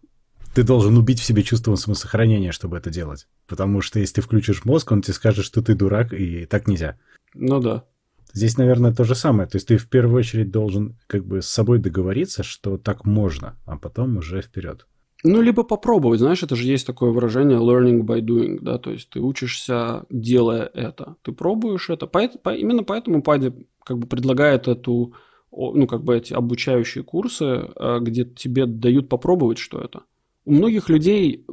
ты 0.55 0.63
должен 0.63 0.97
убить 0.97 1.21
в 1.21 1.25
себе 1.25 1.43
чувство 1.43 1.75
самосохранения, 1.77 2.53
чтобы 2.53 2.77
это 2.77 2.91
делать. 2.91 3.27
Потому 3.47 3.81
что 3.81 3.99
если 3.99 4.17
ты 4.17 4.21
включишь 4.21 4.65
мозг, 4.65 4.93
он 4.93 5.03
тебе 5.03 5.15
скажет, 5.15 5.45
что 5.45 5.63
ты 5.63 5.75
дурак, 5.75 6.13
и 6.13 6.47
так 6.47 6.69
нельзя. 6.69 6.99
Ну 7.35 7.61
да. 7.61 7.85
Здесь, 8.33 8.57
наверное, 8.57 8.95
то 8.95 9.05
же 9.05 9.15
самое. 9.15 9.49
То 9.49 9.57
есть 9.57 9.69
ты 9.69 9.77
в 9.77 9.89
первую 9.89 10.21
очередь 10.21 10.51
должен 10.51 10.97
как 11.07 11.25
бы 11.25 11.43
с 11.43 11.49
собой 11.49 11.79
договориться, 11.79 12.43
что 12.43 12.79
так 12.79 13.05
можно, 13.05 13.57
а 13.67 13.77
потом 13.77 14.17
уже 14.17 14.41
вперед. 14.41 14.87
Ну, 15.25 15.41
либо 15.41 15.63
попробовать, 15.63 16.19
знаешь, 16.19 16.43
это 16.43 16.57
же 16.57 16.67
есть 16.67 16.87
такое 16.87 17.11
выражение 17.11 17.59
learning 17.59 18.01
by 18.01 18.21
doing, 18.21 18.59
да, 18.61 18.79
то 18.79 18.91
есть 18.91 19.09
ты 19.11 19.21
учишься, 19.21 20.05
делая 20.11 20.69
это. 20.75 21.15
Ты 21.23 21.33
пробуешь 21.33 21.91
это. 21.91 22.07
По, 22.07 22.27
по, 22.29 22.51
именно 22.51 22.83
поэтому 22.83 23.23
Пади 23.23 23.53
как 23.85 23.99
бы 23.99 24.07
предлагает 24.09 24.67
эту, 24.67 25.15
ну, 25.53 25.87
как 25.87 26.03
бы 26.03 26.17
эти 26.17 26.33
обучающие 26.33 27.05
курсы, 27.05 27.45
э, 27.45 27.99
где 28.01 28.25
тебе 28.25 28.67
дают 28.67 29.09
попробовать, 29.09 29.59
что 29.59 29.79
это. 29.81 30.03
У 30.45 30.55
многих 30.55 30.89
людей, 30.89 31.45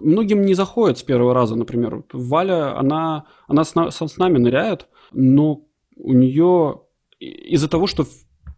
многим 0.00 0.42
не 0.42 0.54
заходит 0.54 0.98
с 0.98 1.02
первого 1.04 1.32
раза, 1.32 1.54
например. 1.54 2.02
Валя, 2.12 2.76
она, 2.76 3.26
она 3.46 3.62
с, 3.62 3.72
с 3.72 4.16
нами 4.16 4.38
ныряет, 4.38 4.88
но 5.12 5.62
у 5.96 6.12
нее 6.12 6.80
из-за 7.20 7.68
того, 7.68 7.86
что 7.86 8.06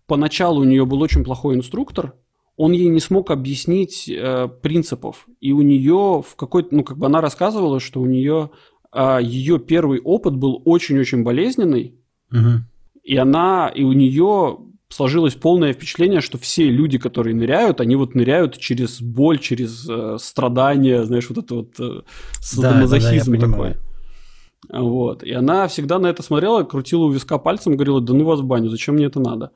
поначалу 0.07 0.63
у 0.63 0.65
нее 0.65 0.85
был 0.87 1.01
очень 1.01 1.25
плохой 1.25 1.55
инструктор, 1.55 2.15
он 2.57 2.73
ей 2.73 2.89
не 2.89 3.01
смог 3.01 3.31
объяснить 3.31 4.09
э, 4.09 4.49
принципов. 4.63 5.27
И 5.41 5.53
у 5.53 5.61
нее 5.63 6.23
в 6.27 6.37
какой-то, 6.37 6.75
ну, 6.75 6.85
как 6.85 6.99
бы 6.99 7.07
она 7.07 7.21
рассказывала, 7.21 7.81
что 7.81 8.01
у 8.01 8.07
нее 8.07 8.51
э, 8.93 9.19
ее 9.23 9.59
первый 9.59 10.01
опыт 10.01 10.37
был 10.37 10.63
очень-очень 10.65 11.25
болезненный. 11.25 11.99
Угу. 12.31 12.63
И 13.03 13.17
она, 13.17 13.69
и 13.75 13.83
у 13.83 13.93
нее 13.93 14.59
сложилось 14.89 15.35
полное 15.35 15.73
впечатление, 15.73 16.21
что 16.21 16.39
все 16.39 16.71
люди, 16.71 16.99
которые 16.99 17.35
ныряют, 17.35 17.81
они 17.81 17.97
вот 17.97 18.15
ныряют 18.15 18.59
через 18.59 19.03
боль, 19.03 19.41
через 19.41 19.89
э, 19.89 20.17
страдания, 20.21 21.05
знаешь, 21.05 21.29
вот 21.29 21.39
это 21.39 21.55
вот 21.57 21.81
э, 21.81 22.03
садомазохизм 22.41 23.33
да, 23.33 23.39
да, 23.39 23.47
да, 23.47 23.53
такой. 23.53 23.71
Понимаю. 23.71 23.94
Вот. 24.69 25.23
И 25.23 25.33
она 25.33 25.69
всегда 25.69 25.99
на 25.99 26.09
это 26.09 26.23
смотрела, 26.23 26.62
крутила 26.65 27.05
у 27.05 27.11
виска 27.11 27.39
пальцем, 27.39 27.75
говорила, 27.75 28.01
да 28.01 28.15
ну 28.15 28.25
вас 28.25 28.41
в 28.41 28.45
баню, 28.45 28.69
зачем 28.69 28.95
мне 28.95 29.07
это 29.07 29.21
надо? 29.21 29.53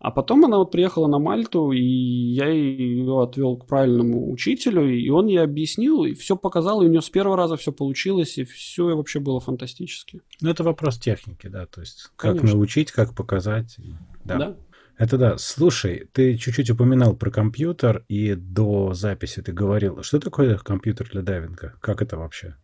А 0.00 0.12
потом 0.12 0.44
она 0.44 0.58
вот 0.58 0.70
приехала 0.70 1.08
на 1.08 1.18
Мальту, 1.18 1.72
и 1.72 1.82
я 1.82 2.48
ее 2.48 3.20
отвел 3.20 3.56
к 3.56 3.66
правильному 3.66 4.30
учителю, 4.30 4.88
и 4.88 5.08
он 5.08 5.26
ей 5.26 5.42
объяснил, 5.42 6.04
и 6.04 6.14
все 6.14 6.36
показал, 6.36 6.82
и 6.82 6.86
у 6.86 6.88
нее 6.88 7.02
с 7.02 7.10
первого 7.10 7.36
раза 7.36 7.56
все 7.56 7.72
получилось, 7.72 8.38
и 8.38 8.44
все 8.44 8.94
вообще 8.94 9.18
было 9.18 9.40
фантастически. 9.40 10.20
Ну, 10.40 10.50
это 10.50 10.62
вопрос 10.62 10.98
техники, 10.98 11.48
да, 11.48 11.66
то 11.66 11.80
есть 11.80 12.10
как 12.16 12.36
Конечно. 12.36 12.56
научить, 12.56 12.92
как 12.92 13.14
показать. 13.14 13.76
Да. 14.24 14.36
да. 14.36 14.56
Это 14.98 15.16
да. 15.16 15.38
Слушай, 15.38 16.08
ты 16.12 16.36
чуть-чуть 16.36 16.70
упоминал 16.70 17.16
про 17.16 17.30
компьютер, 17.30 18.04
и 18.08 18.34
до 18.34 18.94
записи 18.94 19.42
ты 19.42 19.52
говорил, 19.52 20.02
что 20.02 20.20
такое 20.20 20.58
компьютер 20.58 21.08
для 21.10 21.22
дайвинга? 21.22 21.74
Как 21.80 22.02
это 22.02 22.16
вообще? 22.16 22.56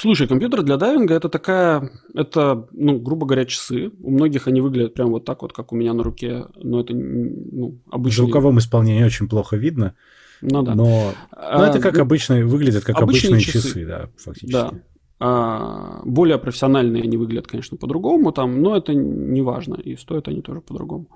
Слушай, 0.00 0.28
компьютер 0.28 0.62
для 0.62 0.76
дайвинга 0.76 1.14
это 1.14 1.28
такая, 1.28 1.90
это, 2.14 2.68
ну, 2.70 3.00
грубо 3.00 3.26
говоря, 3.26 3.44
часы. 3.44 3.90
У 4.00 4.12
многих 4.12 4.46
они 4.46 4.60
выглядят 4.60 4.94
прям 4.94 5.10
вот 5.10 5.24
так 5.24 5.42
вот, 5.42 5.52
как 5.52 5.72
у 5.72 5.76
меня 5.76 5.92
на 5.92 6.04
руке, 6.04 6.46
но 6.54 6.80
это, 6.80 6.94
ну, 6.94 7.80
обычно. 7.90 8.22
В 8.22 8.26
звуковом 8.26 8.60
исполнении 8.60 9.02
очень 9.02 9.28
плохо 9.28 9.56
видно. 9.56 9.94
Ну 10.40 10.62
да. 10.62 10.76
Но, 10.76 11.14
но 11.34 11.64
это 11.64 11.80
как 11.80 11.98
а, 11.98 12.02
обычно 12.02 12.46
выглядят 12.46 12.84
как 12.84 13.02
обычные, 13.02 13.32
обычные 13.32 13.40
часы. 13.40 13.68
часы, 13.68 13.86
да, 13.86 14.08
фактически. 14.16 14.52
Да. 14.52 14.70
А, 15.18 16.00
более 16.04 16.38
профессиональные 16.38 17.02
они 17.02 17.16
выглядят, 17.16 17.48
конечно, 17.48 17.76
по-другому, 17.76 18.30
там, 18.30 18.62
но 18.62 18.76
это 18.76 18.94
не 18.94 19.42
важно, 19.42 19.74
и 19.74 19.96
стоят 19.96 20.28
они 20.28 20.42
тоже 20.42 20.60
по-другому. 20.60 21.06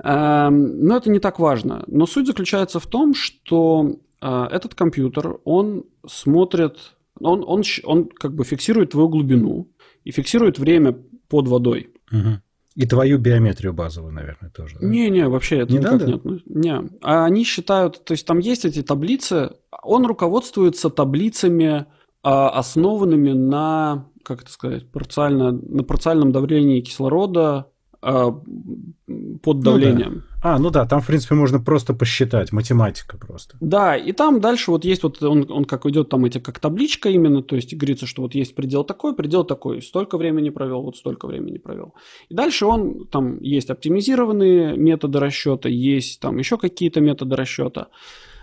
А, 0.00 0.50
но 0.50 0.98
это 0.98 1.08
не 1.08 1.18
так 1.18 1.38
важно. 1.38 1.82
Но 1.86 2.04
суть 2.04 2.26
заключается 2.26 2.78
в 2.78 2.86
том, 2.86 3.14
что 3.14 3.96
а, 4.20 4.48
этот 4.52 4.74
компьютер, 4.74 5.38
он 5.44 5.84
смотрит 6.06 6.92
он, 7.20 7.44
он, 7.46 7.62
он 7.84 8.08
как 8.08 8.34
бы 8.34 8.44
фиксирует 8.44 8.90
твою 8.90 9.08
глубину 9.08 9.70
и 10.04 10.10
фиксирует 10.10 10.58
время 10.58 10.96
под 11.28 11.48
водой. 11.48 11.90
Угу. 12.10 12.40
И 12.74 12.86
твою 12.86 13.18
биометрию 13.18 13.74
базовую, 13.74 14.14
наверное, 14.14 14.50
тоже. 14.50 14.76
Не-не, 14.80 15.28
вообще 15.28 15.58
это 15.58 15.72
не 15.72 15.78
никак 15.78 15.92
надо? 15.92 16.06
нет. 16.06 16.46
Не. 16.46 16.82
А 17.02 17.24
они 17.26 17.44
считают, 17.44 18.02
то 18.04 18.12
есть 18.12 18.26
там 18.26 18.38
есть 18.38 18.64
эти 18.64 18.82
таблицы, 18.82 19.50
он 19.82 20.06
руководствуется 20.06 20.88
таблицами, 20.88 21.86
а, 22.22 22.48
основанными 22.50 23.32
на, 23.32 24.08
как 24.22 24.42
это 24.42 24.50
сказать, 24.50 24.90
парциально, 24.90 25.52
на 25.52 25.82
парциальном 25.84 26.32
давлении 26.32 26.80
кислорода 26.80 27.66
под 28.02 29.60
давлением. 29.60 30.12
Ну, 30.14 30.20
да. 30.20 30.54
А, 30.54 30.58
ну 30.58 30.70
да, 30.70 30.86
там, 30.86 31.00
в 31.00 31.06
принципе, 31.06 31.36
можно 31.36 31.60
просто 31.60 31.94
посчитать, 31.94 32.50
математика 32.50 33.16
просто. 33.16 33.56
Да, 33.60 33.96
и 33.96 34.10
там 34.10 34.40
дальше 34.40 34.72
вот 34.72 34.84
есть 34.84 35.04
вот, 35.04 35.22
он, 35.22 35.46
он 35.48 35.64
как 35.64 35.86
идет 35.86 36.08
там 36.08 36.24
эти, 36.24 36.38
как 36.38 36.58
табличка 36.58 37.10
именно, 37.10 37.42
то 37.42 37.54
есть 37.54 37.72
говорится, 37.76 38.06
что 38.06 38.22
вот 38.22 38.34
есть 38.34 38.56
предел 38.56 38.82
такой, 38.82 39.14
предел 39.14 39.44
такой, 39.44 39.80
столько 39.82 40.18
времени 40.18 40.50
провел, 40.50 40.82
вот 40.82 40.96
столько 40.96 41.28
времени 41.28 41.58
провел. 41.58 41.94
И 42.28 42.34
дальше 42.34 42.66
он, 42.66 43.06
там 43.06 43.40
есть 43.40 43.70
оптимизированные 43.70 44.76
методы 44.76 45.20
расчета, 45.20 45.68
есть 45.68 46.18
там 46.20 46.38
еще 46.38 46.58
какие-то 46.58 47.00
методы 47.00 47.36
расчета. 47.36 47.86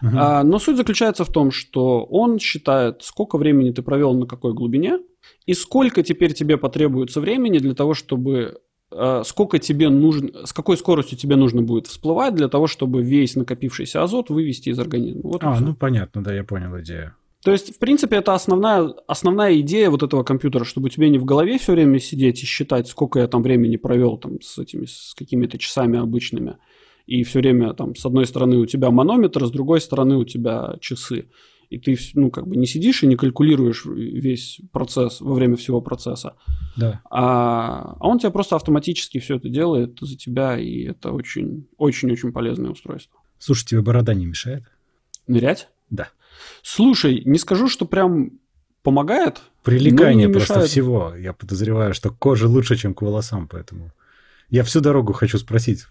Угу. 0.02 0.12
А, 0.16 0.44
но 0.44 0.60
суть 0.60 0.78
заключается 0.78 1.26
в 1.26 1.32
том, 1.34 1.52
что 1.52 2.06
он 2.06 2.40
считает, 2.40 3.04
сколько 3.04 3.38
времени 3.38 3.72
ты 3.72 3.82
провел 3.82 4.14
на 4.14 4.26
какой 4.26 4.54
глубине, 4.54 5.00
и 5.46 5.54
сколько 5.54 6.02
теперь 6.02 6.34
тебе 6.34 6.58
потребуется 6.58 7.20
времени 7.20 7.58
для 7.58 7.74
того, 7.74 7.94
чтобы 7.94 8.62
сколько 9.24 9.60
тебе 9.60 9.90
нужно, 9.90 10.46
с 10.46 10.54
какой 10.54 10.78
скоростью 10.78 11.18
тебе 11.18 11.36
нужно 11.36 11.62
будет 11.62 11.88
всплывать 11.88 12.36
для 12.36 12.48
того, 12.48 12.68
чтобы 12.68 13.04
весь 13.04 13.36
накопившийся 13.36 14.04
азот 14.04 14.30
вывести 14.30 14.70
из 14.70 14.80
организма. 14.80 15.22
Вот 15.24 15.44
а, 15.44 15.60
ну 15.60 15.76
понятно, 15.76 16.24
да, 16.24 16.34
я 16.34 16.44
понял 16.44 16.80
идею. 16.82 17.14
То 17.44 17.52
есть, 17.52 17.74
в 17.74 17.80
принципе, 17.80 18.18
это 18.18 18.34
основная, 18.34 18.94
основная 19.08 19.58
идея 19.62 19.90
вот 19.90 20.04
этого 20.04 20.24
компьютера, 20.24 20.66
чтобы 20.66 20.90
тебе 20.90 21.10
не 21.10 21.18
в 21.18 21.26
голове 21.26 21.58
все 21.58 21.72
время 21.72 22.00
сидеть 22.00 22.44
и 22.44 22.46
считать, 22.46 22.88
сколько 22.88 23.20
я 23.20 23.28
там 23.28 23.44
времени 23.44 23.78
провел 23.78 24.18
там, 24.18 24.42
с 24.42 24.58
этими, 24.58 24.86
с 24.86 25.14
какими-то 25.18 25.58
часами 25.58 26.00
обычными. 26.00 26.58
И 27.06 27.24
все 27.24 27.40
время 27.40 27.74
там 27.74 27.96
с 27.96 28.06
одной 28.06 28.28
стороны 28.28 28.58
у 28.58 28.66
тебя 28.66 28.92
манометр, 28.92 29.46
с 29.46 29.52
другой 29.52 29.80
стороны 29.80 30.18
у 30.18 30.26
тебя 30.26 30.76
часы 30.82 31.30
и 31.70 31.78
ты, 31.78 31.98
ну, 32.16 32.32
как 32.32 32.48
бы 32.48 32.56
не 32.56 32.66
сидишь 32.66 33.04
и 33.04 33.08
не 33.08 33.16
калькулируешь 33.16 33.86
весь 33.86 34.60
процесс 34.72 35.22
во 35.22 35.34
время 35.34 35.56
всего 35.56 35.82
процесса. 35.82 36.36
Да. 36.76 37.02
А, 37.10 37.96
а 38.00 38.08
он 38.08 38.20
тебя 38.20 38.32
просто 38.32 38.56
автоматически 38.56 39.20
все 39.20 39.36
это 39.36 39.50
делает 39.50 39.98
за 40.02 40.18
тебя, 40.18 40.58
и 40.58 40.84
это 40.84 41.12
очень, 41.12 41.68
очень-очень 41.78 42.32
полезное 42.32 42.72
устройство. 42.72 43.20
Слушай, 43.38 43.68
тебе 43.68 43.82
борода 43.82 44.14
не 44.14 44.26
мешает? 44.26 44.64
Нырять? 45.28 45.70
Да. 45.90 46.10
Слушай, 46.64 47.22
не 47.26 47.38
скажу, 47.38 47.68
что 47.68 47.86
прям 47.86 48.32
помогает. 48.82 49.42
Прилегание 49.64 50.30
просто 50.30 50.56
мешает. 50.56 50.72
всего. 50.72 51.14
Я 51.16 51.34
подозреваю, 51.34 51.94
что 51.94 52.10
кожа 52.10 52.48
лучше, 52.48 52.76
чем 52.76 52.94
к 52.94 53.02
волосам, 53.02 53.48
поэтому... 53.48 53.92
Я 54.50 54.64
всю 54.64 54.82
дорогу 54.82 55.14
хочу 55.14 55.38
спросить. 55.38 55.86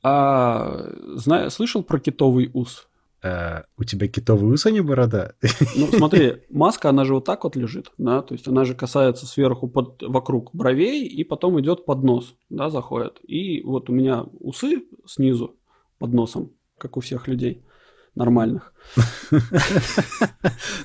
А, 0.00 0.92
знаю, 1.16 1.50
слышал 1.50 1.82
про 1.82 1.98
китовый 1.98 2.50
ус? 2.52 2.86
А, 3.22 3.64
у 3.76 3.84
тебя 3.84 4.08
китовый 4.08 4.52
ус, 4.52 4.66
а 4.66 4.70
не 4.70 4.80
борода? 4.80 5.32
Ну, 5.76 5.88
смотри, 5.92 6.42
маска, 6.50 6.90
она 6.90 7.04
же 7.04 7.14
вот 7.14 7.24
так 7.24 7.44
вот 7.44 7.56
лежит, 7.56 7.92
да, 7.98 8.22
то 8.22 8.34
есть 8.34 8.46
она 8.46 8.64
же 8.64 8.74
касается 8.74 9.26
сверху 9.26 9.68
под, 9.68 10.02
вокруг 10.02 10.54
бровей 10.54 11.06
и 11.06 11.24
потом 11.24 11.60
идет 11.60 11.84
под 11.84 12.02
нос, 12.02 12.34
да, 12.50 12.70
заходит. 12.70 13.18
И 13.26 13.62
вот 13.62 13.90
у 13.90 13.92
меня 13.92 14.24
усы 14.40 14.84
снизу 15.06 15.56
под 15.98 16.12
носом, 16.12 16.52
как 16.78 16.96
у 16.96 17.00
всех 17.00 17.28
людей 17.28 17.64
нормальных. 18.14 18.72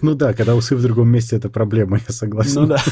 Ну 0.02 0.16
да, 0.16 0.34
когда 0.34 0.56
усы 0.56 0.76
в 0.76 0.82
другом 0.82 1.10
месте, 1.10 1.36
это 1.36 1.50
проблема, 1.50 1.98
я 1.98 2.14
согласен. 2.14 2.62
Ну 2.62 2.68
да. 2.68 2.84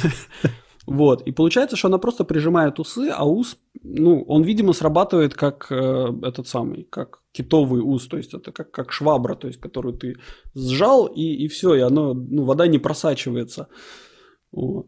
Вот, 0.86 1.22
и 1.28 1.32
получается, 1.32 1.76
что 1.76 1.88
она 1.88 1.98
просто 1.98 2.24
прижимает 2.24 2.80
усы, 2.80 3.10
а 3.14 3.26
ус, 3.26 3.58
ну, 3.84 4.24
он, 4.24 4.44
видимо, 4.44 4.74
срабатывает 4.74 5.34
как 5.34 5.68
э, 5.72 6.14
этот 6.24 6.48
самый, 6.48 6.84
как 6.90 7.22
китовый 7.32 7.82
ус, 7.82 8.08
то 8.08 8.18
есть 8.18 8.34
это 8.34 8.52
как, 8.52 8.72
как 8.72 8.92
швабра, 8.92 9.36
то 9.36 9.48
есть 9.48 9.60
которую 9.60 9.94
ты 9.94 10.16
сжал, 10.56 11.06
и, 11.06 11.22
и 11.22 11.48
все, 11.48 11.76
и 11.76 11.80
оно, 11.80 12.14
ну, 12.14 12.44
вода 12.44 12.68
не 12.68 12.80
просачивается. 12.80 13.68
Вот. 14.52 14.88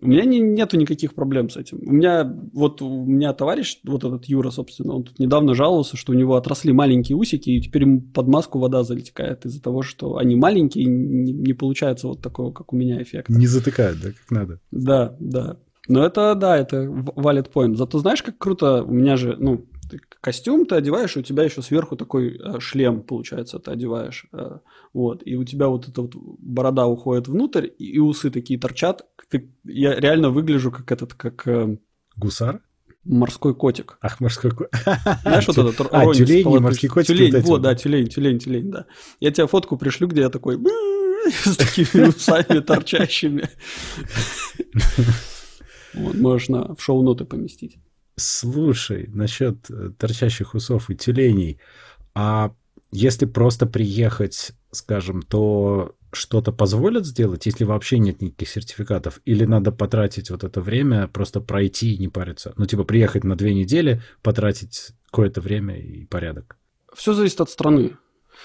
У 0.00 0.08
меня 0.08 0.24
не, 0.24 0.40
нету 0.40 0.76
никаких 0.76 1.14
проблем 1.14 1.50
с 1.50 1.56
этим. 1.56 1.78
У 1.80 1.92
меня 1.92 2.24
вот 2.52 2.82
у 2.82 3.04
меня 3.04 3.32
товарищ, 3.32 3.78
вот 3.84 4.02
этот 4.04 4.24
Юра, 4.26 4.50
собственно, 4.50 4.94
он 4.94 5.04
тут 5.04 5.18
недавно 5.18 5.54
жаловался, 5.54 5.96
что 5.96 6.12
у 6.12 6.16
него 6.16 6.34
отросли 6.34 6.72
маленькие 6.72 7.16
усики, 7.16 7.50
и 7.50 7.60
теперь 7.60 7.82
ему 7.82 8.00
под 8.00 8.26
маску 8.26 8.58
вода 8.58 8.82
залетекает 8.82 9.46
из-за 9.46 9.62
того, 9.62 9.82
что 9.82 10.16
они 10.16 10.34
маленькие, 10.34 10.86
не, 10.86 11.32
не 11.32 11.52
получается 11.52 12.08
вот 12.08 12.20
такого, 12.20 12.52
как 12.52 12.72
у 12.72 12.76
меня 12.76 13.00
эффект. 13.00 13.28
Не 13.28 13.46
затыкают, 13.46 14.00
да, 14.00 14.08
как 14.08 14.30
надо. 14.30 14.60
Да, 14.72 15.16
да. 15.20 15.58
Но 15.86 16.04
это, 16.04 16.34
да, 16.34 16.56
это 16.56 16.86
валит 16.88 17.50
point. 17.54 17.74
Зато 17.74 17.98
знаешь, 17.98 18.22
как 18.22 18.38
круто, 18.38 18.82
у 18.82 18.92
меня 18.92 19.16
же, 19.16 19.36
ну, 19.38 19.66
костюм 20.20 20.66
ты 20.66 20.74
одеваешь, 20.74 21.16
и 21.16 21.20
у 21.20 21.22
тебя 21.22 21.44
еще 21.44 21.62
сверху 21.62 21.96
такой 21.96 22.38
э, 22.38 22.60
шлем, 22.60 23.02
получается, 23.02 23.58
ты 23.58 23.70
одеваешь. 23.70 24.26
Э, 24.32 24.58
вот, 24.92 25.22
и 25.24 25.36
у 25.36 25.44
тебя 25.44 25.68
вот 25.68 25.88
эта 25.88 26.02
вот 26.02 26.14
борода 26.14 26.86
уходит 26.86 27.28
внутрь, 27.28 27.68
и, 27.78 27.98
усы 27.98 28.30
такие 28.30 28.58
торчат. 28.58 29.06
Я 29.64 29.94
реально 29.98 30.30
выгляжу 30.30 30.70
как 30.70 30.90
этот, 30.92 31.14
как... 31.14 31.46
Э, 31.46 31.76
Гусар? 32.16 32.60
Морской 33.04 33.54
котик. 33.54 33.98
Ах, 34.00 34.20
морской 34.20 34.50
котик. 34.50 34.70
Знаешь, 35.22 35.46
вот 35.46 35.58
этот 35.58 35.88
А, 35.92 36.12
тюлень 36.14 36.46
морский 36.60 36.88
котик. 36.88 37.08
Тюлень, 37.08 37.38
вот, 37.40 37.60
да, 37.60 37.74
тюлень, 37.74 38.08
тюлень, 38.08 38.38
тюлень, 38.38 38.70
да. 38.70 38.86
Я 39.20 39.30
тебе 39.30 39.46
фотку 39.46 39.76
пришлю, 39.76 40.08
где 40.08 40.22
я 40.22 40.30
такой 40.30 40.58
с 41.44 41.56
такими 41.56 42.08
усами 42.08 42.60
торчащими. 42.60 43.48
Вот, 45.94 46.16
можешь 46.16 46.48
на, 46.48 46.74
в 46.74 46.82
шоу-ноты 46.82 47.24
поместить. 47.24 47.78
Слушай, 48.16 49.08
насчет 49.12 49.70
э, 49.70 49.90
торчащих 49.98 50.54
усов 50.54 50.90
и 50.90 50.96
тюленей, 50.96 51.58
а 52.14 52.52
если 52.92 53.26
просто 53.26 53.66
приехать, 53.66 54.52
скажем, 54.70 55.22
то 55.22 55.96
что-то 56.12 56.52
позволят 56.52 57.06
сделать, 57.06 57.44
если 57.46 57.64
вообще 57.64 57.98
нет 57.98 58.22
никаких 58.22 58.48
сертификатов? 58.48 59.20
Или 59.24 59.44
надо 59.44 59.72
потратить 59.72 60.30
вот 60.30 60.44
это 60.44 60.60
время, 60.60 61.08
просто 61.08 61.40
пройти 61.40 61.94
и 61.94 61.98
не 61.98 62.08
париться? 62.08 62.54
Ну, 62.56 62.66
типа, 62.66 62.84
приехать 62.84 63.24
на 63.24 63.36
две 63.36 63.52
недели, 63.54 64.00
потратить 64.22 64.90
какое-то 65.06 65.40
время 65.40 65.76
и 65.76 66.04
порядок. 66.04 66.56
Все 66.94 67.14
зависит 67.14 67.40
от 67.40 67.50
страны. 67.50 67.96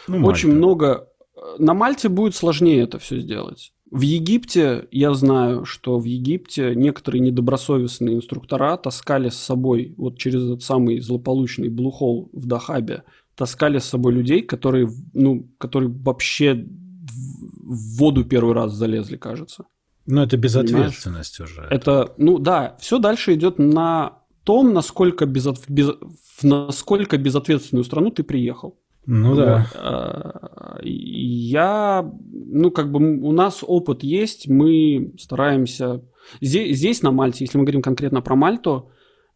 Ну, 0.07 0.26
Очень 0.26 0.51
много... 0.51 1.07
Э, 1.36 1.55
на 1.59 1.74
Мальте 1.74 2.09
будет 2.09 2.36
сложнее 2.36 2.84
это 2.84 2.99
все 2.99 3.20
сделать. 3.20 3.74
В 3.92 4.02
Египте 4.02 4.88
я 4.92 5.14
знаю, 5.14 5.66
что 5.66 5.98
в 5.98 6.06
Египте 6.06 6.76
некоторые 6.76 7.22
недобросовестные 7.22 8.18
инструктора 8.18 8.78
таскали 8.78 9.30
с 9.30 9.38
собой 9.38 9.96
вот 9.98 10.18
через 10.18 10.44
этот 10.44 10.62
самый 10.62 11.00
злополучный 11.00 11.70
блухол 11.70 12.30
в 12.32 12.46
Дахабе, 12.46 13.04
таскали 13.36 13.80
с 13.80 13.86
собой 13.86 14.14
людей, 14.14 14.42
которые, 14.42 14.90
ну, 15.14 15.50
которые 15.58 15.90
вообще 15.90 16.54
в 17.64 17.98
воду 17.98 18.26
первый 18.26 18.54
раз 18.54 18.74
залезли, 18.74 19.18
кажется. 19.18 19.66
Ну, 20.06 20.22
это 20.22 20.38
безответственность 20.38 21.38
Понимаешь? 21.38 21.58
уже. 21.58 21.68
Это, 21.70 22.14
ну 22.18 22.38
да, 22.38 22.78
все 22.80 23.00
дальше 23.00 23.34
идет 23.34 23.58
на 23.58 24.20
том, 24.44 24.74
насколько, 24.74 25.26
безот... 25.26 25.60
без... 25.68 25.90
в 25.90 26.44
насколько 26.44 27.18
безответственную 27.18 27.84
страну 27.86 28.12
ты 28.12 28.24
приехал. 28.24 28.78
Ну 29.06 29.36
да. 29.36 29.68
А, 29.76 30.80
я, 30.84 32.12
ну 32.32 32.72
как 32.72 32.91
бы 32.91 33.20
у 33.22 33.32
нас 33.32 33.64
опыт 33.66 34.04
есть, 34.04 34.47
мы 34.47 35.14
стараемся... 35.20 36.02
Здесь, 36.41 36.78
здесь 36.78 37.02
на 37.02 37.12
Мальте, 37.12 37.45
если 37.45 37.58
мы 37.58 37.64
говорим 37.64 37.82
конкретно 37.82 38.22
про 38.22 38.36
Мальту, 38.36 38.91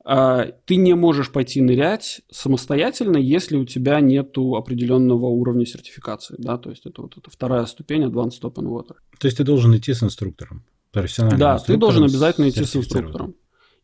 а, 0.05 0.47
ты 0.65 0.75
не 0.75 0.93
можешь 0.95 1.31
пойти 1.31 1.61
нырять 1.61 2.21
самостоятельно, 2.29 3.17
если 3.17 3.55
у 3.55 3.65
тебя 3.65 3.99
нет 4.01 4.37
определенного 4.37 5.27
уровня 5.27 5.65
сертификации, 5.65 6.35
да, 6.37 6.57
то 6.57 6.69
есть 6.69 6.85
это 6.85 7.01
вот 7.01 7.17
эта 7.17 7.31
вторая 7.31 7.65
ступень 7.65 8.03
Advanced 8.03 8.41
Open 8.41 8.65
Water. 8.65 8.95
То 9.17 9.27
есть 9.27 9.37
ты 9.37 9.43
должен 9.43 9.75
идти 9.77 9.93
с 9.93 10.03
инструктором, 10.03 10.63
профессиональным 10.91 11.39
Да, 11.39 11.57
ты 11.57 11.77
должен 11.77 12.03
обязательно 12.03 12.49
идти 12.49 12.65
с 12.65 12.75
инструктором. 12.75 13.35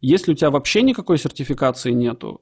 Если 0.01 0.31
у 0.31 0.35
тебя 0.35 0.51
вообще 0.51 0.81
никакой 0.81 1.17
сертификации 1.17 1.91
нету, 1.91 2.41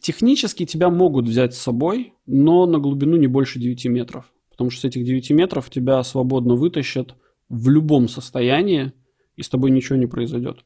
технически 0.00 0.66
тебя 0.66 0.90
могут 0.90 1.26
взять 1.26 1.54
с 1.54 1.58
собой, 1.58 2.14
но 2.26 2.66
на 2.66 2.78
глубину 2.78 3.16
не 3.16 3.26
больше 3.26 3.58
9 3.58 3.86
метров. 3.86 4.32
Потому 4.50 4.70
что 4.70 4.82
с 4.82 4.84
этих 4.84 5.04
9 5.04 5.30
метров 5.30 5.70
тебя 5.70 6.02
свободно 6.02 6.54
вытащат 6.54 7.14
в 7.48 7.68
любом 7.68 8.08
состоянии, 8.08 8.92
и 9.36 9.42
с 9.42 9.48
тобой 9.48 9.70
ничего 9.70 9.96
не 9.96 10.06
произойдет. 10.06 10.64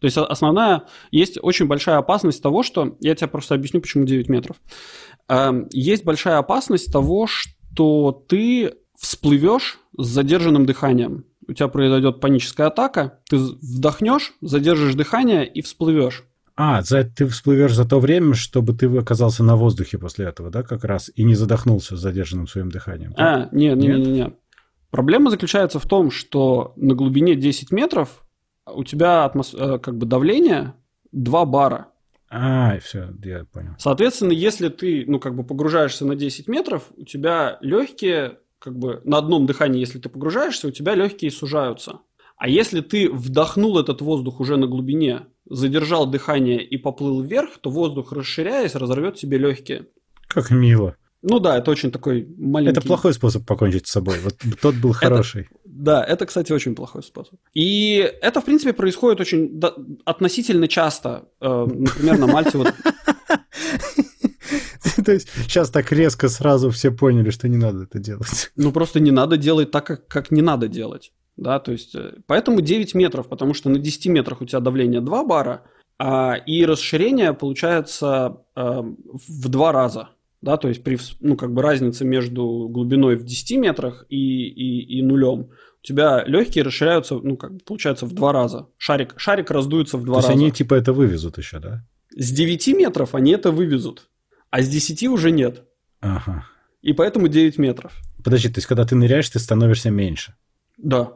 То 0.00 0.06
есть 0.06 0.16
основная, 0.16 0.84
есть 1.10 1.38
очень 1.40 1.66
большая 1.66 1.98
опасность 1.98 2.42
того, 2.42 2.62
что, 2.62 2.96
я 3.00 3.14
тебе 3.14 3.28
просто 3.28 3.54
объясню, 3.54 3.80
почему 3.80 4.04
9 4.04 4.28
метров. 4.28 4.56
Есть 5.72 6.04
большая 6.04 6.38
опасность 6.38 6.92
того, 6.92 7.26
что 7.26 8.12
ты 8.28 8.74
всплывешь 8.98 9.78
с 9.96 10.06
задержанным 10.06 10.66
дыханием. 10.66 11.24
У 11.46 11.52
тебя 11.52 11.68
произойдет 11.68 12.20
паническая 12.20 12.68
атака, 12.68 13.20
ты 13.28 13.36
вдохнешь, 13.36 14.32
задержишь 14.40 14.94
дыхание 14.94 15.46
и 15.46 15.60
всплывешь. 15.60 16.24
А, 16.56 16.82
за, 16.82 17.02
ты 17.04 17.26
всплывешь 17.26 17.74
за 17.74 17.84
то 17.84 17.98
время, 17.98 18.34
чтобы 18.34 18.74
ты 18.74 18.86
оказался 18.96 19.42
на 19.42 19.56
воздухе 19.56 19.98
после 19.98 20.26
этого, 20.26 20.50
да, 20.50 20.62
как 20.62 20.84
раз, 20.84 21.10
и 21.14 21.24
не 21.24 21.34
задохнулся 21.34 21.96
задержанным 21.96 22.46
своим 22.46 22.70
дыханием. 22.70 23.12
А, 23.16 23.48
нет, 23.50 23.76
нет, 23.76 23.98
нет, 23.98 24.08
нет. 24.08 24.34
Проблема 24.90 25.30
заключается 25.30 25.80
в 25.80 25.86
том, 25.86 26.12
что 26.12 26.72
на 26.76 26.94
глубине 26.94 27.34
10 27.34 27.72
метров 27.72 28.24
у 28.66 28.84
тебя 28.84 29.24
атмос... 29.24 29.52
Э, 29.52 29.78
как 29.78 29.98
бы 29.98 30.06
давление 30.06 30.74
2 31.10 31.44
бара. 31.46 31.88
А, 32.30 32.78
все, 32.78 33.08
я 33.24 33.44
понял. 33.44 33.74
Соответственно, 33.78 34.30
если 34.30 34.68
ты, 34.68 35.04
ну, 35.08 35.18
как 35.18 35.34
бы 35.34 35.42
погружаешься 35.42 36.06
на 36.06 36.14
10 36.14 36.46
метров, 36.46 36.92
у 36.96 37.04
тебя 37.04 37.58
легкие, 37.60 38.38
как 38.60 38.78
бы 38.78 39.00
на 39.04 39.18
одном 39.18 39.46
дыхании, 39.46 39.80
если 39.80 39.98
ты 39.98 40.08
погружаешься, 40.08 40.68
у 40.68 40.70
тебя 40.70 40.94
легкие 40.94 41.32
сужаются. 41.32 41.98
А 42.36 42.48
если 42.48 42.80
ты 42.80 43.10
вдохнул 43.10 43.78
этот 43.78 44.00
воздух 44.00 44.38
уже 44.38 44.56
на 44.56 44.68
глубине, 44.68 45.26
задержал 45.48 46.06
дыхание 46.06 46.64
и 46.64 46.76
поплыл 46.76 47.22
вверх, 47.22 47.58
то 47.58 47.70
воздух, 47.70 48.12
расширяясь, 48.12 48.74
разорвет 48.74 49.18
себе 49.18 49.38
легкие. 49.38 49.86
Как 50.28 50.50
мило. 50.50 50.96
Ну 51.26 51.40
да, 51.40 51.56
это 51.56 51.70
очень 51.70 51.90
такой 51.90 52.28
маленький... 52.36 52.78
Это 52.78 52.86
плохой 52.86 53.14
способ 53.14 53.46
покончить 53.46 53.86
с 53.86 53.92
собой. 53.92 54.16
Вот 54.22 54.36
тот 54.60 54.74
был 54.74 54.92
хороший. 54.92 55.42
Это, 55.42 55.50
да, 55.64 56.04
это, 56.04 56.26
кстати, 56.26 56.52
очень 56.52 56.74
плохой 56.74 57.02
способ. 57.02 57.40
И 57.54 58.12
это, 58.20 58.42
в 58.42 58.44
принципе, 58.44 58.74
происходит 58.74 59.20
очень 59.20 59.58
да, 59.58 59.72
относительно 60.04 60.68
часто. 60.68 61.28
Э, 61.40 61.66
например, 61.66 62.18
на 62.18 62.26
Мальте 62.26 62.58
вот... 62.58 62.74
То 65.04 65.12
есть 65.12 65.28
сейчас 65.44 65.70
так 65.70 65.90
резко 65.92 66.28
сразу 66.28 66.70
все 66.70 66.90
поняли, 66.90 67.30
что 67.30 67.48
не 67.48 67.56
надо 67.56 67.84
это 67.84 67.98
делать. 67.98 68.52
Ну 68.56 68.70
просто 68.70 69.00
не 69.00 69.10
надо 69.10 69.38
делать 69.38 69.70
так, 69.70 69.86
как, 69.86 70.06
как 70.06 70.30
не 70.30 70.42
надо 70.42 70.68
делать 70.68 71.10
да, 71.36 71.58
то 71.58 71.72
есть, 71.72 71.94
э, 71.94 72.14
поэтому 72.26 72.60
9 72.60 72.94
метров, 72.94 73.28
потому 73.28 73.54
что 73.54 73.68
на 73.68 73.78
10 73.78 74.06
метрах 74.06 74.40
у 74.40 74.46
тебя 74.46 74.60
давление 74.60 75.00
2 75.00 75.24
бара, 75.24 75.62
а, 75.98 76.34
и 76.34 76.64
расширение 76.64 77.32
получается 77.34 78.42
а, 78.54 78.82
в 78.82 79.48
два 79.48 79.72
раза, 79.72 80.10
да, 80.42 80.56
то 80.56 80.68
есть 80.68 80.82
при, 80.82 80.98
ну, 81.20 81.36
как 81.36 81.52
бы 81.52 81.62
разница 81.62 82.04
между 82.04 82.68
глубиной 82.68 83.16
в 83.16 83.24
10 83.24 83.58
метрах 83.58 84.04
и, 84.08 84.46
и, 84.48 84.98
и 84.98 85.02
нулем, 85.02 85.50
у 85.84 85.86
тебя 85.86 86.24
легкие 86.24 86.64
расширяются, 86.64 87.16
ну, 87.16 87.36
как 87.36 87.54
бы 87.54 87.60
получается 87.60 88.06
в 88.06 88.12
два 88.12 88.32
раза. 88.32 88.68
Шарик, 88.78 89.14
шарик 89.18 89.50
раздуется 89.50 89.98
в 89.98 90.04
два 90.04 90.16
раза. 90.16 90.28
То 90.28 90.32
есть 90.32 90.42
они 90.42 90.50
типа 90.50 90.74
это 90.74 90.92
вывезут 90.92 91.38
еще, 91.38 91.58
да? 91.58 91.84
С 92.16 92.30
9 92.30 92.68
метров 92.68 93.14
они 93.14 93.32
это 93.32 93.50
вывезут, 93.50 94.08
а 94.50 94.62
с 94.62 94.68
10 94.68 95.04
уже 95.08 95.30
нет. 95.30 95.64
Ага. 96.00 96.46
И 96.80 96.92
поэтому 96.92 97.28
9 97.28 97.58
метров. 97.58 97.92
Подожди, 98.22 98.48
то 98.48 98.58
есть 98.58 98.66
когда 98.66 98.84
ты 98.84 98.94
ныряешь, 98.94 99.28
ты 99.28 99.38
становишься 99.38 99.90
меньше? 99.90 100.34
Да. 100.76 101.14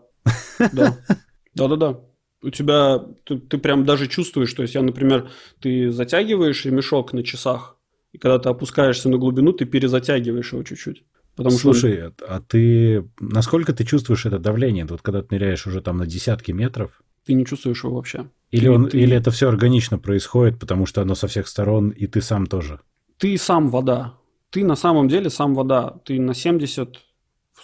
Да. 0.72 0.98
Да-да-да. 1.54 2.00
У 2.40 2.50
тебя, 2.50 3.04
ты, 3.24 3.38
ты 3.38 3.58
прям 3.58 3.84
даже 3.84 4.06
чувствуешь, 4.06 4.52
то 4.52 4.62
есть 4.62 4.74
я, 4.74 4.82
например, 4.82 5.28
ты 5.60 5.90
затягиваешь 5.90 6.64
ремешок 6.64 7.12
на 7.12 7.24
часах, 7.24 7.76
и 8.12 8.18
когда 8.18 8.38
ты 8.38 8.48
опускаешься 8.48 9.08
на 9.08 9.18
глубину, 9.18 9.52
ты 9.52 9.64
перезатягиваешь 9.64 10.52
его 10.52 10.62
чуть-чуть. 10.62 11.02
Потому 11.34 11.56
Слушай, 11.56 12.12
что... 12.16 12.26
а 12.28 12.40
ты... 12.40 13.08
Насколько 13.20 13.72
ты 13.72 13.84
чувствуешь 13.84 14.26
это 14.26 14.38
давление? 14.38 14.84
Вот 14.84 15.02
когда 15.02 15.22
ты 15.22 15.34
ныряешь 15.34 15.66
уже 15.66 15.80
там 15.80 15.96
на 15.98 16.06
десятки 16.06 16.52
метров? 16.52 17.00
Ты 17.24 17.34
не 17.34 17.44
чувствуешь 17.44 17.84
его 17.84 17.94
вообще. 17.94 18.28
Или, 18.50 18.68
он, 18.68 18.88
ты... 18.88 18.98
или 18.98 19.16
это 19.16 19.30
все 19.30 19.48
органично 19.48 19.98
происходит, 19.98 20.58
потому 20.58 20.86
что 20.86 21.02
оно 21.02 21.14
со 21.14 21.28
всех 21.28 21.46
сторон, 21.46 21.90
и 21.90 22.06
ты 22.06 22.22
сам 22.22 22.46
тоже? 22.46 22.80
Ты 23.18 23.36
сам 23.38 23.68
вода. 23.68 24.14
Ты 24.50 24.64
на 24.64 24.74
самом 24.76 25.08
деле 25.08 25.30
сам 25.30 25.54
вода. 25.54 26.00
Ты 26.04 26.18
на 26.18 26.34
70, 26.34 26.96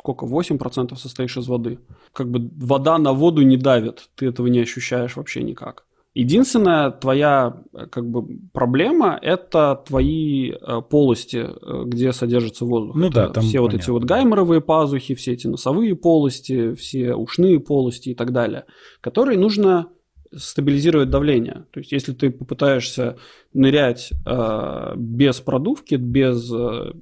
сколько, 0.04 0.26
8% 0.26 0.96
состоишь 0.96 1.38
из 1.38 1.48
воды. 1.48 1.78
Как 2.12 2.30
бы 2.30 2.50
вода 2.56 2.98
на 2.98 3.12
воду 3.12 3.42
не 3.42 3.56
давит. 3.56 4.10
Ты 4.16 4.26
этого 4.26 4.48
не 4.48 4.60
ощущаешь 4.60 5.16
вообще 5.16 5.42
никак. 5.42 5.86
Единственная 6.12 6.90
твоя 6.90 7.62
э, 7.72 7.86
как 7.86 8.08
бы 8.08 8.38
проблема– 8.52 9.18
это 9.22 9.82
твои 9.86 10.50
э, 10.52 10.82
полости, 10.90 11.38
э, 11.38 11.82
где 11.86 12.12
содержится 12.12 12.66
воздух. 12.66 12.94
Ну 12.96 13.06
это 13.06 13.14
да, 13.14 13.28
там 13.30 13.42
все 13.44 13.58
понятно. 13.58 13.76
вот 13.76 13.82
эти 13.82 13.90
вот 13.90 14.04
гайморовые 14.04 14.60
пазухи, 14.60 15.14
все 15.14 15.32
эти 15.32 15.48
носовые 15.48 15.96
полости, 15.96 16.74
все 16.74 17.14
ушные 17.14 17.58
полости 17.58 18.10
и 18.10 18.14
так 18.14 18.30
далее, 18.32 18.64
которые 19.00 19.38
нужно 19.38 19.88
стабилизировать 20.36 21.10
давление. 21.10 21.64
То 21.70 21.80
есть, 21.80 21.92
если 21.92 22.12
ты 22.12 22.30
попытаешься 22.30 23.16
нырять 23.52 24.12
э, 24.26 24.92
без 24.96 25.40
продувки, 25.40 25.94
без 25.94 26.52
э, 26.52 26.92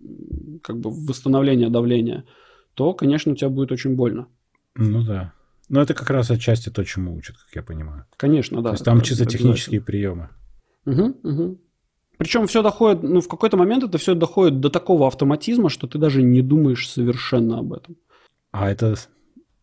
как 0.63 0.79
бы 0.79 0.91
восстановления 0.91 1.69
давления, 1.69 2.25
то, 2.75 2.95
конечно, 2.95 3.33
у 3.33 3.37
тебя 3.37 3.51
будет 3.51 3.73
очень 3.73 3.95
больно. 3.95 4.29
Ну 4.75 5.03
да. 5.03 5.33
Но 5.69 5.81
это 5.81 5.95
как 5.95 6.11
раз 6.11 6.31
отчасти 6.31 6.69
то, 6.69 6.85
чему 6.85 7.15
учат, 7.15 7.37
как 7.37 7.55
я 7.55 7.63
понимаю. 7.63 8.07
Конечно, 8.17 8.63
да. 8.63 8.71
То 8.71 8.75
есть 8.75 8.85
там 8.85 9.01
чисто 9.01 9.27
технические 9.27 9.81
приемы. 9.81 10.29
Угу, 10.85 11.17
угу. 11.23 11.59
Причем 12.19 12.47
все 12.47 12.63
доходит, 12.63 13.03
ну, 13.03 13.21
в 13.21 13.29
какой-то 13.29 13.57
момент 13.57 13.85
это 13.85 13.99
все 13.99 14.15
доходит 14.15 14.61
до 14.61 14.71
такого 14.71 15.07
автоматизма, 15.07 15.71
что 15.71 15.87
ты 15.87 15.99
даже 15.99 16.23
не 16.23 16.43
думаешь 16.43 16.89
совершенно 16.89 17.59
об 17.59 17.73
этом. 17.73 17.97
А 18.51 18.71
это, 18.71 18.95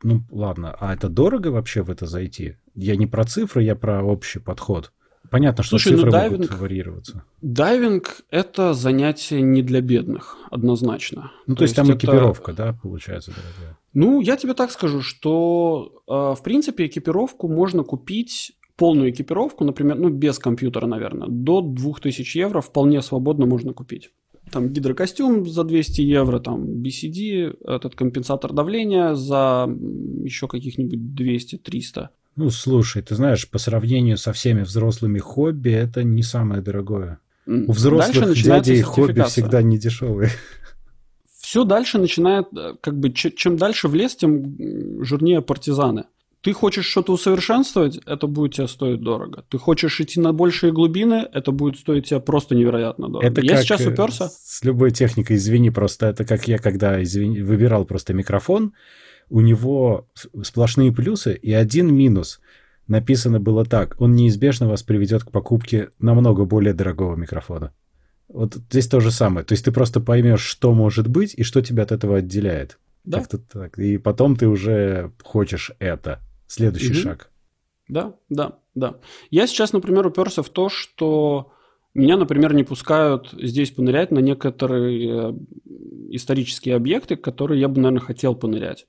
ну, 0.03 0.23
ладно, 0.31 0.75
а 0.79 0.93
это 0.93 1.09
дорого 1.09 1.49
вообще 1.49 1.83
в 1.83 1.89
это 1.89 2.05
зайти? 2.05 2.57
Я 2.75 2.95
не 2.95 3.07
про 3.07 3.23
цифры, 3.23 3.63
я 3.63 3.75
про 3.75 4.03
общий 4.03 4.39
подход. 4.39 4.91
Понятно, 5.29 5.63
что 5.63 5.77
Слушай, 5.77 5.91
ну 5.91 5.97
цифры 5.97 6.11
ну, 6.11 6.17
дайвинг, 6.17 6.41
могут 6.41 6.59
варьироваться. 6.59 7.23
Дайвинг– 7.41 8.21
это 8.31 8.73
занятие 8.73 9.41
не 9.41 9.61
для 9.61 9.81
бедных, 9.81 10.37
однозначно. 10.49 11.31
Ну, 11.45 11.55
то, 11.55 11.59
то 11.59 11.63
есть, 11.63 11.75
там 11.75 11.89
это... 11.89 11.97
экипировка, 11.97 12.53
да, 12.53 12.77
получается, 12.81 13.31
дорогая? 13.31 13.77
Ну, 13.93 14.21
я 14.21 14.37
тебе 14.37 14.53
так 14.53 14.71
скажу, 14.71 15.01
что, 15.01 16.03
э, 16.07 16.11
в 16.11 16.43
принципе, 16.43 16.85
экипировку 16.85 17.47
можно 17.47 17.83
купить, 17.83 18.53
полную 18.75 19.11
экипировку, 19.11 19.65
например, 19.65 19.97
ну, 19.97 20.09
без 20.09 20.39
компьютера, 20.39 20.87
наверное, 20.87 21.27
до 21.27 21.61
2000 21.61 22.37
евро 22.37 22.61
вполне 22.61 23.01
свободно 23.01 23.45
можно 23.45 23.73
купить. 23.73 24.11
Там 24.51 24.69
гидрокостюм 24.69 25.45
за 25.45 25.63
200 25.63 26.01
евро, 26.01 26.39
там 26.39 26.81
BCD, 26.81 27.55
этот 27.65 27.95
компенсатор 27.95 28.51
давления 28.53 29.13
за 29.13 29.69
еще 30.23 30.47
каких-нибудь 30.47 30.99
200-300. 31.21 32.09
Ну, 32.35 32.49
слушай, 32.49 33.01
ты 33.01 33.15
знаешь, 33.15 33.49
по 33.49 33.57
сравнению 33.57 34.17
со 34.17 34.33
всеми 34.33 34.61
взрослыми 34.61 35.19
хобби, 35.19 35.71
это 35.71 36.03
не 36.03 36.23
самое 36.23 36.61
дорогое. 36.61 37.19
У 37.45 37.71
взрослых 37.71 38.41
дядей 38.41 38.81
хобби 38.81 39.21
всегда 39.23 39.61
не 39.61 39.77
дешевые. 39.77 40.29
Все 41.41 41.63
дальше 41.63 41.97
начинает, 41.97 42.45
э, 42.55 42.75
как 42.79 42.99
бы, 42.99 43.11
чем 43.11 43.57
дальше 43.57 43.87
в 43.87 43.95
лес, 43.95 44.15
тем 44.15 45.03
жирнее 45.03 45.41
партизаны. 45.41 46.05
Ты 46.41 46.53
хочешь 46.53 46.85
что-то 46.85 47.11
усовершенствовать, 47.11 47.99
это 48.05 48.27
будет 48.27 48.53
тебе 48.53 48.67
стоить 48.67 49.01
дорого. 49.01 49.43
Ты 49.49 49.57
хочешь 49.57 49.99
идти 49.99 50.21
на 50.21 50.31
большие 50.31 50.71
глубины, 50.71 51.27
это 51.33 51.51
будет 51.51 51.77
стоить 51.77 52.09
тебе 52.09 52.21
просто 52.21 52.55
невероятно 52.55 53.09
дорого. 53.09 53.27
Это 53.27 53.41
я 53.41 53.55
как 53.55 53.63
сейчас 53.63 53.85
уперся. 53.85 54.29
С 54.29 54.63
любой 54.63 54.91
техникой, 54.91 55.35
извини, 55.35 55.69
просто 55.69 56.05
это 56.05 56.23
как 56.23 56.47
я, 56.47 56.57
когда 56.59 57.01
извини, 57.03 57.41
выбирал 57.41 57.83
просто 57.83 58.13
микрофон, 58.13 58.73
у 59.29 59.41
него 59.41 60.07
сплошные 60.41 60.91
плюсы 60.91 61.33
и 61.35 61.53
один 61.53 61.93
минус. 61.93 62.39
Написано 62.87 63.39
было 63.39 63.65
так, 63.65 63.95
он 63.99 64.15
неизбежно 64.15 64.67
вас 64.67 64.81
приведет 64.81 65.23
к 65.23 65.31
покупке 65.31 65.89
намного 65.99 66.45
более 66.45 66.73
дорогого 66.73 67.15
микрофона. 67.15 67.71
Вот 68.27 68.55
здесь 68.55 68.87
то 68.87 68.99
же 68.99 69.11
самое. 69.11 69.45
То 69.45 69.53
есть 69.53 69.65
ты 69.65 69.71
просто 69.71 69.99
поймешь, 69.99 70.41
что 70.41 70.73
может 70.73 71.07
быть 71.07 71.33
и 71.35 71.43
что 71.43 71.61
тебя 71.61 71.83
от 71.83 71.91
этого 71.91 72.17
отделяет. 72.17 72.79
Да. 73.03 73.19
Как-то 73.19 73.37
так. 73.37 73.77
И 73.79 73.97
потом 73.97 74.35
ты 74.35 74.47
уже 74.47 75.11
хочешь 75.23 75.71
это. 75.79 76.19
Следующий 76.47 76.91
угу. 76.91 76.99
шаг. 76.99 77.31
Да, 77.87 78.15
да, 78.29 78.59
да. 78.75 78.97
Я 79.31 79.47
сейчас, 79.47 79.73
например, 79.73 80.05
уперся 80.05 80.43
в 80.43 80.49
то, 80.49 80.69
что 80.69 81.51
меня, 81.95 82.17
например, 82.17 82.53
не 82.53 82.63
пускают 82.63 83.31
здесь 83.33 83.71
понырять 83.71 84.11
на 84.11 84.19
некоторые 84.19 85.31
э, 85.31 85.33
исторические 86.11 86.75
объекты, 86.75 87.15
которые 87.15 87.61
я 87.61 87.67
бы, 87.67 87.81
наверное, 87.81 88.05
хотел 88.05 88.35
понырять 88.35 88.85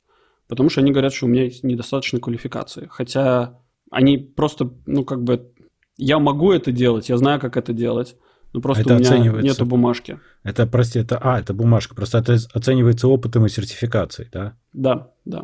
потому 0.50 0.68
что 0.68 0.80
они 0.80 0.90
говорят, 0.90 1.14
что 1.14 1.26
у 1.26 1.28
меня 1.28 1.44
есть 1.44 1.62
недостаточно 1.62 2.18
квалификации. 2.18 2.88
Хотя 2.90 3.60
они 3.90 4.18
просто, 4.18 4.74
ну, 4.84 5.04
как 5.04 5.22
бы, 5.22 5.52
я 5.96 6.18
могу 6.18 6.52
это 6.52 6.72
делать, 6.72 7.08
я 7.08 7.16
знаю, 7.16 7.40
как 7.40 7.56
это 7.56 7.72
делать, 7.72 8.16
но 8.52 8.60
просто 8.60 8.82
это 8.82 8.96
у 8.96 8.98
меня 8.98 9.42
нету 9.42 9.64
бумажки. 9.64 10.18
Это, 10.42 10.66
прости, 10.66 10.98
это, 10.98 11.18
а, 11.18 11.38
это 11.38 11.54
бумажка, 11.54 11.94
просто 11.94 12.18
это 12.18 12.36
оценивается 12.52 13.06
опытом 13.06 13.46
и 13.46 13.48
сертификацией, 13.48 14.28
да? 14.32 14.58
Да, 14.72 15.12
да. 15.24 15.42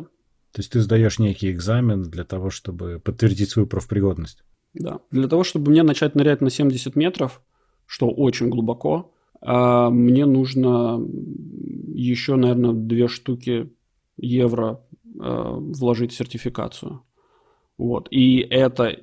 То 0.51 0.59
есть 0.59 0.73
ты 0.73 0.81
сдаешь 0.81 1.19
некий 1.19 1.51
экзамен 1.51 2.03
для 2.03 2.25
того, 2.25 2.49
чтобы 2.49 2.99
подтвердить 2.99 3.49
свою 3.49 3.67
профпригодность? 3.67 4.43
Да. 4.73 4.99
Для 5.09 5.29
того, 5.29 5.45
чтобы 5.45 5.71
мне 5.71 5.83
начать 5.83 6.15
нырять 6.15 6.41
на 6.41 6.49
70 6.49 6.97
метров, 6.97 7.41
что 7.85 8.09
очень 8.09 8.49
глубоко, 8.49 9.13
а, 9.39 9.89
мне 9.89 10.25
нужно 10.25 10.99
еще, 11.93 12.35
наверное, 12.35 12.73
две 12.73 13.07
штуки 13.07 13.71
евро 14.17 14.81
вложить 15.17 16.13
сертификацию. 16.13 17.01
Вот. 17.77 18.07
И 18.11 18.39
это 18.39 18.97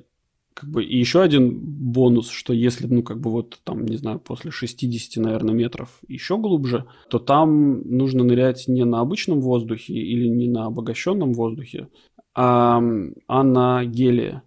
как 0.55 0.69
бы 0.69 0.85
и 0.85 0.97
еще 0.97 1.21
один 1.21 1.59
бонус, 1.59 2.29
что 2.29 2.53
если, 2.53 2.87
ну, 2.87 3.03
как 3.03 3.19
бы 3.19 3.29
вот 3.29 3.59
там, 3.65 3.85
не 3.85 3.97
знаю, 3.97 4.19
после 4.19 4.51
60, 4.51 5.21
наверное, 5.23 5.53
метров 5.53 5.99
еще 6.07 6.37
глубже, 6.37 6.85
то 7.09 7.19
там 7.19 7.81
нужно 7.81 8.23
нырять 8.23 8.67
не 8.67 8.85
на 8.85 9.01
обычном 9.01 9.41
воздухе 9.41 9.93
или 9.93 10.27
не 10.27 10.47
на 10.47 10.65
обогащенном 10.65 11.33
воздухе, 11.33 11.89
а, 12.33 12.81
а 13.27 13.43
на 13.43 13.85
гелии. 13.85 14.41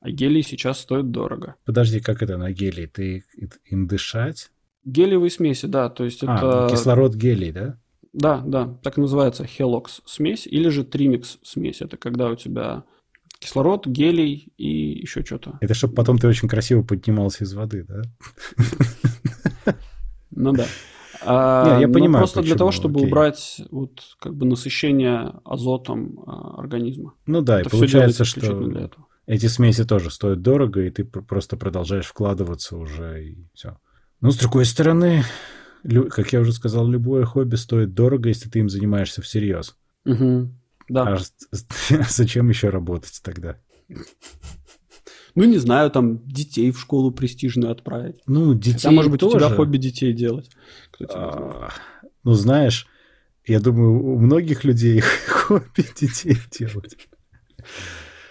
А 0.00 0.10
гелий 0.10 0.42
сейчас 0.42 0.80
стоит 0.80 1.10
дорого. 1.10 1.56
Подожди, 1.66 2.00
как 2.00 2.22
это 2.22 2.38
на 2.38 2.50
гелии? 2.52 2.86
Ты 2.86 3.24
им 3.66 3.86
дышать? 3.86 4.50
Гелиевые 4.86 5.30
смеси, 5.30 5.66
да, 5.66 5.90
то 5.90 6.04
есть 6.04 6.24
а, 6.24 6.36
это... 6.36 6.62
Ну, 6.62 6.70
кислород 6.70 7.14
гелий, 7.14 7.52
да? 7.52 7.78
Да, 8.12 8.42
да, 8.44 8.76
так 8.82 8.98
и 8.98 9.00
называется 9.00 9.44
Hellox 9.44 10.00
смесь 10.04 10.46
или 10.46 10.68
же 10.68 10.82
Trimix 10.82 11.38
смесь. 11.42 11.80
Это 11.80 11.96
когда 11.96 12.28
у 12.28 12.34
тебя 12.34 12.84
кислород, 13.38 13.86
гелий 13.86 14.52
и 14.58 15.00
еще 15.00 15.24
что-то. 15.24 15.58
Это 15.60 15.74
чтобы 15.74 15.94
потом 15.94 16.18
ты 16.18 16.26
очень 16.28 16.48
красиво 16.48 16.82
поднимался 16.82 17.44
из 17.44 17.54
воды, 17.54 17.84
да? 17.88 18.02
Ну 20.30 20.52
да. 20.52 20.66
А, 21.22 21.76
Не, 21.76 21.82
я 21.82 21.88
понимаю. 21.88 22.22
Просто 22.24 22.42
для 22.42 22.56
того, 22.56 22.70
чтобы 22.70 23.00
окей. 23.00 23.08
убрать 23.08 23.60
вот 23.70 24.00
как 24.18 24.34
бы 24.34 24.46
насыщение 24.46 25.34
азотом 25.44 26.20
а, 26.26 26.60
организма. 26.60 27.14
Ну 27.26 27.42
да, 27.42 27.60
Это 27.60 27.68
и 27.68 27.72
получается, 27.72 28.24
что 28.24 28.58
для 28.64 28.82
этого. 28.82 29.06
эти 29.26 29.46
смеси 29.46 29.84
тоже 29.84 30.10
стоят 30.10 30.40
дорого, 30.40 30.82
и 30.82 30.90
ты 30.90 31.04
просто 31.04 31.56
продолжаешь 31.56 32.06
вкладываться 32.06 32.76
уже 32.76 33.24
и 33.24 33.46
все. 33.54 33.76
Ну, 34.22 34.30
с 34.30 34.36
другой 34.38 34.64
стороны, 34.64 35.24
как 36.10 36.32
я 36.32 36.40
уже 36.40 36.52
сказал, 36.52 36.88
любое 36.88 37.24
хобби 37.24 37.56
стоит 37.56 37.94
дорого, 37.94 38.28
если 38.28 38.48
ты 38.48 38.60
им 38.60 38.68
занимаешься 38.68 39.22
всерьез. 39.22 39.76
Угу. 40.04 40.50
Да. 40.88 41.14
А 41.14 41.18
зачем 42.08 42.48
еще 42.48 42.68
работать 42.68 43.20
тогда? 43.22 43.56
Ну, 45.34 45.44
не 45.44 45.58
знаю, 45.58 45.90
там 45.90 46.26
детей 46.26 46.72
в 46.72 46.80
школу 46.80 47.12
престижную 47.12 47.70
отправить. 47.70 48.20
Ну, 48.26 48.54
детей 48.54 48.72
Хотя, 48.74 48.90
может 48.90 49.10
быть, 49.12 49.20
тоже. 49.20 49.36
у 49.36 49.38
тебя 49.38 49.54
хобби 49.54 49.78
детей 49.78 50.12
делать. 50.12 50.50
А, 51.08 51.70
ну, 52.24 52.34
знаешь, 52.34 52.88
я 53.46 53.60
думаю, 53.60 54.02
у 54.02 54.18
многих 54.18 54.64
людей 54.64 55.00
хобби 55.28 55.84
детей 55.98 56.36
делать. 56.50 56.96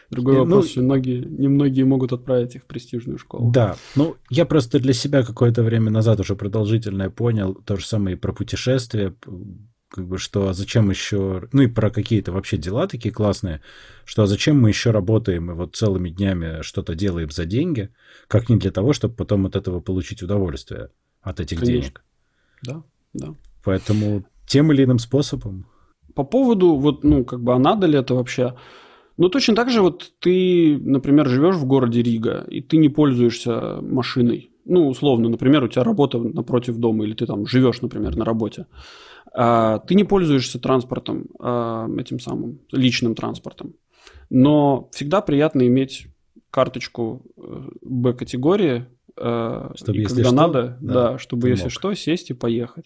Другой 0.10 0.40
вопрос, 0.40 0.66
ну, 0.66 0.72
что 0.72 0.82
многие, 0.82 1.20
немногие 1.24 1.86
могут 1.86 2.14
отправить 2.14 2.56
их 2.56 2.64
в 2.64 2.66
престижную 2.66 3.20
школу. 3.20 3.52
Да, 3.52 3.76
ну 3.96 4.16
я 4.30 4.46
просто 4.46 4.80
для 4.80 4.94
себя 4.94 5.24
какое-то 5.24 5.62
время 5.62 5.92
назад 5.92 6.20
уже 6.20 6.36
продолжительное 6.36 7.10
понял 7.10 7.54
то 7.54 7.76
же 7.76 7.86
самое 7.86 8.16
и 8.16 8.20
про 8.20 8.34
путешествия, 8.34 9.14
как 9.90 10.08
бы 10.08 10.18
что 10.18 10.50
а 10.50 10.54
зачем 10.54 10.90
еще, 10.90 11.48
ну 11.52 11.62
и 11.62 11.68
про 11.68 11.92
какие-то 11.92 12.32
вообще 12.32 12.58
дела 12.58 12.88
такие 12.88 13.14
классные, 13.14 13.62
что 14.04 14.24
а 14.24 14.28
зачем 14.28 14.60
мы 14.60 14.70
еще 14.70 14.90
работаем 14.92 15.52
и 15.52 15.54
вот 15.54 15.76
целыми 15.76 16.10
днями 16.10 16.62
что-то 16.64 16.96
делаем 16.96 17.30
за 17.30 17.46
деньги, 17.46 17.90
как 18.28 18.50
не 18.50 18.58
для 18.58 18.72
того, 18.72 18.94
чтобы 18.94 19.14
потом 19.14 19.46
от 19.46 19.56
этого 19.56 19.80
получить 19.80 20.24
удовольствие 20.24 20.90
от 21.22 21.40
этих 21.40 21.60
Конечно. 21.60 21.82
денег. 21.82 22.04
Да, 22.64 22.84
да. 23.14 23.36
Поэтому 23.64 24.26
тем 24.48 24.72
или 24.72 24.84
иным 24.84 25.00
способом. 25.00 25.68
По 26.16 26.24
поводу 26.24 26.76
вот, 26.76 27.04
ну, 27.04 27.24
как 27.24 27.42
бы, 27.42 27.54
а 27.54 27.60
надо 27.60 27.86
ли 27.86 27.98
это 27.98 28.16
вообще? 28.16 28.56
Ну, 29.20 29.28
точно 29.28 29.54
так 29.54 29.70
же 29.70 29.82
вот 29.82 30.14
ты, 30.20 30.80
например, 30.82 31.28
живешь 31.28 31.56
в 31.56 31.66
городе 31.66 32.02
Рига, 32.02 32.46
и 32.50 32.62
ты 32.62 32.78
не 32.78 32.88
пользуешься 32.88 33.80
машиной. 33.82 34.52
Ну, 34.64 34.88
условно, 34.88 35.28
например, 35.28 35.62
у 35.66 35.68
тебя 35.68 35.84
работа 35.84 36.20
напротив 36.20 36.78
дома, 36.78 37.04
или 37.04 37.14
ты 37.14 37.26
там 37.26 37.46
живешь, 37.46 37.82
например, 37.82 38.16
на 38.16 38.24
работе. 38.24 38.66
А, 39.34 39.80
ты 39.80 39.96
не 39.96 40.06
пользуешься 40.06 40.58
транспортом, 40.58 41.26
а, 41.38 41.90
этим 41.98 42.22
самым 42.22 42.62
личным 42.72 43.14
транспортом. 43.14 43.74
Но 44.30 44.88
всегда 44.94 45.20
приятно 45.20 45.68
иметь 45.68 46.08
карточку 46.50 47.22
э, 47.36 47.70
Б-категории, 47.82 48.86
э, 49.18 49.72
чтобы 49.76 49.98
и 49.98 50.06
когда 50.06 50.24
что, 50.24 50.34
надо, 50.34 50.78
да, 50.80 50.94
да 50.94 51.18
чтобы 51.18 51.50
если 51.50 51.66
мог. 51.66 51.72
что, 51.74 51.94
сесть 51.94 52.30
и 52.30 52.34
поехать. 52.34 52.86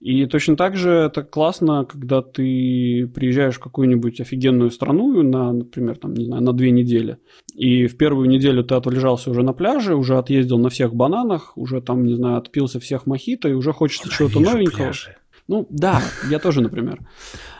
И 0.00 0.24
точно 0.24 0.56
так 0.56 0.76
же 0.76 0.90
это 0.90 1.22
классно, 1.22 1.84
когда 1.84 2.22
ты 2.22 3.06
приезжаешь 3.14 3.56
в 3.56 3.60
какую-нибудь 3.60 4.18
офигенную 4.20 4.70
страну, 4.70 5.22
на, 5.22 5.52
например, 5.52 5.96
там, 5.96 6.14
не 6.14 6.24
знаю, 6.24 6.42
на 6.42 6.54
две 6.54 6.70
недели, 6.70 7.18
и 7.54 7.86
в 7.86 7.98
первую 7.98 8.28
неделю 8.28 8.64
ты 8.64 8.74
отлежался 8.74 9.30
уже 9.30 9.42
на 9.42 9.52
пляже, 9.52 9.94
уже 9.94 10.16
отъездил 10.16 10.58
на 10.58 10.70
всех 10.70 10.94
бананах, 10.94 11.52
уже 11.56 11.82
там, 11.82 12.04
не 12.04 12.14
знаю, 12.14 12.38
отпился 12.38 12.80
всех 12.80 13.06
мохито, 13.06 13.50
и 13.50 13.52
уже 13.52 13.72
хочется 13.72 14.08
чего-то 14.08 14.40
новенького. 14.40 14.84
Пляжи. 14.84 15.16
Ну 15.48 15.66
да, 15.68 16.00
я 16.30 16.38
тоже, 16.38 16.62
например. 16.62 17.00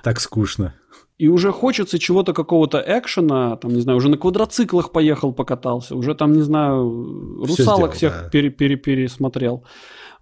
Так 0.02 0.18
скучно. 0.18 0.74
И 1.20 1.28
уже 1.28 1.52
хочется 1.52 1.98
чего-то, 1.98 2.32
какого-то 2.32 2.82
экшена, 2.86 3.56
там, 3.56 3.74
не 3.74 3.82
знаю, 3.82 3.98
уже 3.98 4.08
на 4.08 4.16
квадроциклах 4.16 4.90
поехал, 4.90 5.34
покатался, 5.34 5.94
уже 5.94 6.14
там, 6.14 6.32
не 6.32 6.40
знаю, 6.40 7.44
русалок 7.44 7.78
сделал, 7.78 7.92
всех 7.92 8.22
да. 8.22 8.28
пере 8.30 8.48
пере 8.48 8.76
пересмотрел. 8.76 9.62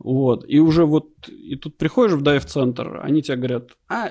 Вот. 0.01 0.45
И 0.49 0.59
уже 0.59 0.85
вот, 0.85 1.07
и 1.29 1.55
тут 1.55 1.79
приходишь 1.79 2.17
в 2.17 2.23
дайв-центр, 2.23 3.01
они 3.05 3.23
тебе 3.23 3.37
говорят, 3.37 3.77
а, 3.89 4.11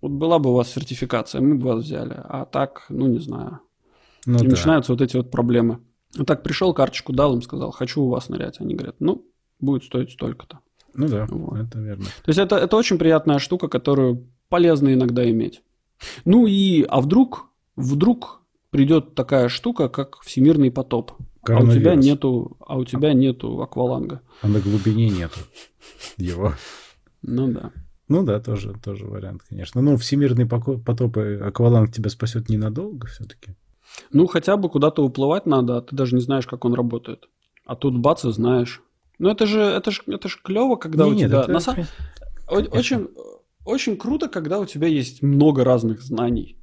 вот 0.00 0.10
была 0.10 0.40
бы 0.40 0.50
у 0.50 0.54
вас 0.54 0.68
сертификация, 0.72 1.40
мы 1.40 1.54
бы 1.54 1.68
вас 1.68 1.84
взяли. 1.84 2.16
А 2.16 2.44
так, 2.44 2.86
ну, 2.88 3.06
не 3.06 3.20
знаю. 3.20 3.60
Ну, 4.26 4.38
и 4.38 4.42
да. 4.42 4.48
начинаются 4.48 4.90
вот 4.90 5.02
эти 5.02 5.16
вот 5.16 5.30
проблемы. 5.30 5.78
А 6.18 6.24
так 6.24 6.42
пришел, 6.42 6.74
карточку 6.74 7.12
дал 7.12 7.34
им, 7.34 7.42
сказал, 7.42 7.70
хочу 7.70 8.02
у 8.02 8.08
вас 8.08 8.28
нырять. 8.28 8.60
Они 8.60 8.74
говорят, 8.74 8.96
ну, 8.98 9.24
будет 9.60 9.84
стоить 9.84 10.10
столько-то. 10.10 10.58
Ну 10.92 11.06
да, 11.06 11.26
вот. 11.30 11.56
это 11.60 11.78
верно. 11.78 12.06
То 12.06 12.28
есть 12.30 12.40
это, 12.40 12.56
это 12.56 12.76
очень 12.76 12.98
приятная 12.98 13.38
штука, 13.38 13.68
которую 13.68 14.26
полезно 14.48 14.92
иногда 14.92 15.30
иметь. 15.30 15.62
Ну 16.24 16.46
и, 16.46 16.82
а 16.82 17.00
вдруг, 17.00 17.50
вдруг 17.76 18.42
придет 18.70 19.14
такая 19.14 19.48
штука, 19.48 19.88
как 19.88 20.20
всемирный 20.22 20.70
потоп. 20.70 21.12
А 21.48 21.60
у 21.60 21.70
тебя 21.70 21.94
нету, 21.94 22.56
а 22.60 22.76
у 22.76 22.84
тебя 22.84 23.12
нету 23.12 23.62
акваланга. 23.62 24.20
А 24.42 24.48
на 24.48 24.60
глубине 24.60 25.08
нету 25.08 25.38
его. 26.16 26.54
Ну 27.22 27.48
да. 27.52 27.72
Ну 28.08 28.24
да, 28.24 28.40
тоже, 28.40 28.74
тоже 28.82 29.06
вариант, 29.06 29.42
конечно. 29.48 29.80
Но 29.80 29.96
всемирный 29.96 30.46
потоп 30.46 31.16
и 31.16 31.34
акваланг 31.34 31.92
тебя 31.92 32.10
спасет 32.10 32.48
ненадолго 32.48 33.06
все-таки. 33.06 33.56
Ну, 34.12 34.26
хотя 34.26 34.56
бы 34.56 34.68
куда-то 34.68 35.04
уплывать 35.04 35.46
надо, 35.46 35.78
а 35.78 35.82
ты 35.82 35.94
даже 35.96 36.14
не 36.14 36.20
знаешь, 36.20 36.46
как 36.46 36.64
он 36.64 36.74
работает. 36.74 37.28
А 37.64 37.74
тут 37.76 37.96
бац 37.98 38.24
и 38.24 38.32
знаешь. 38.32 38.82
Ну, 39.18 39.30
это 39.30 39.46
же, 39.46 39.60
это 39.60 39.90
же, 39.90 40.02
это 40.06 40.28
же 40.28 40.38
клево, 40.42 40.76
когда 40.76 41.06
не, 41.06 41.12
у 41.12 41.14
тебя... 41.16 41.42
Это... 41.42 41.52
На 41.52 41.60
самом... 41.60 41.86
Очень, 42.48 43.08
очень 43.66 43.96
круто, 43.96 44.28
когда 44.28 44.58
у 44.58 44.64
тебя 44.64 44.86
есть 44.86 45.22
много 45.22 45.64
разных 45.64 46.02
знаний. 46.02 46.56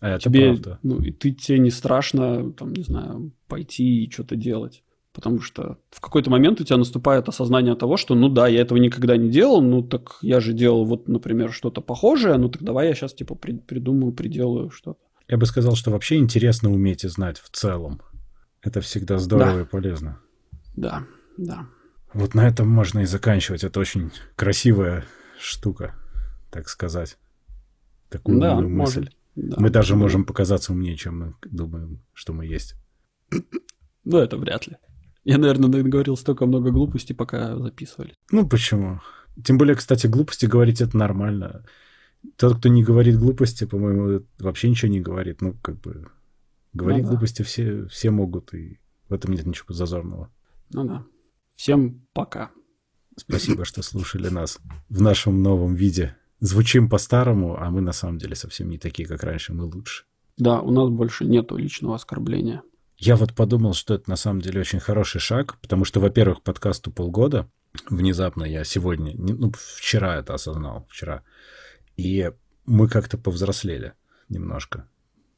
А 0.00 0.10
это 0.10 0.24
тебе, 0.24 0.48
правда. 0.48 0.78
Ну, 0.82 0.98
и 0.98 1.10
ты 1.10 1.32
тебе 1.32 1.58
не 1.58 1.70
страшно, 1.70 2.52
там, 2.52 2.72
не 2.72 2.82
знаю, 2.82 3.32
пойти 3.46 4.04
и 4.04 4.10
что-то 4.10 4.36
делать. 4.36 4.82
Потому 5.12 5.40
что 5.40 5.78
в 5.90 6.02
какой-то 6.02 6.28
момент 6.30 6.60
у 6.60 6.64
тебя 6.64 6.76
наступает 6.76 7.28
осознание 7.28 7.74
того, 7.74 7.96
что, 7.96 8.14
ну 8.14 8.28
да, 8.28 8.48
я 8.48 8.60
этого 8.60 8.76
никогда 8.76 9.16
не 9.16 9.30
делал, 9.30 9.62
ну 9.62 9.82
так 9.82 10.18
я 10.20 10.40
же 10.40 10.52
делал 10.52 10.84
вот, 10.84 11.08
например, 11.08 11.52
что-то 11.52 11.80
похожее, 11.80 12.36
ну 12.36 12.50
так 12.50 12.62
давай 12.62 12.88
я 12.88 12.94
сейчас 12.94 13.14
типа 13.14 13.34
при, 13.34 13.52
придумаю, 13.52 14.12
приделаю 14.12 14.68
что-то. 14.68 15.00
Я 15.26 15.38
бы 15.38 15.46
сказал, 15.46 15.74
что 15.74 15.90
вообще 15.90 16.16
интересно 16.16 16.70
уметь 16.70 17.04
и 17.04 17.08
знать 17.08 17.38
в 17.38 17.48
целом. 17.48 18.02
Это 18.62 18.82
всегда 18.82 19.16
здорово 19.16 19.54
да. 19.54 19.60
и 19.62 19.64
полезно. 19.64 20.20
Да, 20.76 21.04
да. 21.38 21.66
Вот 22.12 22.34
на 22.34 22.46
этом 22.46 22.68
можно 22.68 23.00
и 23.00 23.06
заканчивать. 23.06 23.64
Это 23.64 23.80
очень 23.80 24.10
красивая 24.36 25.06
штука, 25.40 25.94
так 26.50 26.68
сказать. 26.68 27.18
Такую 28.08 28.40
да, 28.40 28.56
мысль. 28.60 29.00
Может. 29.00 29.16
Да, 29.36 29.56
мы 29.58 29.70
даже 29.70 29.92
да. 29.92 29.98
можем 29.98 30.24
показаться 30.24 30.72
умнее, 30.72 30.96
чем 30.96 31.18
мы 31.18 31.34
думаем, 31.42 32.02
что 32.12 32.32
мы 32.32 32.46
есть. 32.46 32.74
Ну, 34.08 34.18
это 34.18 34.36
вряд 34.36 34.68
ли. 34.68 34.76
Я, 35.24 35.36
наверное, 35.36 35.82
говорил 35.82 36.16
столько 36.16 36.46
много 36.46 36.70
глупостей, 36.70 37.12
пока 37.12 37.58
записывали. 37.58 38.14
Ну, 38.30 38.48
почему? 38.48 39.00
Тем 39.44 39.58
более, 39.58 39.74
кстати, 39.74 40.06
глупости 40.06 40.46
говорить 40.46 40.80
это 40.80 40.96
нормально. 40.96 41.64
Тот, 42.36 42.58
кто 42.58 42.68
не 42.68 42.84
говорит 42.84 43.18
глупости, 43.18 43.64
по-моему, 43.64 44.24
вообще 44.38 44.70
ничего 44.70 44.92
не 44.92 45.00
говорит. 45.00 45.40
Ну, 45.40 45.54
как 45.60 45.80
бы, 45.80 46.06
говорить 46.72 47.02
ну, 47.02 47.08
да. 47.08 47.10
глупости 47.14 47.42
все, 47.42 47.86
все 47.86 48.12
могут, 48.12 48.54
и 48.54 48.78
в 49.08 49.14
этом 49.14 49.32
нет 49.32 49.44
ничего 49.44 49.74
зазорного. 49.74 50.30
Ну 50.72 50.84
да. 50.84 51.04
Всем 51.56 52.06
пока. 52.12 52.52
Спасибо, 53.16 53.64
что 53.64 53.82
слушали 53.82 54.28
нас 54.28 54.60
в 54.88 55.00
нашем 55.02 55.42
новом 55.42 55.74
виде 55.74 56.16
звучим 56.40 56.88
по-старому, 56.88 57.56
а 57.58 57.70
мы 57.70 57.80
на 57.80 57.92
самом 57.92 58.18
деле 58.18 58.34
совсем 58.34 58.68
не 58.68 58.78
такие, 58.78 59.08
как 59.08 59.22
раньше, 59.22 59.52
мы 59.52 59.64
лучше. 59.64 60.04
Да, 60.36 60.60
у 60.60 60.70
нас 60.70 60.88
больше 60.90 61.24
нету 61.24 61.56
личного 61.56 61.94
оскорбления. 61.94 62.62
Я 62.98 63.16
вот 63.16 63.34
подумал, 63.34 63.74
что 63.74 63.94
это 63.94 64.08
на 64.08 64.16
самом 64.16 64.40
деле 64.40 64.60
очень 64.60 64.80
хороший 64.80 65.20
шаг, 65.20 65.58
потому 65.60 65.84
что, 65.84 66.00
во-первых, 66.00 66.42
подкасту 66.42 66.90
полгода. 66.90 67.48
Внезапно 67.90 68.44
я 68.44 68.64
сегодня, 68.64 69.14
ну, 69.16 69.52
вчера 69.54 70.16
это 70.16 70.34
осознал, 70.34 70.86
вчера. 70.90 71.22
И 71.96 72.30
мы 72.64 72.88
как-то 72.88 73.18
повзрослели 73.18 73.92
немножко. 74.28 74.88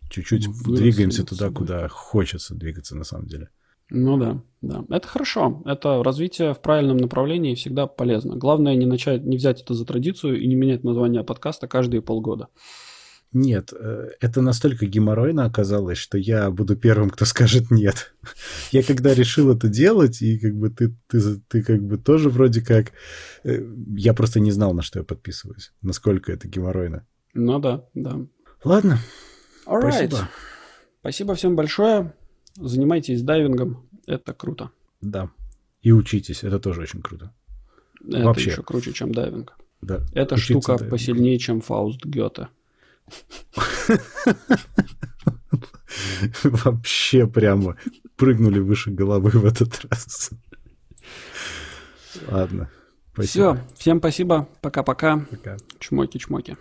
Чуть-чуть 0.09 0.47
Выросли 0.47 0.83
двигаемся 0.83 1.25
туда, 1.25 1.51
куда 1.51 1.89
хочется 1.89 2.55
двигаться 2.55 2.97
на 2.97 3.05
самом 3.05 3.27
деле. 3.27 3.51
Ну 3.91 4.19
да, 4.19 4.43
да. 4.61 4.85
Это 4.91 5.09
хорошо. 5.09 5.63
Это 5.65 6.03
развитие 6.03 6.55
в 6.55 6.61
правильном 6.61 6.99
направлении 6.99 7.55
всегда 7.55 7.87
полезно. 7.87 8.37
Главное 8.37 8.75
не 8.75 8.87
начать, 8.87 9.25
не 9.25 9.37
взять 9.37 9.63
это 9.63 9.75
за 9.75 9.87
традицию 9.87 10.41
и 10.41 10.47
не 10.47 10.55
менять 10.55 10.85
название 10.85 11.25
подкаста 11.25 11.67
каждые 11.69 12.03
полгода. 12.03 12.49
Нет, 13.33 13.75
э, 13.79 14.09
это 14.21 14.41
настолько 14.41 14.87
геморройно 14.87 15.45
оказалось, 15.45 15.99
что 15.99 16.17
я 16.17 16.51
буду 16.51 16.77
первым, 16.77 17.11
кто 17.11 17.27
скажет 17.27 17.71
нет. 17.71 18.15
Я 18.73 18.83
когда 18.83 19.13
решил 19.13 19.53
это 19.53 19.69
делать, 19.69 20.23
и 20.23 20.39
как 20.39 20.55
бы 20.55 20.71
ты, 20.71 20.97
ты, 21.09 21.21
ты 21.49 21.63
как 21.63 21.83
бы 21.83 21.99
тоже 21.99 22.31
вроде 22.31 22.63
как... 22.63 22.93
Э, 23.45 23.61
я 23.97 24.15
просто 24.15 24.41
не 24.41 24.51
знал, 24.51 24.73
на 24.73 24.81
что 24.81 25.01
я 25.01 25.05
подписываюсь, 25.05 25.73
насколько 25.83 26.33
это 26.33 26.49
геморройно. 26.49 27.07
Ну 27.35 27.59
да, 27.59 27.85
да. 27.93 28.19
Ладно. 28.65 28.99
Alright. 29.67 30.09
Спасибо. 30.09 30.29
Спасибо 31.01 31.35
всем 31.35 31.55
большое. 31.55 32.15
Занимайтесь 32.61 33.23
дайвингом, 33.23 33.89
это 34.07 34.33
круто. 34.35 34.71
Да. 35.01 35.31
И 35.83 35.93
учитесь, 35.93 36.43
это 36.43 36.59
тоже 36.59 36.83
очень 36.83 37.03
круто. 37.03 37.33
Это 38.07 38.25
Вообще. 38.25 38.51
еще 38.51 38.63
круче, 38.63 38.93
чем 38.93 39.13
дайвинг. 39.13 39.57
Да. 39.81 40.01
Эта 40.13 40.37
штука 40.37 40.73
дайвинг. 40.73 40.91
посильнее, 40.91 41.39
чем 41.39 41.61
Фауст 41.61 42.05
Гёте. 42.05 42.49
Вообще 46.43 47.27
прямо 47.27 47.77
прыгнули 48.17 48.59
выше 48.59 48.91
головы 48.91 49.31
в 49.31 49.45
этот 49.45 49.85
раз. 49.85 50.31
Ладно. 52.27 52.69
Спасибо. 53.13 53.55
Все, 53.55 53.65
всем 53.77 53.99
спасибо. 53.99 54.49
Пока-пока. 54.61 55.27
Чмоки-чмоки. 55.81 56.57